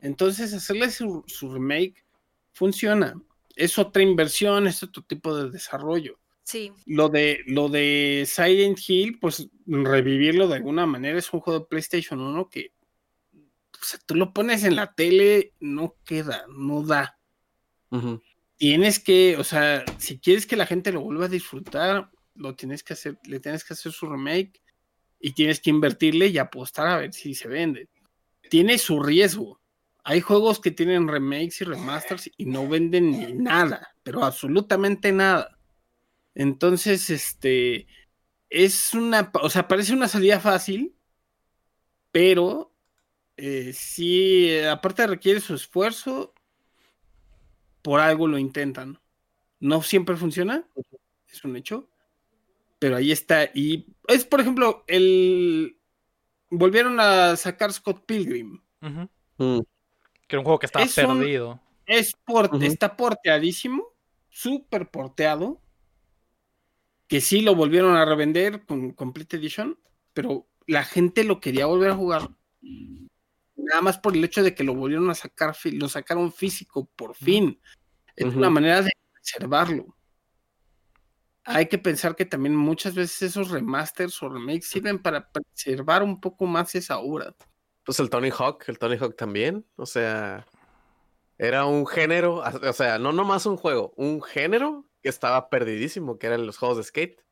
[0.00, 2.04] Entonces, hacerle su, remake
[2.52, 3.20] funciona.
[3.56, 6.18] Es otra inversión, es otro tipo de desarrollo.
[6.44, 6.72] Sí.
[6.86, 11.66] Lo de, lo de Silent Hill, pues revivirlo de alguna manera es un juego de
[11.66, 12.72] PlayStation 1 que
[13.80, 17.18] o sea, tú lo pones en la tele, no queda, no da.
[18.56, 22.82] Tienes que, o sea, si quieres que la gente lo vuelva a disfrutar, lo tienes
[22.82, 24.60] que hacer, le tienes que hacer su remake
[25.20, 27.88] y tienes que invertirle y apostar a ver si se vende.
[28.50, 29.57] Tiene su riesgo.
[30.08, 35.58] Hay juegos que tienen remakes y remasters y no venden ni nada, pero absolutamente nada.
[36.34, 37.86] Entonces, este,
[38.48, 40.94] es una, o sea, parece una salida fácil,
[42.10, 42.72] pero
[43.36, 46.32] eh, sí, aparte requiere su esfuerzo,
[47.82, 48.98] por algo lo intentan.
[49.60, 50.66] No siempre funciona,
[51.30, 51.90] es un hecho,
[52.78, 53.50] pero ahí está.
[53.52, 55.76] Y es, por ejemplo, el.
[56.48, 58.62] Volvieron a sacar Scott Pilgrim.
[59.36, 59.58] Mm.
[60.28, 61.60] Que era un juego que estaba Es un- perdido.
[61.86, 62.62] Es por- Ujú.
[62.64, 63.82] Está porteadísimo,
[64.28, 65.60] súper porteado.
[67.08, 69.78] Que sí lo volvieron a revender con Complete Edition,
[70.12, 72.28] pero la gente lo quería volver a jugar.
[73.56, 77.14] Nada más por el hecho de que lo volvieron a sacar, lo sacaron físico por
[77.14, 77.58] fin.
[78.14, 79.96] Es una manera de preservarlo.
[81.44, 86.20] Hay que pensar que también muchas veces esos remasters o remakes sirven para preservar un
[86.20, 87.34] poco más esa obra.
[87.88, 89.64] Pues el Tony Hawk, el Tony Hawk también.
[89.76, 90.46] O sea,
[91.38, 96.26] era un género, o sea, no nomás un juego, un género que estaba perdidísimo, que
[96.26, 97.24] eran los juegos de skate.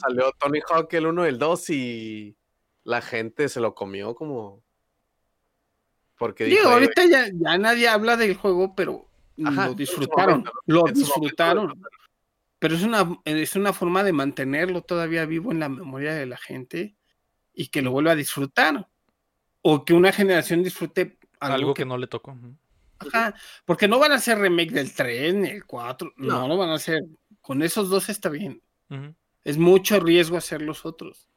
[0.00, 2.36] Salió Tony Hawk el 1 y el 2 y
[2.82, 4.64] la gente se lo comió como...
[6.18, 9.06] Porque Digo, dijo, "Ey, ahorita ya, ya nadie habla del juego, pero
[9.44, 10.38] Ajá, lo disfrutaron.
[10.38, 11.82] momento, Lo momento, disfrutaron.
[12.58, 16.38] Pero es una, es una forma de mantenerlo todavía vivo en la memoria de la
[16.38, 16.96] gente
[17.54, 18.88] y que lo vuelva a disfrutar.
[19.68, 22.36] O que una generación disfrute algo, Algo que, que no le tocó.
[22.98, 23.34] Ajá,
[23.64, 26.12] porque no van a hacer remake del 3 ni el 4.
[26.16, 26.48] No, No.
[26.48, 27.00] no van a hacer.
[27.40, 28.62] Con esos dos está bien.
[29.44, 31.28] Es mucho riesgo hacer los otros.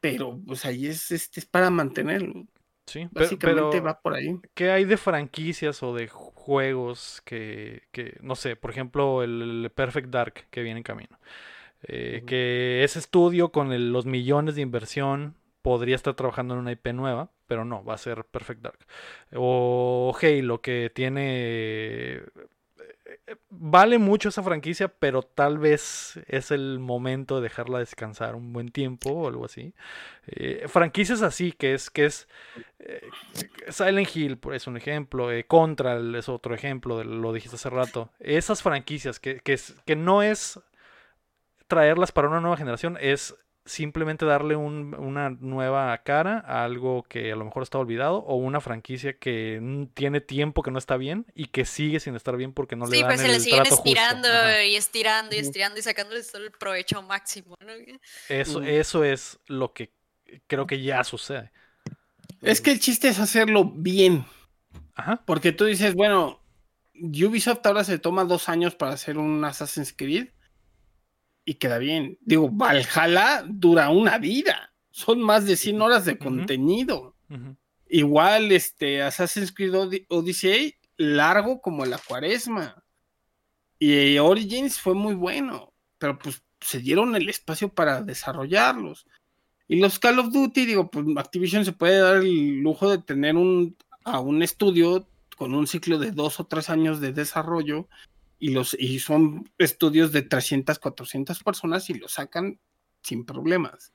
[0.00, 2.46] Pero pues ahí es, este, es para mantenerlo.
[2.86, 4.38] Sí, Básicamente pero, va por ahí.
[4.52, 9.64] ¿qué hay de franquicias o de ju- juegos que, que, no sé, por ejemplo, el,
[9.64, 11.18] el Perfect Dark que viene en camino?
[11.82, 12.22] Eh.
[12.26, 15.34] Que ese estudio con el- los millones de inversión
[15.64, 18.80] podría estar trabajando en una IP nueva, pero no, va a ser Perfect Dark.
[19.34, 22.18] O Halo, que tiene...
[22.18, 28.52] eh, Vale mucho esa franquicia, pero tal vez es el momento de dejarla descansar un
[28.52, 29.74] buen tiempo o algo así.
[30.26, 32.28] Eh, franquicias así, que es, que es
[32.80, 33.00] eh,
[33.70, 38.10] Silent Hill es un ejemplo, eh, Contra es otro ejemplo, lo dijiste hace rato.
[38.20, 40.60] Esas franquicias que, que, es- que no es
[41.68, 43.34] traerlas para una nueva generación, es
[43.66, 48.36] simplemente darle un- una nueva cara a algo que a lo mejor está olvidado o
[48.36, 52.52] una franquicia que tiene tiempo que no está bien y que sigue sin estar bien
[52.52, 53.88] porque no le Sí, dan pues se le el siguen trato justo.
[53.88, 54.28] estirando
[54.68, 57.72] y estirando y estirando y sacándoles todo el provecho máximo, ¿no?
[58.28, 58.64] Eso, Mm.
[58.64, 59.92] eso es lo que
[60.46, 61.50] creo que ya sucede.
[62.42, 64.26] Es que el chiste es hacerlo bien.
[64.94, 65.22] Ajá.
[65.24, 66.38] Porque tú dices, bueno,
[66.94, 70.28] Ubisoft ahora se toma dos años para hacer un Assassin's Creed
[71.44, 72.18] y queda bien.
[72.22, 74.72] Digo, Valhalla dura una vida.
[74.90, 77.14] Son más de 100 horas de contenido.
[77.88, 82.82] Igual, este, Assassin's Creed Od- Odyssey, largo como la cuaresma.
[83.78, 89.06] Y Origins fue muy bueno, pero pues se dieron el espacio para desarrollarlos.
[89.68, 93.36] Y los Call of Duty, digo, pues Activision se puede dar el lujo de tener
[93.36, 97.88] un, a un estudio con un ciclo de dos o tres años de desarrollo
[98.44, 102.60] y, los, y son estudios de 300, 400 personas y los sacan
[103.02, 103.94] sin problemas.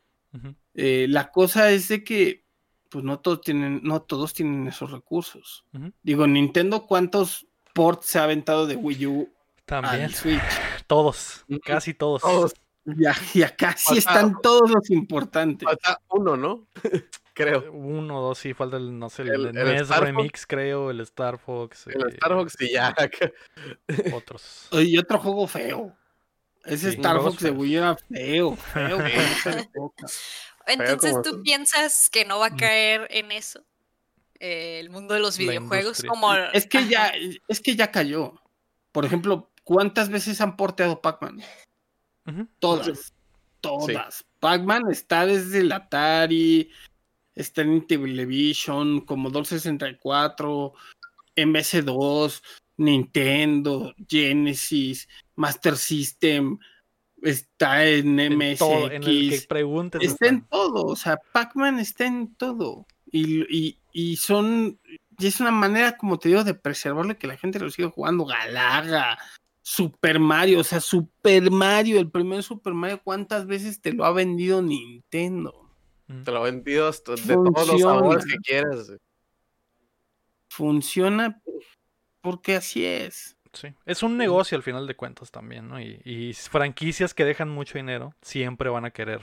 [0.74, 2.46] Eh, la cosa es de que
[2.90, 5.66] pues no todos tienen, no todos tienen esos recursos.
[6.02, 7.46] Digo, Nintendo, ¿cuántos
[7.76, 9.30] ports se ha aventado de Wii U
[9.66, 10.06] También.
[10.06, 10.42] al Switch?
[10.88, 12.24] Todos, casi todos.
[12.24, 12.54] Todos.
[12.86, 15.68] Ya, y acá sí Falta- están todos los importantes.
[15.68, 16.68] Falta uno, ¿no?
[17.40, 17.72] Creo.
[17.72, 20.06] Uno, dos, sí, falta el, no sé, el, El- el el NES Star Fox.
[20.08, 22.94] Remix, creo, el Star Fox, El eh, Starbucks y ya.
[24.14, 24.68] otros.
[24.74, 25.96] Y otro juego feo.
[26.66, 27.52] Ese Sí, Star Fox de.
[27.52, 28.58] Wii era feo.
[30.68, 32.58] Entonces, ¿tú piensas que no va a Mm.
[32.58, 33.64] caer en eso?
[34.40, 36.34] Eh, el mundo de los videojuegos como...
[36.54, 37.12] Es que ya,
[37.48, 38.34] es que ya cayó.
[38.92, 41.42] Por ejemplo, ¿cuántas veces han porteado Pac-Man?
[42.60, 43.14] Todas.
[43.62, 44.26] Todas.
[44.40, 46.72] Pac-Man está desde el Atari,
[47.36, 50.74] está en Television, Commodore 64,
[51.36, 52.42] MS2,
[52.78, 56.58] Nintendo, Genesis, Master System,
[57.22, 58.60] está en MSX.
[58.96, 59.04] en.
[60.02, 62.86] Está en todo, o sea, Pac-Man está en todo.
[63.12, 64.80] Y, y- y son,
[65.18, 67.90] y es una manera, como te digo, de preservarlo y que la gente lo siga
[67.90, 68.26] jugando.
[68.26, 69.18] Galaga,
[69.62, 74.12] Super Mario, o sea, Super Mario, el primer Super Mario, ¿cuántas veces te lo ha
[74.12, 75.69] vendido Nintendo?
[76.24, 76.44] Te lo
[76.88, 78.92] hasta de todos los sabores que quieras.
[80.48, 81.40] Funciona
[82.22, 83.38] porque así es.
[83.54, 83.74] Sí.
[83.86, 85.80] Es un negocio al final de cuentas también, ¿no?
[85.80, 89.22] Y, y franquicias que dejan mucho dinero siempre van a querer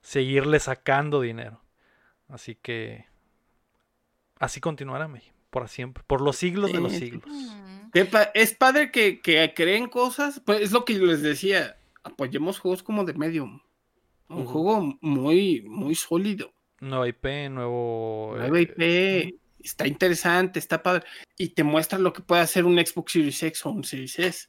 [0.00, 1.60] seguirle sacando dinero.
[2.28, 3.06] Así que
[4.38, 7.24] así continuará, May, por siempre, por los siglos de los siglos.
[8.34, 12.82] Es padre que, que creen cosas, pues es lo que yo les decía, apoyemos juegos
[12.82, 13.60] como de Medium.
[14.28, 16.52] Un juego muy, muy sólido.
[16.80, 18.34] Nueva IP, nuevo.
[18.36, 21.04] Nueva eh, IP, está interesante, está padre.
[21.38, 24.48] Y te muestra lo que puede hacer un Xbox Series X o un Series S.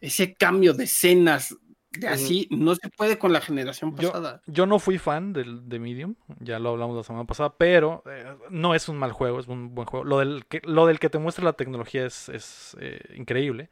[0.00, 1.56] Ese cambio de escenas
[1.98, 4.40] de así no se puede con la generación pasada.
[4.46, 8.34] Yo, no fui fan del, de Medium, ya lo hablamos la semana pasada, pero eh,
[8.50, 10.04] no es un mal juego, es un buen juego.
[10.04, 13.68] Lo del que, lo del que te muestra la tecnología es, es eh, increíble.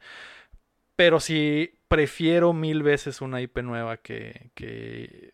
[0.95, 5.33] Pero sí prefiero mil veces una IP nueva que, que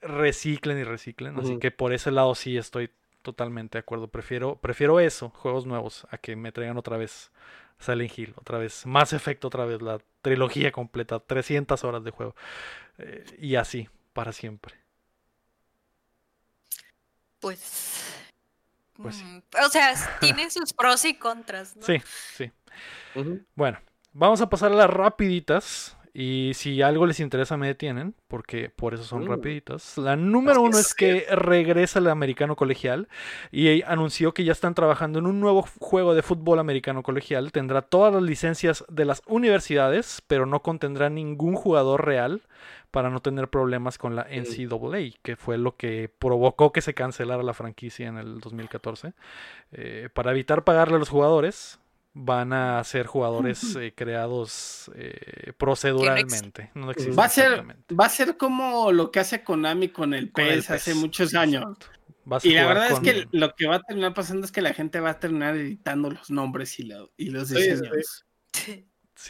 [0.00, 1.38] reciclen y reciclen.
[1.38, 2.90] Así que por ese lado sí estoy
[3.22, 4.08] totalmente de acuerdo.
[4.08, 7.32] Prefiero, prefiero eso, juegos nuevos, a que me traigan otra vez
[7.78, 12.36] Silent Hill, otra vez más efecto, otra vez la trilogía completa, 300 horas de juego.
[12.98, 14.74] Eh, y así, para siempre.
[17.40, 18.22] Pues,
[18.94, 21.76] pues mm, o sea, tiene sus pros y contras.
[21.80, 22.00] Sí,
[22.34, 22.50] sí.
[23.54, 23.78] Bueno,
[24.14, 25.96] vamos a pasar a las rapiditas.
[26.16, 29.28] Y si algo les interesa, me detienen, porque por eso son mm.
[29.28, 29.98] rapiditas.
[29.98, 33.08] La número uno es que regresa el americano colegial
[33.50, 37.50] y anunció que ya están trabajando en un nuevo juego de fútbol americano colegial.
[37.50, 42.42] Tendrá todas las licencias de las universidades, pero no contendrá ningún jugador real
[42.92, 44.22] para no tener problemas con la.
[44.30, 49.14] NCAA, que fue lo que provocó que se cancelara la franquicia en el 2014.
[49.72, 51.80] Eh, para evitar pagarle a los jugadores,
[52.14, 56.70] van a ser jugadores eh, creados eh, proceduralmente.
[56.74, 60.94] va, a ser, va a ser como lo que hace Konami con el PES, hace
[60.94, 61.64] muchos años.
[62.42, 65.00] Y la verdad es que lo que va a terminar pasando es que la gente
[65.00, 67.80] va a terminar editando los nombres y, y los diseños.
[67.80, 68.24] Sí,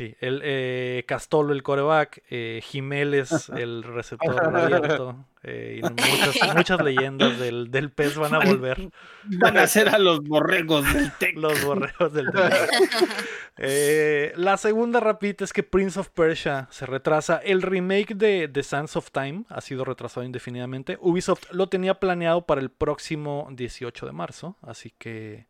[0.01, 7.39] el eh, Castolo el coreback, eh, Jiménez el receptor abierto, eh, y muchas, muchas leyendas
[7.39, 8.91] del, del, pez van a volver.
[9.27, 11.37] Van a ser a los borregos del Tec.
[11.37, 14.37] Los borregos del Tec.
[14.37, 17.39] la segunda rapidita es que Prince of Persia se retrasa.
[17.39, 20.99] El remake de The Sands of Time ha sido retrasado indefinidamente.
[21.01, 25.47] Ubisoft lo tenía planeado para el próximo 18 de marzo, así que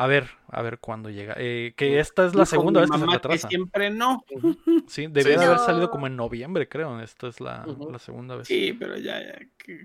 [0.00, 1.34] a ver, a ver cuándo llega.
[1.36, 3.48] Eh, que esta es la segunda vez que se retrasa.
[3.48, 4.24] Que siempre no.
[4.88, 6.98] Sí, debía de haber salido como en noviembre, creo.
[7.00, 7.66] Esta es la,
[7.98, 8.48] segunda vez.
[8.48, 9.38] Sí, pero ya, ya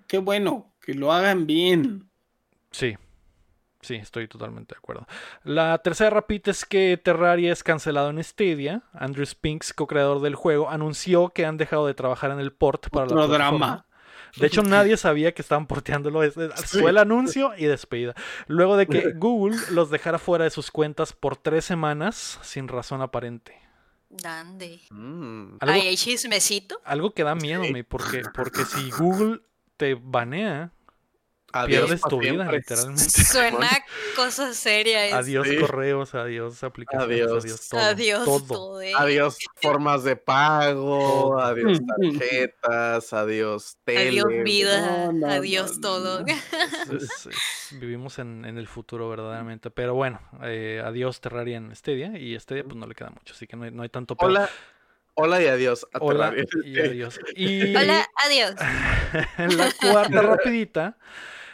[0.08, 2.08] qué, bueno, que lo hagan bien.
[2.72, 2.96] Sí,
[3.82, 5.06] sí, estoy totalmente de acuerdo.
[5.44, 8.84] La tercera rapita es que Terraria es cancelado en Stadia.
[8.94, 13.14] Andrew Spinks, co-creador del juego, anunció que han dejado de trabajar en el port para
[13.14, 13.86] la drama.
[14.38, 16.22] De hecho, nadie sabía que estaban porteándolo.
[16.66, 18.16] Fue el anuncio y despedida.
[18.48, 23.02] Luego de que Google los dejara fuera de sus cuentas por tres semanas sin razón
[23.02, 23.66] aparente.
[24.10, 24.80] ¿Dónde?
[24.92, 25.58] Mm.
[25.60, 26.80] ¿Hay chismecito?
[26.86, 29.42] Algo que da miedo, porque, porque si Google
[29.78, 30.72] te banea,
[31.66, 33.02] Pierdes tu vida, literalmente.
[33.10, 33.70] Suena
[34.16, 35.18] cosa seria.
[35.18, 38.80] Adiós correos, adiós aplicaciones, adiós, adiós todo.
[38.98, 44.20] Adiós, formas de pago, adiós tarjetas, adiós tele.
[44.20, 46.26] Adiós vida, adiós todo.
[47.72, 49.70] vivimos en, el futuro verdaderamente.
[49.70, 53.48] Pero bueno, eh, adiós Terraria en Stadia y Stadia pues no le queda mucho, así
[53.48, 54.50] que no hay, no hay tanto Hola.
[55.18, 55.88] Hola y adiós.
[56.02, 56.34] Hola
[56.66, 57.20] y adiós.
[57.38, 58.56] Hola, adiós.
[59.38, 60.98] la cuarta rapidita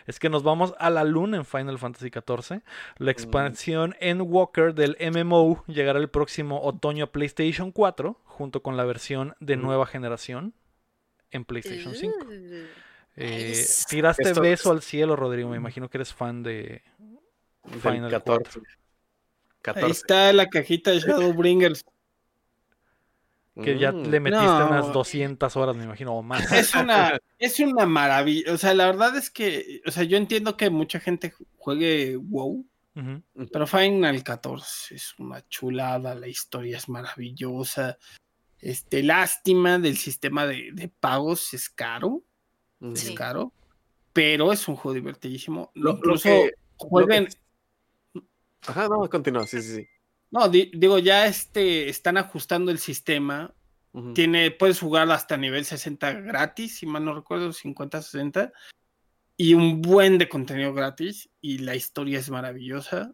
[0.08, 2.62] es que nos vamos a la luna en Final Fantasy XIV.
[2.98, 8.78] La expansión en Walker del MMO llegará el próximo otoño a PlayStation 4, junto con
[8.78, 10.54] la versión de nueva generación
[11.32, 12.18] en PlayStation 5.
[13.18, 15.50] Eh, tiraste beso al cielo, Rodrigo.
[15.50, 16.82] Me imagino que eres fan de
[17.82, 18.62] Final 14.
[19.76, 21.86] Ahí está la cajita de Shadowbringers
[23.56, 26.52] que ya mm, le metiste unas 200 horas, me imagino, o más.
[26.52, 28.54] Es una, es una maravilla.
[28.54, 32.66] O sea, la verdad es que, o sea, yo entiendo que mucha gente juegue WoW,
[33.52, 37.98] pero Final 14 es una chulada, la historia es maravillosa.
[38.60, 42.22] Este, lástima del sistema de, pagos, es caro,
[42.80, 43.54] es caro,
[44.14, 45.72] pero es un juego divertidísimo.
[45.74, 46.30] Incluso
[46.78, 47.28] jueguen.
[48.68, 49.88] Ajá, no, continúa, sí, sí, sí.
[50.32, 53.54] No, digo, ya este, están ajustando el sistema.
[54.16, 58.54] Tiene, puedes jugar hasta nivel 60 gratis, si mal no recuerdo, 50, 60.
[59.36, 61.30] Y un buen de contenido gratis.
[61.42, 63.14] Y la historia es maravillosa.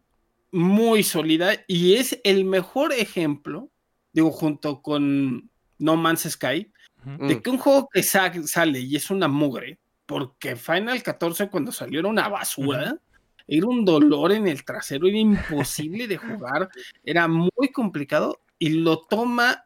[0.51, 1.55] Muy sólida.
[1.65, 3.71] Y es el mejor ejemplo,
[4.13, 5.49] digo, junto con
[5.79, 6.71] No Man's Sky,
[7.19, 12.01] de que un juego que sale y es una mugre, porque Final 14 cuando salió
[12.01, 12.99] era una basura
[13.47, 16.69] era un dolor en el trasero, era imposible de jugar,
[17.03, 19.65] era muy complicado y lo toma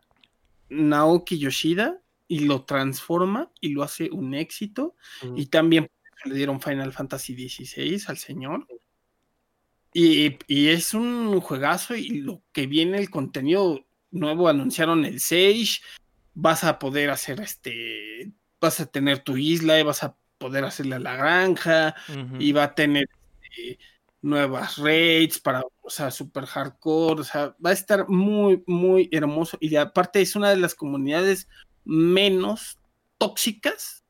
[0.70, 4.96] Naoki Yoshida y lo transforma y lo hace un éxito.
[5.36, 5.90] Y también
[6.26, 8.68] le dieron Final Fantasy XVI al señor.
[9.94, 15.82] Y, y, es un juegazo y lo que viene el contenido nuevo anunciaron el Sage,
[16.34, 18.32] vas a poder hacer este,
[18.62, 21.96] vas a tener tu isla y vas a poder hacerle a la granja
[22.40, 23.10] y va a tener
[24.22, 29.58] nuevas raids para, o sea, super hardcore, o sea, va a estar muy, muy hermoso
[29.60, 31.48] y aparte es una de las comunidades
[31.84, 32.78] menos
[33.18, 34.04] tóxicas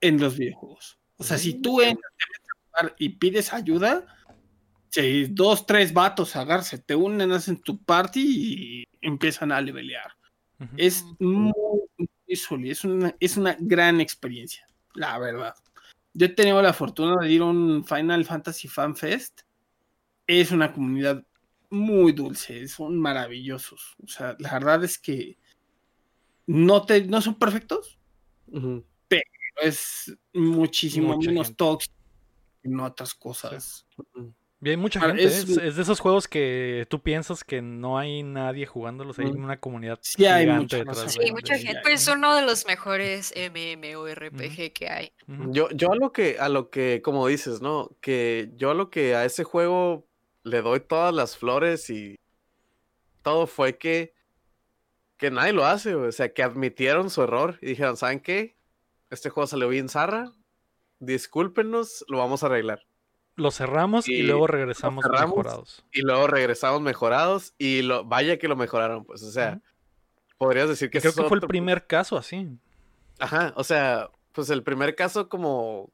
[0.00, 0.98] en los videojuegos.
[1.16, 2.12] O sea, si tú entras
[2.98, 4.06] y pides ayuda,
[4.90, 10.12] si dos, tres vatos agarse, te unen, hacen tu party y empiezan a levelear.
[10.76, 11.52] Es muy,
[11.98, 15.54] muy sólido, es una, es una gran experiencia, la verdad.
[16.18, 19.42] Yo he tenido la fortuna de ir a un Final Fantasy Fan Fest.
[20.26, 21.24] Es una comunidad
[21.70, 23.94] muy dulce, son maravillosos.
[24.02, 25.38] O sea, la verdad es que
[26.44, 28.00] no, te, no son perfectos,
[28.50, 29.22] pero
[29.62, 31.56] es muchísimo Mucha menos gente.
[31.56, 31.94] tóxico
[32.62, 33.86] que en otras cosas.
[34.64, 38.22] Hay mucha gente, es- es, es de esos juegos que tú piensas que no hay
[38.24, 41.20] nadie jugándolos, hay una comunidad Sí hay gigante mucha detrás razón.
[41.20, 41.80] de Sí, mucha de- gente.
[41.82, 45.12] Pues es uno de los mejores MMORPG que hay.
[45.50, 47.90] Yo, yo a lo que, a lo que, como dices, ¿no?
[48.00, 50.06] Que yo a lo que a ese juego
[50.42, 52.18] le doy todas las flores y
[53.22, 54.14] todo fue que,
[55.18, 58.56] que nadie lo hace, o sea, que admitieron su error y dijeron, ¿saben qué?
[59.10, 60.32] Este juego salió bien zarra,
[61.00, 62.86] discúlpenos, lo vamos a arreglar.
[63.38, 65.36] Lo cerramos y, Y luego regresamos cerramos.
[65.36, 65.84] mejorados.
[65.92, 69.60] Y luego regresamos mejorados y lo, vaya que lo mejoraron, pues, o sea,
[70.38, 72.48] podrías decir que Creo que fue el primer caso así.
[73.20, 75.90] Ajá, o sea, pues el primer caso como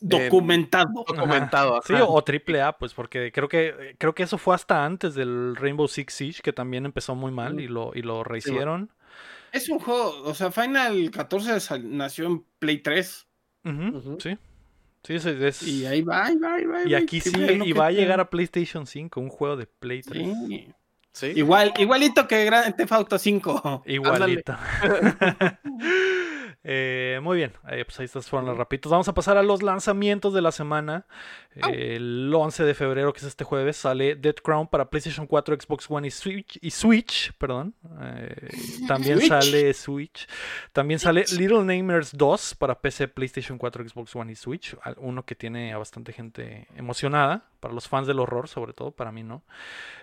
[0.00, 1.04] Documentado.
[1.06, 1.80] documentado.
[1.84, 2.04] Sí, ajá.
[2.04, 5.88] o triple A, pues, porque creo que creo que eso fue hasta antes del Rainbow
[5.88, 8.90] Six Siege, que también empezó muy mal y lo, y lo rehicieron.
[9.52, 13.26] Es un juego, o sea, Final 14 sal- nació en Play 3.
[13.64, 14.18] Ujú, Ujú.
[14.20, 14.38] Sí.
[15.08, 16.84] Sí, es, es- Y ahí va, ahí va, ahí va.
[16.86, 17.32] y aquí sí,
[17.64, 20.28] y va a llegar a PlayStation 5, un juego de Play 3.
[20.46, 20.68] Sí.
[21.14, 21.32] Sí.
[21.34, 23.82] Igual, igualito que Grand Theft Auto 5.
[23.86, 24.56] Igualito.
[26.64, 28.90] Eh, muy bien, eh, pues ahí estas fueron las rapitos.
[28.90, 31.06] Vamos a pasar a los lanzamientos de la semana.
[31.54, 35.56] Eh, el 11 de febrero, que es este jueves, sale Dead Crown para PlayStation 4,
[35.60, 36.58] Xbox One y Switch.
[36.60, 37.74] Y Switch perdón.
[38.00, 38.50] Eh,
[38.88, 39.28] también Switch.
[39.28, 40.26] sale Switch.
[40.72, 44.76] También sale Little Namers 2 para PC, PlayStation 4, Xbox One y Switch.
[44.98, 47.44] Uno que tiene a bastante gente emocionada.
[47.60, 49.44] Para los fans del horror, sobre todo, para mí no.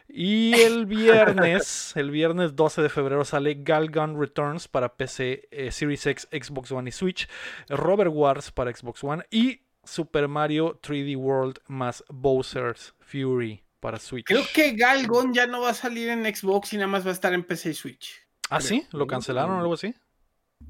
[0.08, 6.06] Y el viernes, el viernes 12 de febrero sale Galgun Returns para PC, eh, Series
[6.06, 7.28] X, Xbox One y Switch,
[7.70, 14.26] Robert Wars para Xbox One y Super Mario 3D World más Bowser's Fury para Switch.
[14.26, 17.14] Creo que Galgon ya no va a salir en Xbox y nada más va a
[17.14, 18.26] estar en PC y Switch.
[18.50, 18.86] ¿Ah, sí?
[18.92, 19.94] ¿Lo cancelaron o algo así?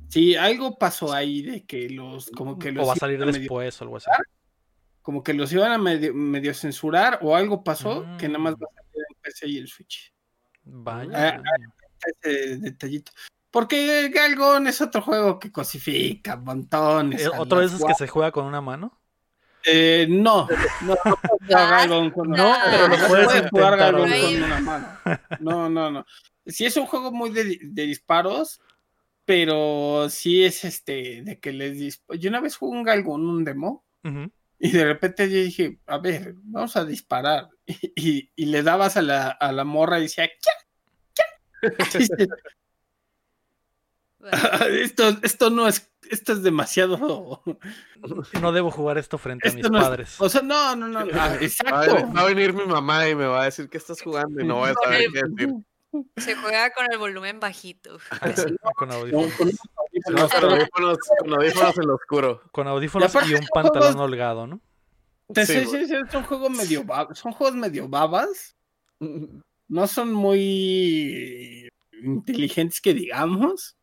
[0.09, 3.81] Sí, algo pasó ahí de que los, como que los ¿O va a salir después
[3.81, 4.09] o algo así?
[5.05, 8.63] Como que los iban a medio, medio censurar o algo pasó que nada más Mm.
[8.63, 10.11] va a salir en PC y el Switch.
[10.63, 11.11] Vaya.
[11.13, 11.73] Ah, vaya.
[12.23, 13.11] Ese detallito.
[13.51, 17.23] Porque Galgon es otro juego que cosifica montones.
[17.23, 18.99] Eh, ¿Otro de esos que se juega con una mano?
[19.63, 20.47] Eh, no,
[20.81, 22.63] no, no jugar Galgon con una No, mano.
[22.71, 23.99] pero lo No puedes puedes jugar ¿no?
[23.99, 24.87] con una mano.
[25.39, 26.05] No, no, no.
[26.47, 28.59] Sí es un juego muy de, de disparos,
[29.23, 32.01] pero sí es este, de que les.
[32.19, 34.31] Yo una vez jugué un Galgon, un demo, Ujú.
[34.59, 37.49] Y de repente yo dije, a ver, vamos a disparar.
[37.65, 41.69] Y, y- y le dabas a la, a la morra y decía, ¿qué?
[41.91, 41.99] ¿Qué?
[41.99, 42.27] Dice,
[44.81, 47.41] esto, esto no es, esto es demasiado.
[48.41, 50.21] No debo jugar esto frente a mis es- padres.
[50.21, 50.99] o sea, no, no, no.
[50.99, 52.11] ah, Va a, exacto.
[52.15, 54.57] va a venir mi mamá y me va a decir que estás jugando y no
[54.57, 55.55] voy a saber qué decir.
[56.17, 57.97] Se juega con el volumen bajito.
[58.75, 59.33] Con No, audífonos.
[59.37, 59.51] con-
[60.11, 62.41] No, con audífonos, con audífonos en lo oscuro.
[62.51, 64.61] Con audífonos y un pantalón juegos- holgado, ¿no?
[65.33, 68.55] Te Sí, soy sincero, son juegos medio babas, son juegos medio babas,
[68.99, 71.67] no son muy
[72.03, 73.75] inteligentes que digamos.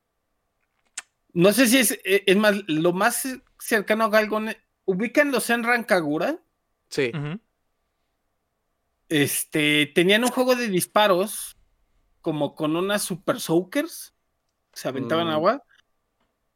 [1.32, 3.26] No sé si es, eh, es más, lo más
[3.58, 6.38] cercano a Galgon, ubican los en Rancagura,
[6.88, 7.10] Sí.
[9.08, 11.56] Este, tenían un juego de disparos
[12.20, 14.14] como con unas super soakers,
[14.72, 15.30] se aventaban Mm.
[15.30, 15.62] agua,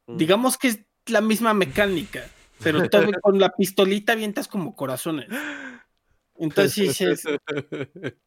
[0.07, 0.17] Mm.
[0.17, 2.25] digamos que es la misma mecánica,
[2.63, 5.29] pero todo con la pistolita avientas como corazones.
[6.39, 7.23] Entonces dices,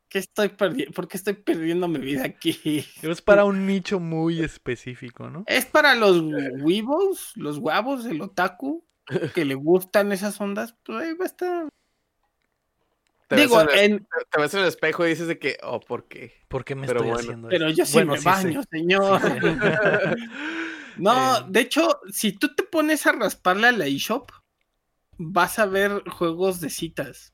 [0.10, 0.93] ¿qué estoy perdiendo?
[0.93, 2.85] ¿Por qué estoy perdiendo mi vida aquí?
[3.01, 5.43] Es para un nicho muy específico, ¿no?
[5.47, 6.22] Es para los
[6.61, 8.85] weebos, los guavos, el otaku,
[9.34, 11.69] que le gustan esas ondas, pues ahí va a estar.
[13.27, 15.57] Te, ves Digo, en el, en- te ves en el espejo y dices de que,
[15.61, 16.34] oh, ¿por qué?
[16.47, 17.19] ¿Por qué me Pero estoy bueno.
[17.19, 17.77] haciendo pero esto?
[17.77, 18.69] yo sí Bueno, me sí baño, sé.
[18.72, 19.22] señor.
[21.00, 21.44] No, Eh.
[21.50, 24.32] de hecho, si tú te pones a rasparle a la eShop,
[25.18, 27.34] vas a ver juegos de citas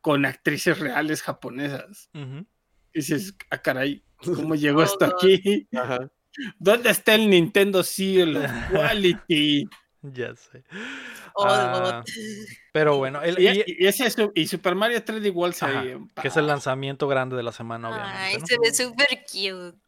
[0.00, 2.08] con actrices reales japonesas.
[2.12, 2.46] Y
[2.94, 5.68] dices, ah, caray, ¿cómo llegó Oh, esto aquí?
[5.74, 6.10] Ajá.
[6.58, 9.68] ¿Dónde está el Nintendo Seal of Quality?
[10.02, 10.64] Ya sé.
[11.34, 12.02] Oh, Ah,
[12.72, 15.54] pero bueno, el- Y, y- y ese es su- y Super Mario 3D World
[16.22, 18.16] que es el lanzamiento grande de la semana, obviamente.
[18.18, 18.46] Ay, ¿no?
[18.46, 19.78] se ve súper cute.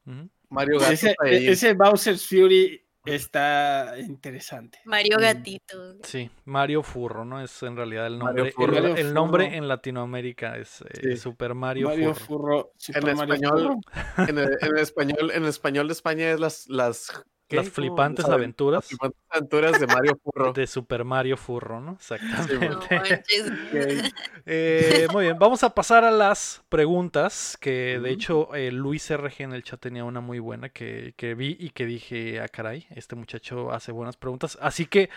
[0.52, 4.78] Mario Gato Ese, ese Bowser's Fury está interesante.
[4.84, 5.18] Mario.
[5.18, 5.96] Gatito.
[6.04, 7.42] Sí, Mario Furro, ¿no?
[7.42, 8.52] Es en realidad el Mario nombre.
[8.52, 8.76] Furro.
[8.96, 9.56] el, nombre Furro.
[9.58, 11.16] en Latinoamérica es eh, Sí.
[11.16, 12.26] Super Mario, Mario Furro.
[12.26, 12.72] Furro.
[12.76, 13.80] Super En Mario español,
[14.14, 14.28] Furro.
[14.28, 17.56] En el, en español, en español de España es las las ¿qué?
[17.56, 20.52] Las flipantes aventuras Las flipantes aventuras de Mario Furro.
[20.54, 21.92] de Super Mario Furro, ¿no?
[21.92, 23.22] Exactamente.
[24.44, 27.56] Eh, muy bien, vamos a pasar a las preguntas.
[27.60, 31.34] Que de hecho eh, Luis RG en el chat tenía una muy buena que, que
[31.34, 34.58] vi y que dije, ah, caray, este muchacho hace buenas preguntas.
[34.60, 35.10] Así que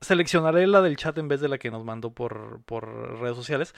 [0.00, 3.74] seleccionaré la del chat en vez de la que nos mandó por, por redes sociales.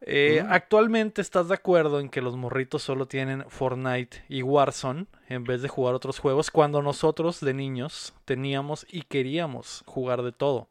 [0.00, 0.52] Eh, Mm.
[0.52, 5.62] Actualmente, ¿estás de acuerdo en que los morritos solo tienen Fortnite y Warzone en vez
[5.62, 10.68] de jugar otros juegos cuando nosotros de niños teníamos y queríamos jugar de todo?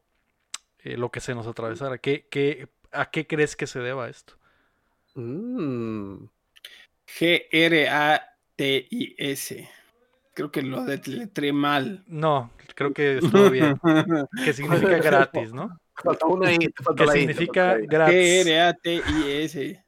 [0.80, 1.98] Eh, lo que se nos atravesara.
[1.98, 4.36] ¿Qué, qué, ¿A qué crees que se deba esto?
[5.16, 6.28] Mm.
[7.08, 8.30] G-R-A-T-I-S.
[10.36, 12.03] Creo que lo deletreé mal.
[12.07, 13.80] No, creo que estuvo bien.
[14.44, 15.80] Que significa gratis, ¿no?
[15.95, 17.88] Falta una Que I, te significa faltó la I.
[17.88, 18.45] gratis.
[18.45, 19.86] G-R-A-T-I-S.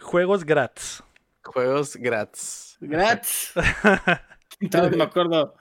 [0.00, 1.02] Juegos gratis.
[1.42, 2.76] Juegos gratis.
[2.80, 3.52] Gratis.
[4.60, 5.54] Entonces me acuerdo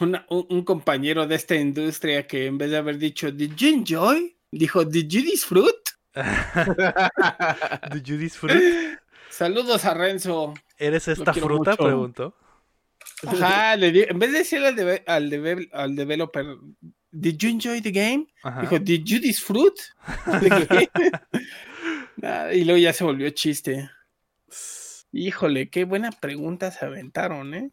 [0.00, 3.68] una- un, un compañero de esta industria que en vez de haber dicho Did you
[3.68, 4.36] enjoy?
[4.50, 5.92] Dijo Did you disfrute?
[7.92, 8.98] ¿Did you disfrute?
[9.30, 10.54] Saludos a Renzo.
[10.76, 11.72] ¿Eres esta fruta?
[11.72, 11.84] mucho.
[11.84, 12.36] Preguntó.
[13.26, 16.44] Ajá, le di- en vez de decirle al, deve- al, al developer
[17.10, 18.26] Did you enjoy the game?
[18.42, 18.60] Ajá.
[18.60, 19.80] Dijo Did you disfrute?
[20.40, 20.90] the game?"
[22.16, 23.90] Nada, y luego ya se volvió chiste.
[25.12, 27.70] Híjole, qué buena pregunta se aventaron, ¿eh?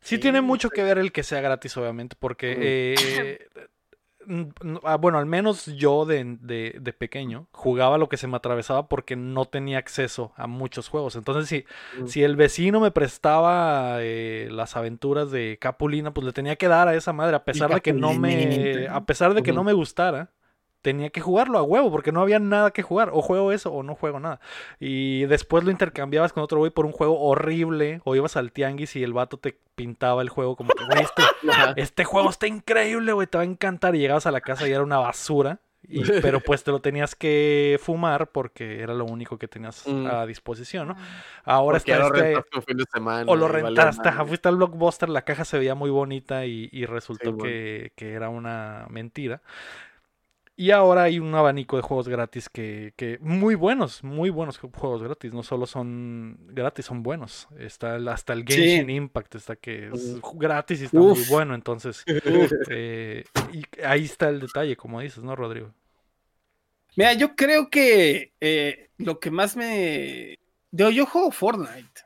[0.00, 3.48] Sí, tiene mucho que ver el que sea gratis, obviamente, porque, eh,
[5.00, 9.16] bueno, al menos yo de, de- de pequeño jugaba lo que se me atravesaba porque
[9.16, 11.16] no tenía acceso a muchos juegos.
[11.16, 11.64] Entonces, si,
[12.02, 12.06] Mm.
[12.06, 16.88] si el vecino me prestaba eh, las aventuras de Capulina, pues le tenía que dar
[16.88, 19.72] a esa madre, a pesar de que no me, a pesar de que no me
[19.72, 20.30] gustara.
[20.80, 23.10] Tenía que jugarlo a huevo porque no había nada que jugar.
[23.12, 24.40] O juego eso o no juego nada.
[24.78, 28.00] Y después lo intercambiabas con otro güey por un juego horrible.
[28.04, 31.22] O ibas al tianguis y el vato te pintaba el juego como que, güey, este,
[31.80, 33.94] este juego está increíble, güey, te va a encantar.
[33.96, 35.58] Y llegabas a la casa y era una basura.
[35.82, 40.06] y- pero pues te lo tenías que fumar porque era lo único que tenías Mm.
[40.06, 40.96] a disposición, ¿no?
[41.44, 42.60] Ahora Porque está lo este...
[42.62, 43.30] fin de semana.
[43.30, 47.24] O lo rentaste, fuiste al blockbuster, la caja se veía muy bonita y, y resultó
[47.26, 47.44] Sí, bueno.
[47.44, 49.40] que, que era una mentira.
[50.60, 54.74] Y ahora hay un abanico de juegos gratis que, que muy buenos, muy buenos ju-
[54.76, 55.32] juegos gratis.
[55.32, 57.46] No solo son gratis, son buenos.
[57.60, 58.54] Está hasta el Sí.
[58.54, 61.54] Genshin Impact, está que es gratis y está muy bueno.
[61.54, 62.02] Entonces,
[62.70, 65.72] eh, y ahí está el detalle, como dices, ¿no, Rodrigo?
[66.96, 70.38] Mira, yo creo que eh, lo que más me.
[70.72, 72.02] Yo, yo juego Fortnite.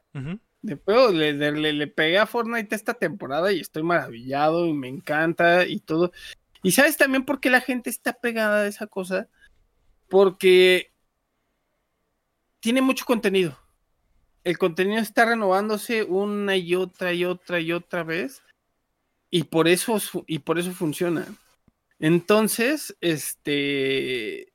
[0.61, 5.65] Después le, le- le pegué a Fortnite esta temporada y estoy maravillado y me encanta
[5.67, 6.13] y todo.
[6.63, 9.29] Y sabes también por qué la gente está pegada a esa cosa.
[10.09, 10.93] Porque
[12.61, 13.59] tiene mucho contenido.
[14.45, 18.43] El contenido está renovándose una y otra y otra y otra vez.
[19.31, 21.27] Y por eso, y por eso funciona.
[21.99, 24.53] Entonces, este,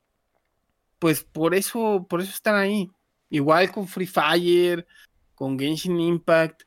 [0.98, 2.90] pues por eso, por eso están ahí.
[3.30, 4.86] Igual con Free Fire,
[5.34, 6.62] con Genshin Impact.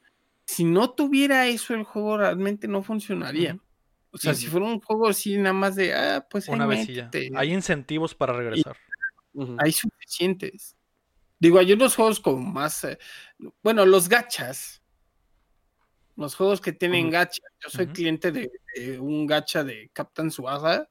[0.46, 3.58] Si no tuviera eso, el juego realmente no funcionaría.
[4.14, 6.90] O sea, si fuera un juego así, nada más de, ah, pues ahí Una vez
[6.90, 7.06] y ya.
[7.06, 8.76] métete, Hay incentivos para regresar.
[9.58, 10.76] Hay suficientes.
[11.40, 13.00] Digo, hay unos juegos como más, eh,
[13.64, 14.82] bueno, los gachas.
[16.18, 17.14] Los juegos que tienen Ujú.
[17.14, 17.42] gacha.
[17.64, 20.90] Yo soy cliente de, de un gacha de Captain Suaza.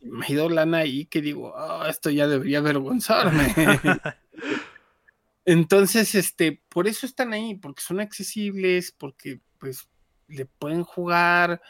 [0.00, 3.52] Y Me ha ido lana ahí que digo, "Ah, esto ya debería avergonzarme.
[5.44, 9.88] Entonces, este, por eso están ahí, porque son accesibles, porque pues
[10.28, 11.60] le pueden jugar.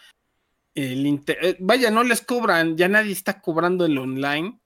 [0.75, 4.59] El inter- eh, Vaya, no les cobran, ya nadie está cobrando el online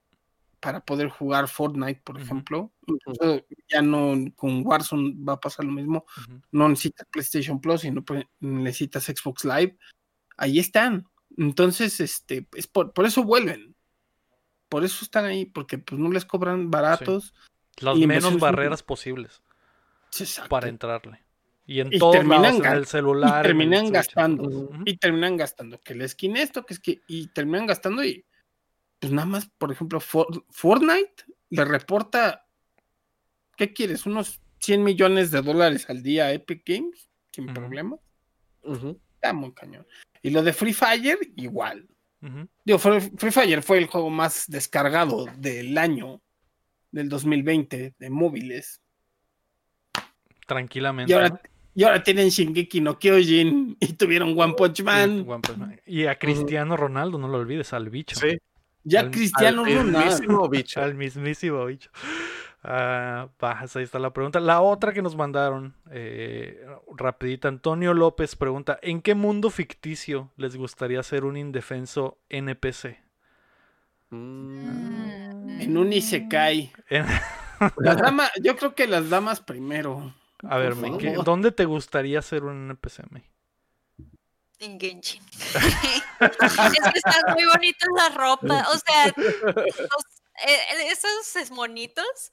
[0.61, 2.73] para poder jugar Fortnite, por ejemplo.
[2.87, 6.05] Incluso ya no con Warzone va a pasar lo mismo.
[6.51, 9.77] No necesitas PlayStation Plus, sino pues, necesitas Xbox Live.
[10.37, 11.07] Ahí están.
[11.37, 13.77] Entonces, este, es por, por eso vuelven.
[14.69, 17.35] Por eso están ahí, porque pues no les cobran baratos.
[17.77, 19.41] Las Y la menos barreras posibles
[20.19, 20.49] Exacto.
[20.49, 21.23] para entrarle.
[21.71, 23.35] Y en Y todos terminan lados, en ga- el celular.
[23.35, 24.71] y el terminan gastando.
[24.87, 25.79] Y terminan gastando.
[25.81, 27.03] Que el skin esto, que es que.
[27.07, 28.25] Y terminan gastando y.
[28.99, 32.47] Pues nada más, por ejemplo, For- Fortnite le reporta.
[33.57, 34.07] ¿Qué quieres?
[34.07, 37.55] Unos 100 millones de dólares al día a Epic Games, sin Ujú.
[37.55, 37.97] problema.
[38.63, 38.99] Ujú.
[39.17, 39.87] Está muy cañón.
[40.23, 41.87] Y lo de Free Fire, igual.
[42.65, 46.23] Digo, Free, Free Fire fue el juego más descargado del año
[46.91, 48.81] del 2020 de móviles.
[50.47, 51.13] Tranquilamente.
[51.13, 51.41] Y ahora, ¿no?
[51.79, 55.25] Y ahora tienen Shingeki no Kyojin y tuvieron One Punch Man.
[55.29, 55.81] One Punch Man.
[55.87, 58.17] Y a Cristiano Ronaldo, no lo olvides, al bicho.
[58.19, 58.37] Sí,
[58.83, 59.99] Ya Al- Cristiano al Ronaldo.
[60.01, 60.83] mismísimo bicho.
[60.83, 61.89] Al mismísimo bicho.
[62.65, 64.41] Ah, ahí está la pregunta.
[64.41, 70.57] La otra que nos mandaron, eh, rapidita, Antonio López pregunta, ¿en qué mundo ficticio les
[70.57, 72.99] gustaría ser un indefenso NPC?
[74.11, 76.73] Mm, En un Isekai.
[76.89, 77.07] En-
[77.77, 80.13] Las damas, yo creo que las damas primero.
[80.43, 81.25] A ver, Por May, ¿qué- favor.
[81.25, 83.25] ¿dónde te gustaría ser un NPC, May?
[84.61, 85.23] En Genshin.
[86.21, 88.67] es que están muy bonitas las ropas.
[88.75, 90.05] O sea, los-
[90.47, 92.33] eh, esos monitos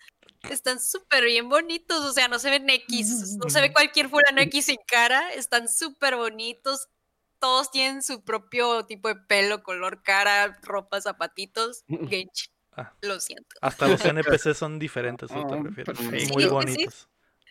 [0.50, 2.04] están súper bien bonitos.
[2.04, 3.38] O sea, no se ven X.
[3.38, 5.32] No se ve cualquier fulano X sin cara.
[5.34, 6.88] Están súper bonitos.
[7.40, 11.84] Todos tienen su propio tipo de pelo, color, cara, ropa, zapatitos.
[11.88, 12.52] Genshin.
[12.78, 12.92] Ah.
[13.02, 13.56] Lo siento.
[13.62, 16.00] Hasta los NPC son diferentes, ¿a te Ah, refieres?
[16.32, 17.06] Muy Sí, sí.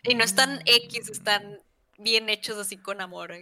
[0.05, 1.59] Y no están X, están
[1.99, 3.33] bien hechos así con amor.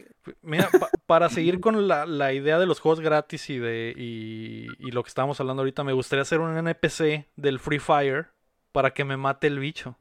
[0.42, 4.66] Mira, pa- para seguir con la, la idea de los juegos gratis y de y,
[4.78, 8.28] y lo que estábamos hablando ahorita, me gustaría hacer un NPC del Free Fire
[8.72, 9.96] para que me mate el bicho.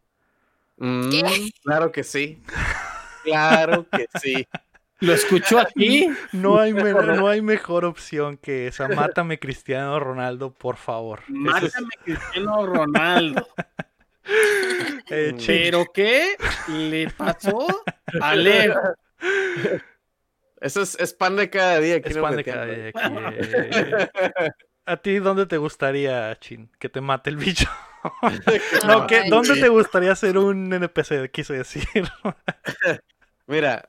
[0.77, 1.49] mm, ¿Qué?
[1.63, 2.41] claro que sí.
[3.23, 4.47] Claro que sí.
[4.99, 6.07] ¿Lo escuchó aquí?
[6.31, 8.87] No hay, me- no hay mejor opción que esa.
[8.87, 11.21] Mátame Cristiano Ronaldo, por favor.
[11.27, 13.47] Es- Mátame Cristiano Ronaldo.
[14.25, 16.35] Eh, chi- ¿Pero qué
[16.67, 17.83] le pasó
[18.21, 18.79] a Leo?
[20.59, 21.95] Eso es, es pan de cada día.
[21.95, 24.51] aquí es no pan de cada día aquí, eh.
[24.85, 26.69] ¿A ti dónde te gustaría, Chin?
[26.79, 27.69] Que te mate el bicho.
[28.87, 31.29] No, ¿qué- Ay, ¿dónde te gustaría ser un NPC?
[31.31, 31.83] Quise decir.
[33.45, 33.87] Mira,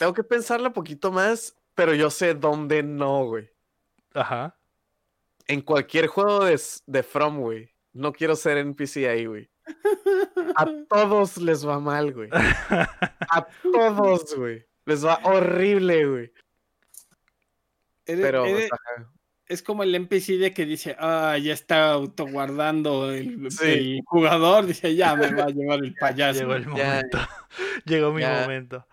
[0.00, 3.48] tengo que pensarlo un poquito más, pero yo sé dónde no, güey.
[4.14, 4.56] Ajá.
[5.46, 7.70] En cualquier juego de, de From, güey.
[7.92, 9.48] No quiero ser NPC ahí, güey.
[10.56, 12.30] A todos les va mal, güey.
[13.30, 14.64] A todos, güey.
[14.86, 16.32] Les va horrible, güey.
[18.04, 18.70] Pero, eres-
[19.46, 23.64] es como el NPC de que dice, ah, ya está autoguardando el, Sí.
[23.98, 24.66] el jugador.
[24.66, 26.40] Dice, ya me va a llevar el payaso.
[26.40, 27.18] Llegó el Ya, momento.
[27.84, 28.40] Llegó mi ya.
[28.42, 28.86] momento.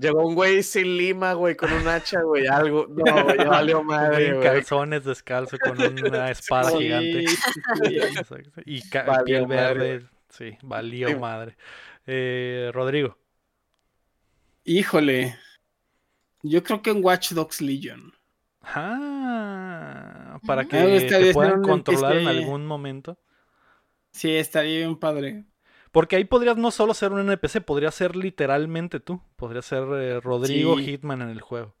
[0.00, 2.86] Llegó un güey sin lima, güey, con un hacha, güey, algo.
[2.88, 4.48] No, güey, valió madre, güey en güey.
[4.48, 7.26] calzones descalzo con una espada Sí, gigante.
[7.28, 7.36] sí.
[8.64, 8.80] Y
[9.24, 10.06] piel madre, verde.
[10.30, 11.14] Sí, valió Sí.
[11.16, 11.56] madre.
[12.06, 13.18] Eh, Rodrigo.
[14.64, 15.36] Híjole.
[16.42, 18.12] Yo creo que en Watch Dogs Legion.
[18.62, 22.38] Ah, para que te puedan controlar en NPC.
[22.38, 23.18] algún momento.
[24.12, 25.44] Sí, estaría bien padre.
[25.92, 29.20] Porque ahí podrías no solo ser un NPC, podría ser literalmente tú.
[29.36, 30.84] Podría ser eh, Rodrigo Sí.
[30.84, 31.74] Hitman en el juego.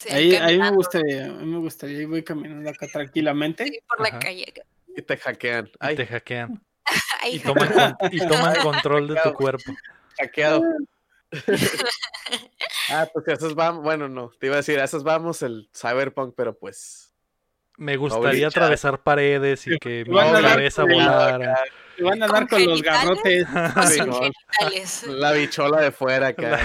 [0.00, 1.98] Sí, Ahí, ahí me gustaría, a mí me gustaría.
[1.98, 3.64] Ahí voy caminando acá tranquilamente.
[3.66, 4.14] sí, por Ajá.
[4.14, 4.52] la calle.
[4.96, 5.70] Y te hackean.
[5.90, 6.62] Y te hackean.
[7.22, 9.72] Ay, Y toman, con- y toman control de tu cuerpo.
[10.18, 10.62] hackeado.
[12.90, 13.82] ah, pues a esos vamos.
[13.82, 17.12] Bueno, no, te iba a decir, a esos vamos el Cyberpunk, pero pues.
[17.76, 21.58] Me gustaría atravesar paredes y que mi cabeza volara.
[21.98, 23.44] Te van a ¿Con dar con los garrotes.
[25.08, 26.60] La bichola de fuera acá.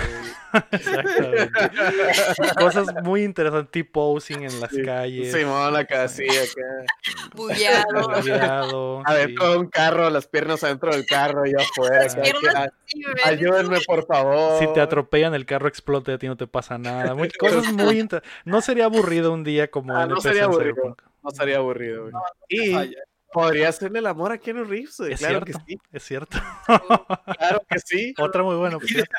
[2.59, 5.31] Cosas muy interesantes, T-posing en las Sí, calles.
[5.31, 6.85] Simón acá, sí, acá.
[7.33, 8.09] Bugueado.
[8.21, 9.03] bugueado, sí.
[9.11, 12.03] Adentro de un carro, las piernas adentro del carro, yo afuera.
[12.03, 13.27] Las acá, piernas que, sí, "Ah.
[13.29, 14.59] Ayúdenme, por favor.
[14.59, 17.15] Si te atropellan, el carro explota y a ti no te pasa nada.
[17.15, 20.95] Muy- cosas muy inter- No sería aburrido un día como Ah, no sería aburrido.
[21.23, 22.13] No sería aburrido, güey.
[22.49, 22.97] Y Falla.
[23.33, 25.13] Podría hacerle el amor a Keanu Reeves, güey.
[25.13, 25.79] Es Claro cierto, que sí.
[25.91, 26.37] es cierto.
[27.37, 28.13] Claro que sí.
[28.19, 29.05] Otra muy buena opción.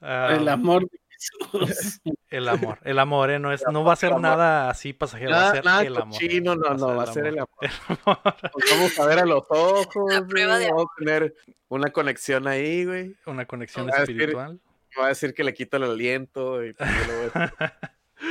[0.00, 2.00] Ah, El amor de Jesús.
[2.30, 3.38] el amor, el amor, ¿eh?
[3.40, 6.12] no, es, no va a ser nada así pasajero, va a ser nada el amor.
[6.20, 7.48] cochino, no, no, va a ser el amor.
[7.88, 8.18] amor.
[8.24, 11.34] Nos vamos a ver a los ojos, vamos a tener
[11.66, 13.16] una conexión ahí, güey.
[13.26, 14.60] Una conexión decir- espiritual.
[14.94, 16.88] Me va a decir que le quito el aliento y pues,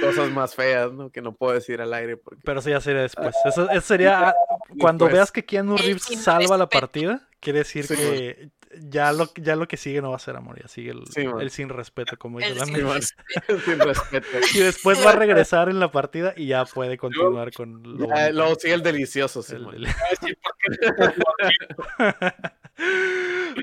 [0.02, 1.10] cosas más feas, ¿no?
[1.12, 3.36] Que no puedo decir al aire porque Pero eso ya sería después.
[3.46, 4.36] Eso, eso sería ah,
[4.80, 5.20] cuando Después.
[5.20, 8.50] veas que Keanu Reeves salva la partida, quiere decir Sí, que
[8.82, 11.26] ya lo, ya lo que sigue no va a ser amor, ya sigue el, Sí,
[11.26, 11.40] man.
[11.42, 13.60] el sin respeto, como dice la sin respeto.
[13.66, 14.28] sin respeto.
[14.54, 18.30] Y después va a regresar en la partida y ya puede continuar con lo Ya,
[18.32, 19.76] luego sigue el delicioso, El- Simón.
[19.76, 22.34] el- Sí, porque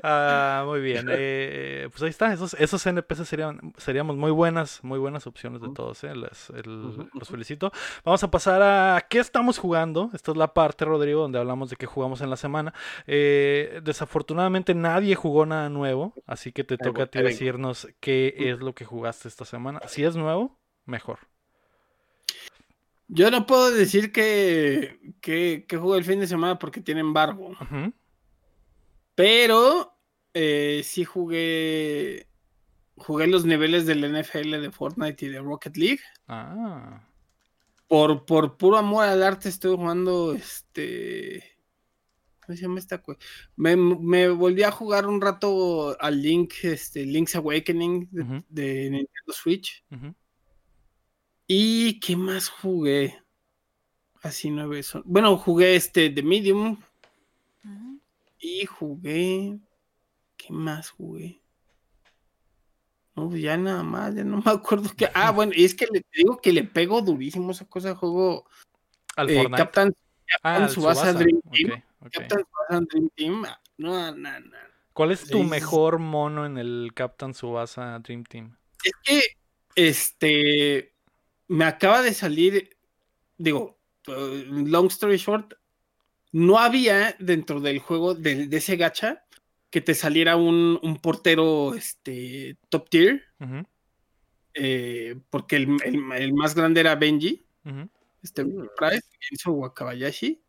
[0.03, 1.07] Ah, muy bien.
[1.09, 2.33] eh, pues ahí está.
[2.33, 6.03] Esos, esos NPC serían, seríamos muy buenas, muy buenas opciones de todos.
[6.03, 6.27] eh, el-
[7.13, 7.71] Los felicito.
[8.03, 10.09] Vamos a pasar a qué estamos jugando.
[10.13, 12.73] Esta es la parte, Rodrigo, donde hablamos de qué jugamos en la semana.
[13.07, 18.59] Eh, desafortunadamente nadie jugó nada nuevo, así que te toca a ti decirnos qué es
[18.59, 19.79] lo que jugaste esta semana.
[19.87, 21.19] Si es nuevo, mejor.
[23.07, 27.51] Yo no puedo decir que, que, que jugué el fin de semana porque tiene embargo.
[29.15, 29.97] Pero
[30.33, 32.27] eh, sí jugué.
[32.97, 36.01] Jugué los niveles del NFL de Fortnite y de Rocket League.
[36.27, 37.05] Ah.
[37.87, 41.55] Por, por puro amor al arte estoy jugando este.
[42.45, 43.01] ¿Cómo se llama esta?
[43.55, 48.07] Me, me volví a jugar un rato al Link, este, Link's Awakening
[48.47, 49.83] de, Nintendo Switch.
[51.47, 53.19] ¿Y qué más jugué?
[54.21, 55.01] Así nueve son.
[55.05, 56.77] Bueno, jugué este The Medium.
[58.39, 59.59] Y jugué.
[60.37, 61.41] ¿Qué más jugué?
[63.15, 65.09] No, pues ya nada más, ya no me acuerdo que.
[65.13, 68.45] Ah, bueno, y es que le digo que le pego durísimo esa cosa de juego.
[69.15, 69.57] Al eh, Fortnite.
[69.63, 69.95] Captain,
[70.43, 71.19] ah, Captain Tsubasa Tsubasa.
[71.19, 71.83] Dream Team.
[72.01, 72.09] ok.
[72.11, 73.45] Captain Tsubasa Dream Team.
[73.45, 74.57] ah, No, no, no.
[74.93, 75.43] ¿Cuál es tu Sí.
[75.45, 78.57] mejor mono en el Captain Subasa Dream Team?
[78.83, 79.21] Es que,
[79.75, 80.93] este,
[81.47, 82.77] me acaba de salir,
[83.37, 85.53] digo, long story short,
[86.37, 89.23] no había dentro del juego de, de ese gacha
[89.69, 93.23] que te saliera un, un portero, este, top tier,
[94.53, 97.45] eh, porque el, el- el más grande era Benji,
[98.21, 98.43] este.
[98.77, 100.41] Price, Enzo Wakabayashi.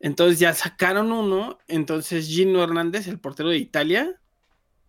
[0.00, 4.20] Entonces ya sacaron uno, entonces Gino Hernández, el portero de Italia,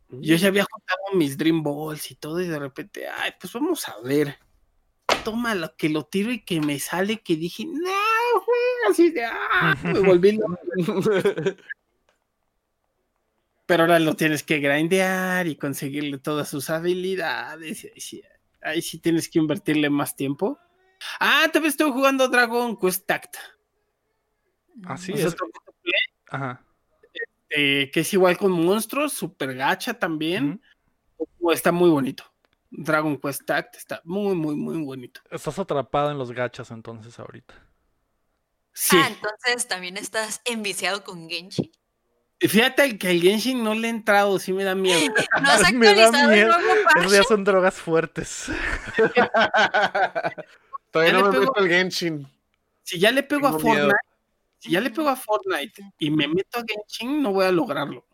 [0.10, 3.88] yo ya había juntado mis Dream Balls y todo, y de repente, ay, pues vamos
[3.88, 4.38] a ver.
[5.23, 7.91] Toma lo que lo tiro y que me sale que dije, no,
[8.34, 10.40] güey, así de, ah, me volví.
[13.66, 17.86] Pero ahora lo tienes que grindear y conseguirle todas sus habilidades.
[17.86, 18.24] Ahí sí,
[18.62, 20.58] ahí sí tienes que invertirle más tiempo.
[21.20, 23.36] Ah, también estoy jugando Dragon Quest Tact.
[24.86, 25.26] Así es.
[25.26, 25.48] otro
[26.30, 26.66] Ajá.
[27.50, 30.62] eh, que es igual con monstruos, super gacha también.
[31.52, 32.24] Está muy bonito.
[32.72, 35.22] Dragon Quest Tact está muy, muy, muy bonito.
[35.30, 37.54] Estás atrapado en los gachas entonces ahorita.
[38.82, 38.96] Sí.
[38.98, 41.70] Ah, entonces también estás enviciado con Genshi.
[42.40, 45.00] Fíjate que el Genshin no le he entrado, sí me da miedo.
[45.42, 46.62] ¿No has Me da actualizado el nuevo
[46.96, 48.46] Esas ya son drogas fuertes.
[50.92, 52.28] Todavía Ya no me pego- meto al Genshin.
[52.84, 53.62] Si ya le pego a miedo.
[53.62, 53.96] Fortnite,
[54.60, 58.06] si ya le pego a Fortnite y me meto a Genshin, no voy a lograrlo.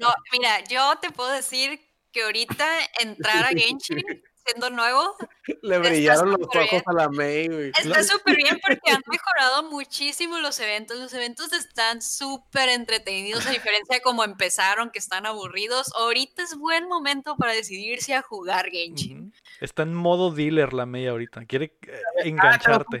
[0.00, 1.78] No, mira, yo te puedo decir
[2.10, 2.66] que ahorita
[3.00, 4.02] entrar a Genshin
[4.46, 5.16] siendo nuevo
[5.62, 6.82] Le brillaron los ojos bien.
[6.86, 7.70] a la May, güey.
[7.70, 10.98] está súper bien porque han mejorado muchísimo los eventos.
[10.98, 15.92] Los eventos están súper entretenidos a diferencia de cómo empezaron, que están aburridos.
[15.96, 19.32] Ahorita es buen momento para decidirse a jugar Genshin.
[19.60, 21.44] Está en modo dealer la May ahorita.
[21.46, 23.00] Quiere eh, engancharte.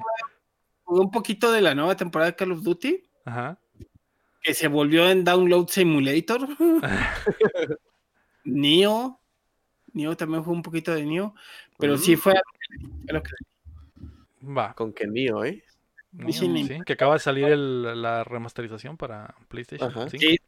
[0.84, 3.58] Jugué un poquito de la nueva temporada de Call of Duty, Ajá.
[4.42, 6.46] que se volvió en Download Simulator.
[8.44, 9.20] Neo.
[9.96, 11.34] Neo también fue un poquito de Neo.
[11.78, 12.18] Pero sí Mm.
[12.18, 13.30] fue a lo que-
[14.46, 14.74] Va.
[14.74, 15.62] Con que mío, ¿eh?
[16.12, 16.48] Neo, sí,
[16.86, 19.90] que acaba de salir el- la remasterización para PlayStation.
[19.90, 20.08] Ajá.
[20.08, 20.20] 5.
[20.20, 20.38] Sí,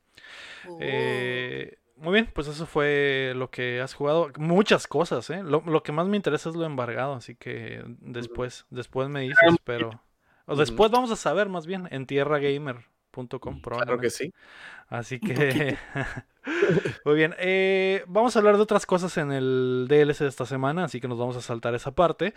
[0.69, 0.79] Oh.
[0.81, 4.31] Eh, muy bien, pues eso fue lo que has jugado.
[4.37, 5.43] Muchas cosas, ¿eh?
[5.43, 9.57] Lo, lo que más me interesa es lo embargado, así que después, después me dices,
[9.65, 10.03] pero...
[10.47, 12.07] O después vamos a saber más bien en
[13.13, 14.07] tierragamer.com Claro probablemente.
[14.07, 14.33] que sí.
[14.89, 15.77] Así que...
[17.05, 20.85] Muy bien, eh, vamos a hablar de otras cosas en el DLC de esta semana,
[20.85, 22.33] así que nos vamos a saltar esa parte.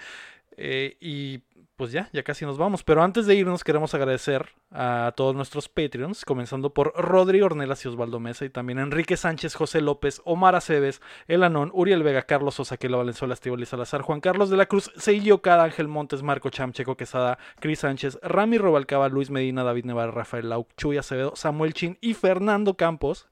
[0.57, 1.39] Eh, y
[1.81, 2.83] pues ya, ya casi nos vamos.
[2.83, 7.87] Pero antes de irnos queremos agradecer a todos nuestros Patreons, comenzando por Rodri Ornelas y
[7.87, 12.59] Osvaldo Mesa, y también Enrique Sánchez, José López, Omar Aceves, El Anón, Uriel Vega, Carlos
[12.59, 16.51] Osaquela, Valenzuela, Estíbal y Salazar, Juan Carlos de la Cruz, Seillo Cada, Ángel Montes, Marco
[16.51, 21.35] Cham, Checo Quesada, Cris Sánchez, Rami Robalcaba, Luis Medina, David Nevar, Rafael Lau, Chuy Acevedo,
[21.35, 23.27] Samuel Chin y Fernando Campos.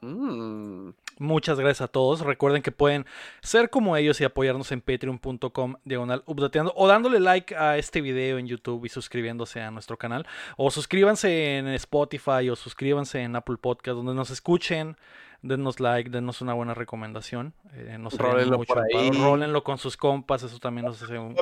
[0.00, 0.90] Mm.
[1.18, 2.20] Muchas gracias a todos.
[2.20, 3.06] Recuerden que pueden
[3.40, 8.38] ser como ellos y apoyarnos en patreon.com diagonal updateando o dándole like a este video
[8.38, 10.26] en YouTube y suscribiéndose a nuestro canal.
[10.58, 14.96] O suscríbanse en Spotify o suscríbanse en Apple Podcast donde nos escuchen.
[15.40, 17.54] Denos like, denos una buena recomendación.
[17.72, 18.74] Eh, nos Rólenlo mucho.
[19.12, 21.36] Rólenlo con sus compas, eso también nos hace un...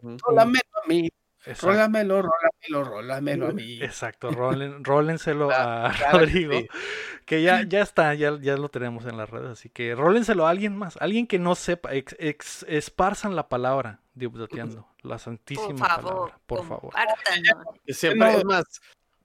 [0.00, 1.08] Rólamelo a mí,
[1.48, 1.66] Exacto.
[1.68, 3.82] rólamelo, rólamelo, rólamelo a mí.
[3.82, 6.52] Exacto, rólen- rólenselo a Claro que Rodrigo.
[6.60, 6.68] sí.
[7.26, 10.50] Que ya, ya está, ya, ya lo tenemos en las redes, así que rólenselo a
[10.50, 15.18] alguien más, alguien que no sepa, ex- ex- esparzan la palabra de Updateando, la Por
[15.20, 16.94] santísima favor, palabra, por favor.
[17.86, 18.38] siempre, No.
[18.38, 18.64] es más,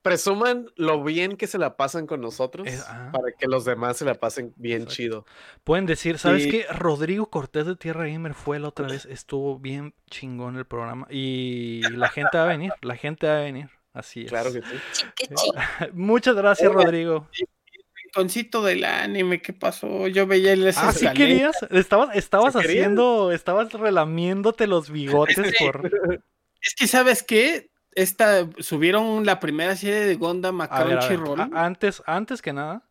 [0.04, 3.08] presuman lo bien que se la pasan con nosotros Es- ah.
[3.10, 4.94] para que los demás se la pasen bien Exacto.
[4.94, 5.26] chido.
[5.64, 6.50] Pueden decir, ¿sabes Sí.
[6.50, 6.66] qué?
[6.70, 11.80] Rodrigo Cortés de Tierra Gamer fue la otra vez, estuvo bien chingón el programa y
[11.90, 14.28] la gente va a venir, la gente va a venir, así es.
[14.30, 14.76] Claro que sí.
[14.92, 15.34] Chique.
[15.94, 17.26] Muchas gracias, Oiga, Rodrigo.
[18.04, 20.06] Rinconcito del anime, ¿qué pasó?
[20.08, 22.76] Yo veía el Ah, sí querías, estabas, estabas ¿Sí querías?
[22.82, 25.90] haciendo, estabas relamiéndote los bigotes por...
[26.60, 27.70] Es que, ¿sabes qué?
[27.94, 31.40] Esta, subieron la primera serie de Gundam a, A ver, a ver, Crunchyroll.
[31.54, 32.82] a- antes, antes que nada,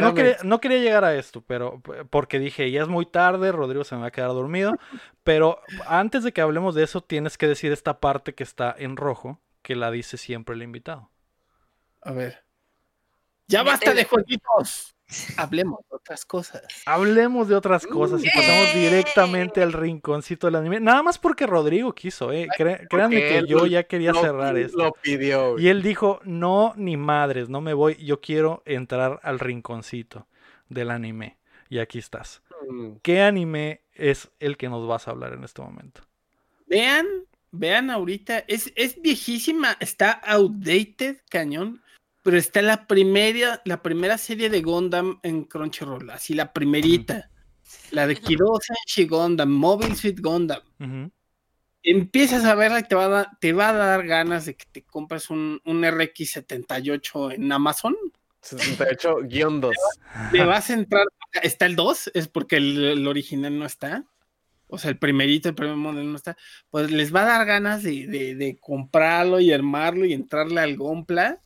[0.00, 3.82] no quería, no quería llegar a esto, pero porque dije, ya es muy tarde, Rodrigo
[3.84, 4.76] se me va a quedar dormido.
[5.22, 8.96] Pero antes de que hablemos de eso, tienes que decir esta parte que está en
[8.96, 11.10] rojo, que la dice siempre el invitado.
[12.02, 12.44] A ver.
[13.46, 14.94] Ya basta de jueguitos.
[15.36, 16.62] Hablemos de otras cosas.
[16.86, 20.80] Hablemos de otras cosas y pasamos directamente al rinconcito del anime.
[20.80, 22.48] Nada más porque Rodrigo quiso, eh.
[22.56, 24.78] Cre- créanme que yo ya quería Lo- cerrar esto.
[24.78, 25.52] Lo pidió.
[25.52, 25.64] güey.
[25.64, 30.26] Y él dijo, no, ni madres, no me voy, yo quiero entrar al rinconcito
[30.68, 31.36] del anime.
[31.68, 32.42] Y aquí estás.
[32.68, 32.92] Mm.
[33.02, 36.02] ¿Qué anime es el que nos vas a hablar en este momento?
[36.66, 37.06] Vean,
[37.50, 38.44] vean ahorita.
[38.46, 41.82] Es, es viejísima, está outdated, cañón.
[42.22, 47.30] Pero está la primera, la primera serie de Gundam en Crunchyroll, así la primerita.
[47.92, 50.60] La de Kiro Senshi Gundam, Mobile Suit Gundam.
[50.80, 51.10] Ujú.
[51.82, 54.66] Empiezas a verla y te va a, dar- te va a dar ganas de que
[54.70, 57.96] te compres un, un RX78 en Amazon.
[58.42, 59.72] 68-2.
[60.32, 61.06] Le vas a entrar.
[61.42, 64.04] Está el 2, es porque el, el original no está.
[64.66, 66.36] O sea, el primerito, el primer modelo no está.
[66.70, 70.76] Pues les va a dar ganas de, de- de comprarlo y armarlo y entrarle al
[70.76, 71.40] Gompla.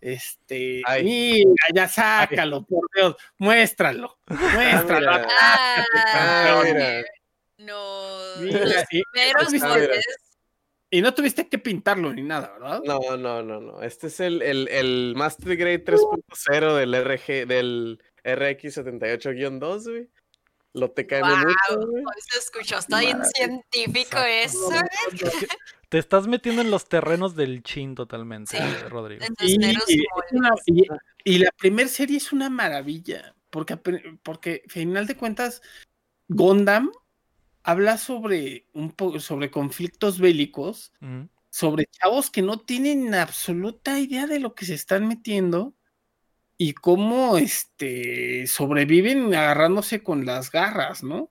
[0.00, 1.04] Este, Ay.
[1.04, 5.12] mira, ya sácalo, por Dios, muéstralo, muéstralo.
[5.12, 5.28] mira.
[5.38, 7.04] Ah, mira.
[7.58, 8.36] no.
[8.40, 9.60] Mira, los y-.
[10.88, 12.80] Y no tuviste que pintarlo ni nada, ¿verdad?
[12.84, 13.82] No, no, no, no.
[13.82, 20.08] Este es el, el, el Master Grade 3.0 del RG, del RX78-2, güey.
[20.76, 22.04] Lo te cae Guau, mucho, güey.
[22.04, 24.70] hoy se escuchó, está bien científico eso.
[25.88, 28.64] Te estás metiendo en los terrenos del chin totalmente, Sí.
[28.88, 29.24] Rodrigo.
[29.40, 30.64] Y, meros y es una- moldes.
[30.66, 30.84] y-
[31.24, 33.76] y la primera serie es una maravilla, porque,
[34.22, 35.62] porque final de cuentas,
[36.28, 36.90] Gondam
[37.62, 40.92] habla sobre un po- sobre conflictos bélicos,
[41.50, 45.74] sobre chavos que no tienen absoluta idea de lo que se están metiendo
[46.58, 51.30] y cómo este sobreviven agarrándose con las garras, ¿no?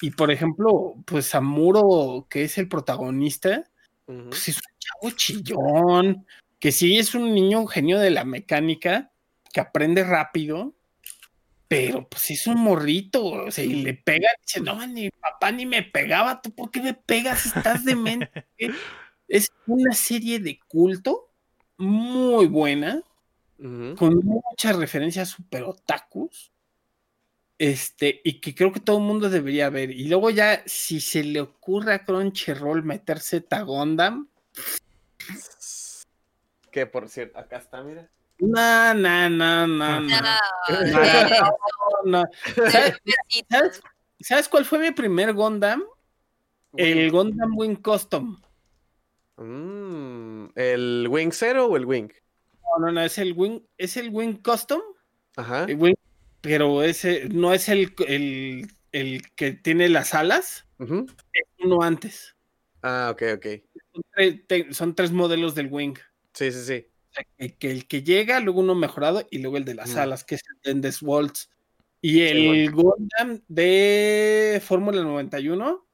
[0.00, 3.64] Y por ejemplo, pues Amuro, que es el protagonista,
[4.06, 6.26] pues es un chavo chillón,
[6.58, 9.12] que sí es un niño genio de la mecánica,
[9.52, 10.74] que aprende rápido,
[11.68, 15.64] pero pues es un morrito, o sea, y le pega, dice, no, ni papá ni
[15.64, 17.46] me pegaba, ¿tú por qué me pegas?
[17.46, 18.46] Estás demente.
[19.28, 21.30] es una serie de culto
[21.76, 23.02] muy buena,
[23.58, 26.52] Con muchas referencias super otakus.
[27.56, 29.90] Este, y que creo que todo el mundo debería ver.
[29.92, 34.28] Y luego ya, si se le ocurre a Crunchyroll meterse Tagondam,
[36.70, 38.10] Que por cierto, acá está, mira.
[38.38, 40.00] no, no, no, no, no.
[40.00, 42.24] No, no, no.
[42.70, 43.46] ¿Sabes, besitos.
[43.48, 43.82] sabes-
[44.20, 45.82] sabes cuál fue mi primer Gundam?
[46.76, 48.40] El Gundam Wing Custom.
[49.36, 52.10] Mm, ¿El Wing Zero o el Wing?
[52.78, 54.80] No, no, no, es el Wing, es el Wing Custom,
[55.36, 55.64] Ajá.
[55.64, 55.94] el Wing-
[56.40, 62.36] pero ese no es el, el, el que tiene las alas, es uno antes.
[62.82, 63.46] Ah, ok, ok.
[63.92, 65.94] Son tre- te- son tres modelos del Wing.
[66.34, 66.86] Sí, sí, sí.
[67.10, 67.24] Sea,
[67.58, 70.42] que, el que llega, luego uno mejorado y luego el de las alas, que es
[70.50, 71.48] el Dendes Waltz.
[72.00, 75.86] Y el Gundam de Fórmula 91,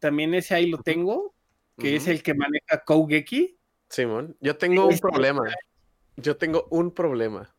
[0.00, 1.34] también ese ahí lo tengo,
[1.78, 3.56] que es el que maneja Kougeki.
[3.88, 5.44] Simón, yo tengo un problema.
[6.16, 7.54] Yo tengo un problema.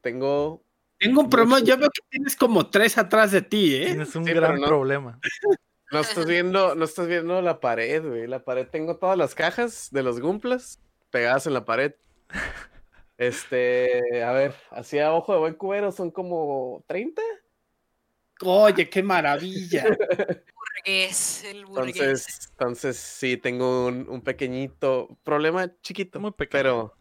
[0.00, 0.62] Tengo.
[0.98, 3.86] Tengo un problema, yo veo que tienes como tres atrás de ti, ¿eh?
[3.86, 4.66] Tienes un Sí, gran no.
[4.66, 5.18] problema.
[5.90, 8.26] No estás viendo, no estás viendo la pared, güey.
[8.26, 10.78] La pared, tengo todas las cajas de los Gumplas
[11.10, 11.94] pegadas en la pared.
[13.16, 17.20] Este, a ver, así a ojo de buen cubero son como 30.
[18.42, 19.84] Oye, qué maravilla.
[20.84, 21.96] burgués, el burgués.
[21.96, 26.20] Entonces, entonces sí, tengo un, un pequeñito problema chiquito.
[26.20, 26.62] Muy pequeño.
[26.62, 26.97] Pero,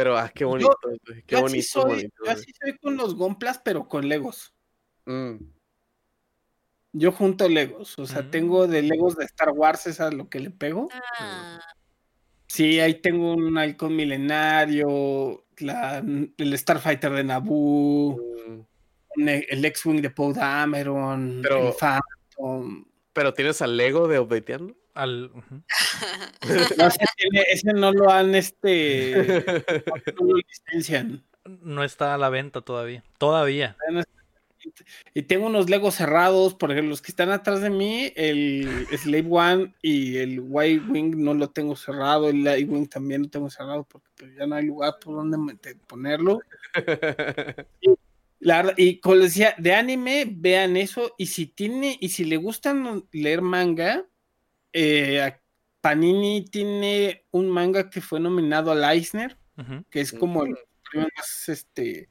[0.00, 2.96] pero, ah, qué bonito, güey, qué yo, así bonito, soy, bonito, yo así soy con
[2.96, 4.54] los Gomplas, pero con Legos.
[5.04, 5.34] Mm,
[6.92, 8.30] Yo junto Legos, o sea, Mm.
[8.30, 10.88] tengo de Legos de Star Wars, es a lo que le pego.
[11.18, 11.60] Ah,
[12.46, 15.98] Sí, ahí tengo un halcón milenario, la-
[16.36, 18.16] el Starfighter de Naboo,
[19.16, 19.28] mm.
[19.28, 22.86] e- el X-Wing de Poe Dameron, Pero- el Phantom.
[23.12, 24.74] Pero tienes al Lego de updateando.
[24.94, 25.30] Al.
[25.32, 26.88] No,
[27.48, 29.14] ese, no lo han, este,
[30.20, 31.24] no lo licencian.
[31.44, 33.02] No está a la venta todavía.
[33.18, 33.76] Todavía.
[35.14, 39.26] Y tengo unos Legos cerrados, por ejemplo, los que están atrás de mí, el Slave
[39.28, 43.50] One y el White Wing no lo tengo cerrado, el Light Wing también lo tengo
[43.50, 45.56] cerrado porque pues, ya no hay lugar por donde
[45.86, 46.40] ponerlo.
[48.42, 52.38] La y como les decía, de anime, vean eso, y si tiene, y si le
[52.38, 54.06] gustan leer manga,
[54.72, 55.36] eh,
[55.80, 59.38] Panini tiene un manga que fue nominado al Eisner,
[59.90, 60.58] que es como los
[60.90, 62.08] premios más, este,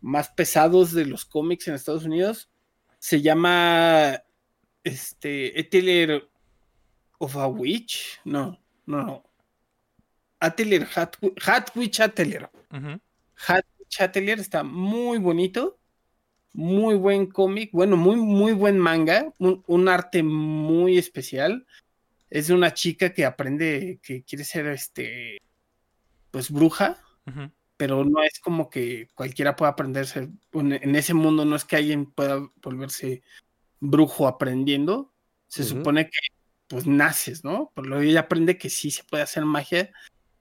[0.00, 2.50] más pesados de los cómics en Estados Unidos.
[2.98, 4.22] Se llama
[4.82, 6.28] este Atelier
[7.18, 8.20] of a Witch.
[8.24, 9.24] No, no, no.
[10.40, 12.50] Atelier Hat, Hat Witch Atelier.
[12.70, 13.00] Ujú.
[13.48, 15.78] Hat Witch Atelier está muy bonito.
[16.52, 17.70] Muy buen cómic.
[17.72, 19.32] Bueno, muy, muy buen manga.
[19.38, 21.66] Un, un arte muy especial.
[22.30, 25.38] Es de una chica que aprende que quiere ser este.
[26.30, 27.00] Pues bruja
[27.76, 30.30] pero no es como que cualquiera pueda aprenderse.
[30.52, 33.22] En ese mundo no es que alguien pueda volverse
[33.80, 35.12] brujo aprendiendo.
[35.48, 36.18] Se supone que
[36.68, 37.70] pues naces, ¿no?
[37.74, 39.92] Por lo que ella aprende que sí se puede hacer magia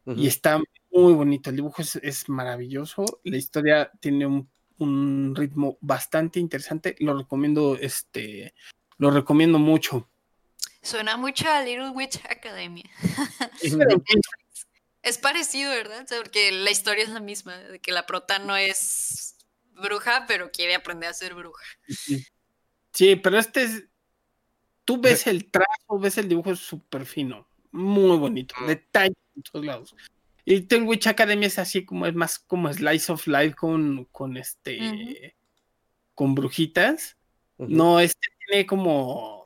[0.06, 0.62] y está
[0.92, 1.50] muy bonito.
[1.50, 3.04] El dibujo es, es maravilloso.
[3.24, 6.96] La historia tiene un, un ritmo bastante interesante.
[7.00, 8.54] Lo recomiendo, este,
[8.98, 10.10] lo recomiendo mucho.
[10.84, 12.90] Suena mucho a Little Witch Academia.
[15.04, 16.04] Es parecido, ¿verdad?
[16.06, 19.36] O sea, porque la historia es la misma, de que la prota no es
[19.76, 21.66] bruja, pero quiere aprender a ser bruja.
[22.94, 23.84] Sí, pero este es.
[24.86, 27.48] Tú ves el trazo, ves el dibujo, es súper fino.
[27.72, 28.56] Muy bonito.
[28.62, 28.68] Mm.
[28.68, 29.96] Detalle en todos lados.
[30.46, 34.38] Y Little Witch Academy es así como es más como Slice of Life con, con
[34.38, 35.36] este.
[36.16, 37.18] Con brujitas.
[37.58, 39.43] No, este tiene como.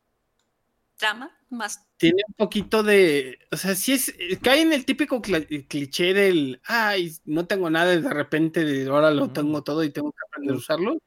[0.97, 1.87] Trama, más.
[1.97, 3.39] Tiene un poquito de.
[3.51, 4.13] O sea, sí es.
[4.41, 6.59] Cae en el típico cla- cliché del.
[6.65, 10.17] Ay, no tengo nada y de repente de ahora lo tengo todo y tengo que
[10.27, 10.97] aprender a usarlo.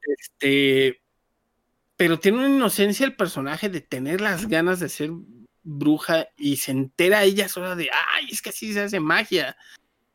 [0.00, 1.02] Este,
[1.96, 5.10] pero tiene una inocencia el personaje de tener las ganas de ser
[5.62, 9.56] bruja y se entera ella sola de, ay, es que así se hace magia.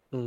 [0.10, 0.20] Por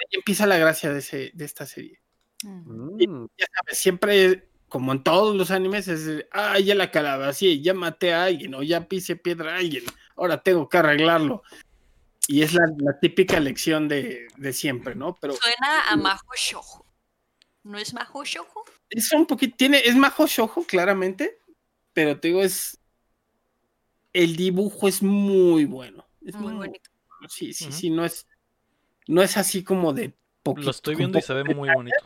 [0.00, 2.00] ahí empieza la gracia de, ese, de esta serie.
[2.42, 3.26] Mm.
[3.38, 8.12] Ya sabes, siempre, como en todos los animes, es, ay, ya la calabacé, ya maté
[8.12, 9.84] a alguien o ya pise piedra a alguien,
[10.16, 11.42] ahora tengo que arreglarlo.
[12.28, 15.16] Y es la, la típica lección de, de siempre, ¿no?
[15.20, 16.84] Pero Suena a Majo Shoujo.
[17.62, 18.64] ¿No es Majo Shoujo?
[18.90, 21.38] es un poquito, tiene, es majo shojo, claramente,
[21.92, 22.78] pero te digo, es,
[24.12, 26.06] el dibujo es muy bueno.
[26.24, 26.90] Es Muy bonito.
[27.08, 27.28] bueno.
[27.28, 28.26] Sí, sí, sí, no es,
[29.06, 30.12] no es así como de
[30.42, 30.66] poquito.
[30.66, 31.96] Lo estoy viendo y se ve muy bonito.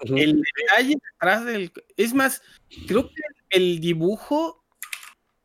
[0.00, 2.42] El detalle detrás del, es más,
[2.86, 4.64] creo que el dibujo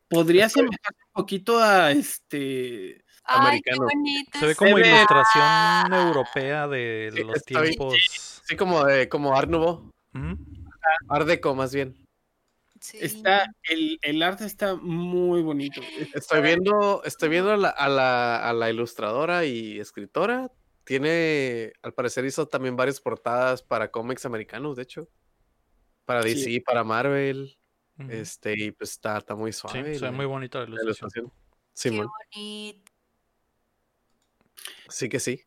[0.08, 3.84] podría asemejarse un poquito a este, Ay, qué Americano.
[3.84, 4.38] bonito.
[4.38, 8.42] Se ve como ve- ilustración europea de Sí, los tiempos.
[8.44, 9.90] Sí, como de, como Art Nouveau.
[11.08, 11.96] Art Deco, más bien.
[12.80, 12.98] Sí.
[13.00, 15.80] está, el, el arte está muy bonito.
[16.14, 20.50] Estoy viendo, estoy viendo a la, a la, a la ilustradora y escritora.
[20.84, 25.08] Tiene, al parecer hizo también varias portadas para cómics americanos, de hecho.
[26.04, 26.34] Para Sí.
[26.34, 27.56] DC, para Marvel.
[28.08, 29.84] Este, y pues está, está muy Sí, suave.
[29.84, 31.26] se ve la- muy bonita la ilustración.
[31.28, 31.32] Qué
[31.74, 32.90] Simón, bonito.
[34.88, 35.42] sí que sí.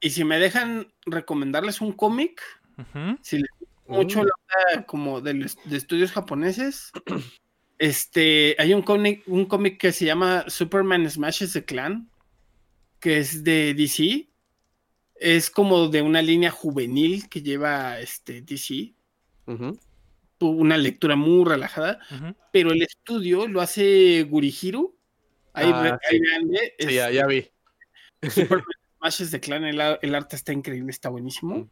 [0.00, 2.40] Y si me dejan recomendarles un cómic,
[3.22, 4.26] si les gusta mucho Mm.
[4.26, 4.32] la
[4.72, 6.92] onda como de, de estudios japoneses,
[7.78, 12.08] este, hay un cómic, un cómic que se llama Superman Smashes the Clan,
[13.00, 14.27] que es de DC.
[15.20, 18.94] Es como de una línea juvenil que lleva este DC,
[19.46, 19.78] Ujú.
[20.40, 21.98] una lectura muy relajada,
[22.52, 24.96] pero el estudio lo hace Gurihiru.
[25.52, 26.20] Ahí, Ah, sí.
[26.20, 27.48] véanle, Sí, ya, es- ya vi.
[28.30, 28.64] Superman
[28.98, 31.56] Smashes the Clan, el, el arte está increíble, está buenísimo.
[31.56, 31.70] Mm.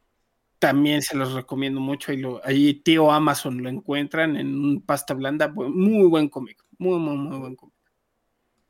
[0.59, 2.11] También se los recomiendo mucho.
[2.11, 5.49] Ahí, lo, ahí tío Amazon lo encuentran en un pasta blanda.
[5.49, 6.65] Muy buen cómic.
[6.79, 7.75] Muy, muy, muy buen cómic.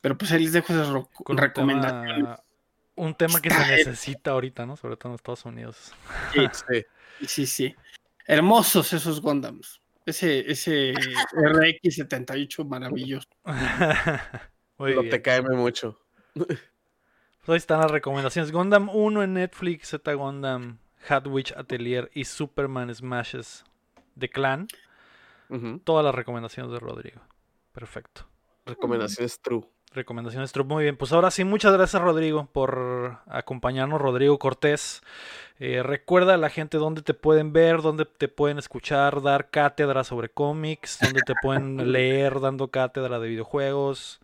[0.01, 0.89] Pero pues ahí les dejo esas
[1.29, 2.15] recomendaciones.
[2.17, 2.43] tema,
[2.97, 4.75] un tema que se necesita ahorita, ¿no?
[4.75, 5.93] Sobre todo en Estados Unidos.
[6.33, 6.41] Sí.
[7.25, 7.75] Sí, sí.
[8.27, 9.81] Hermosos esos Gundams.
[10.05, 13.27] Ese, ese RX78 maravilloso.
[14.77, 15.09] Muy Lo bien.
[15.09, 15.99] te caeme mucho.
[16.35, 16.59] Pues
[17.47, 18.51] ahí están las recomendaciones.
[18.51, 20.77] Gundam 1 en Netflix, Z Gundam,
[21.09, 23.63] Hat Witch Atelier y Superman Smashes
[24.13, 24.67] de Clan.
[25.83, 27.21] Todas las recomendaciones de Rodrigo.
[27.71, 28.27] Perfecto.
[28.67, 29.65] Recomendaciones true.
[29.93, 30.53] Recomendaciones.
[30.65, 35.01] Muy bien, pues ahora sí, muchas gracias Rodrigo por acompañarnos, Rodrigo Cortés.
[35.59, 40.03] Eh, recuerda a la gente dónde te pueden ver, dónde te pueden escuchar, dar cátedra
[40.03, 44.19] sobre cómics, dónde te pueden leer dando cátedra de videojuegos,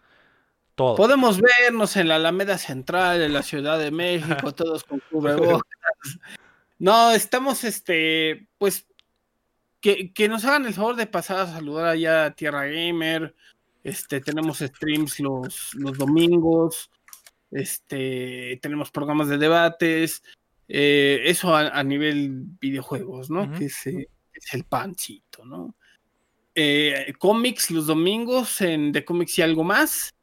[0.76, 0.96] todo.
[0.96, 5.62] Podemos vernos en la Alameda Central, en la Ciudad de México, todos con cubrebocas.
[6.78, 8.86] No, estamos, este, pues,
[9.80, 13.34] que, que nos hagan el favor de pasar a saludar allá a Tierra Gamer.
[13.84, 16.90] Este, tenemos streams los, los domingos.
[17.52, 20.24] Este, tenemos programas de debates.
[20.68, 23.52] eh, eso a, a nivel videojuegos, ¿no?
[23.52, 25.76] Que es, eh, es el pancito, ¿no?
[26.56, 30.14] Eh, cómics los domingos en The Comics y algo más.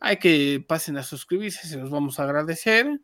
[0.00, 3.00] hay que pasen a suscribirse, se los vamos a agradecer.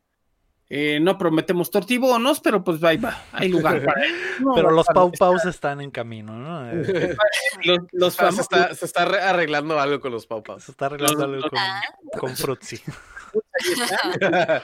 [0.70, 4.01] Eh, no prometemos tortibonos, pero pues ahí va, hay lugar para
[4.41, 6.70] no, Pero los Pau Paus están en camino, ¿no?
[6.82, 7.16] Eh,
[7.65, 10.65] los, los Ah, se, famosos- está, se está arre- arreglando algo con los paupas.
[10.65, 11.81] se está arreglando algo con, Ah.
[12.19, 12.81] con Fruitsy.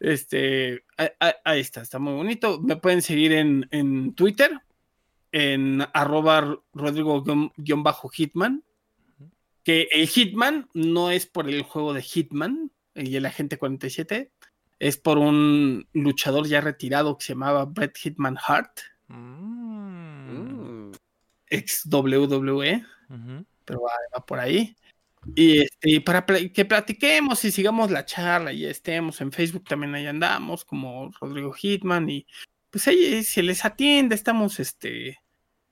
[0.00, 0.84] Este,
[1.44, 2.60] ahí está, está muy bonito.
[2.60, 4.50] Me pueden seguir en, en Twitter,
[5.32, 8.62] en arroba Rodrigo-Hitman.
[9.62, 14.30] Que el Hitman no es por el juego de Hitman y el agente 47,
[14.84, 20.92] es por un luchador ya retirado que se llamaba Bret Hitman Hart, Mm.
[21.48, 22.84] Ex WWE.
[23.64, 24.76] Pero va, va por ahí.
[25.34, 30.06] Y este, para que platiquemos y sigamos la charla y estemos en Facebook también ahí
[30.06, 32.26] andamos, como Rodrigo Hitman, y
[32.68, 35.18] pues ahí se les atiende, estamos este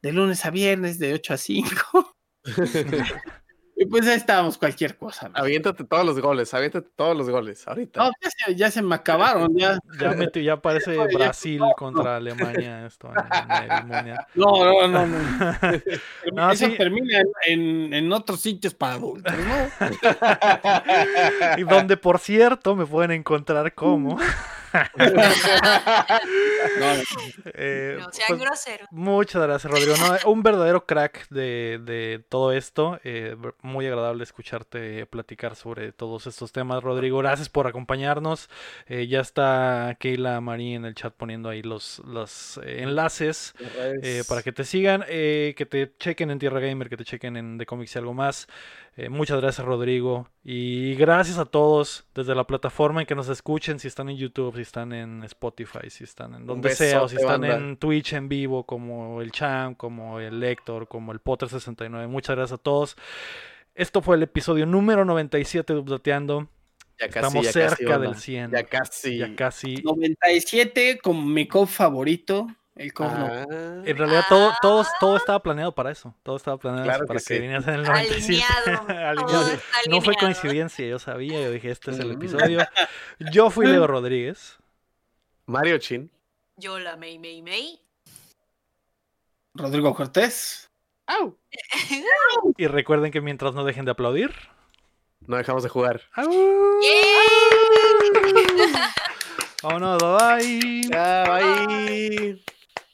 [0.00, 2.16] de lunes a viernes de 8 a 5.
[3.82, 5.28] y pues ahí estábamos, cualquier cosa.
[5.28, 5.34] ¿no?
[5.38, 8.04] Aviéntate todos los goles, aviéntate todos los goles, ahorita.
[8.04, 9.78] No, ya, se, ya se me acabaron, ya.
[10.00, 13.12] Ya, metió- ya parece ya- Brasil contra Alemania esto.
[14.34, 15.54] No, no, no, no.
[16.32, 16.76] No, Eso sí.
[16.76, 19.98] termina en, en- en otros sitios para adultos, ¿no?
[21.58, 24.18] Y donde, por cierto, me pueden encontrar como.
[26.78, 26.86] No,
[27.54, 28.88] eh, No sean pues, groseros.
[28.90, 29.94] Muchas gracias, Rodrigo.
[29.96, 33.00] No, un verdadero crack de, de todo esto.
[33.04, 37.18] Eh, muy agradable escucharte platicar sobre todos estos temas, Rodrigo.
[37.18, 38.48] Gracias por acompañarnos.
[38.86, 43.54] Eh, ya está Keila Marí en el chat poniendo ahí los, los eh, enlaces
[44.02, 47.36] eh, para que te sigan, eh, que te chequen en Tierra Gamer, que te chequen
[47.36, 48.48] en The Comics y algo más.
[48.96, 50.28] Eh, muchas gracias, Rodrigo.
[50.44, 54.54] Y gracias a todos desde la plataforma en que nos escuchen, si están en YouTube,
[54.56, 57.56] si están en Spotify, si están en donde sea, o si están banda.
[57.56, 62.08] en Twitch en vivo, como el Cham, como el Héctor, como el Potter69.
[62.08, 62.96] Muchas gracias a todos.
[63.74, 66.48] Esto fue el episodio número 97 de Updateando.
[66.98, 68.50] Ya casi, Estamos ya cerca casi, del 100.
[68.50, 69.18] Ya casi.
[69.18, 69.74] Ya casi.
[69.82, 72.46] 97 como mi code favorito,
[72.76, 76.14] el code no- Ah, En realidad todo, todo, todo estaba planeado para eso.
[76.22, 77.40] Todo estaba planeado Claro para que que, sí.
[77.40, 78.44] vinieras en el 97.
[78.44, 78.88] Alineado.
[79.08, 79.26] Alineado.
[79.26, 82.12] todo está No fue coincidencia, yo sabía, yo dije, este es el Mm.
[82.12, 82.66] episodio.
[83.32, 84.56] Yo fui Leo Rodríguez.
[85.46, 86.10] Mario Chin.
[86.56, 87.80] Yo la May May May.
[89.54, 90.70] Rodrigo Cortés.
[91.06, 91.36] Au.
[92.56, 94.32] Y recuerden que mientras no dejen de aplaudir.
[95.26, 96.00] No dejamos de jugar.
[96.14, 96.30] ¡au!
[96.80, 96.92] ¡Yay!
[99.62, 100.82] Vámonos, bye.
[100.90, 102.42] Ya, bye.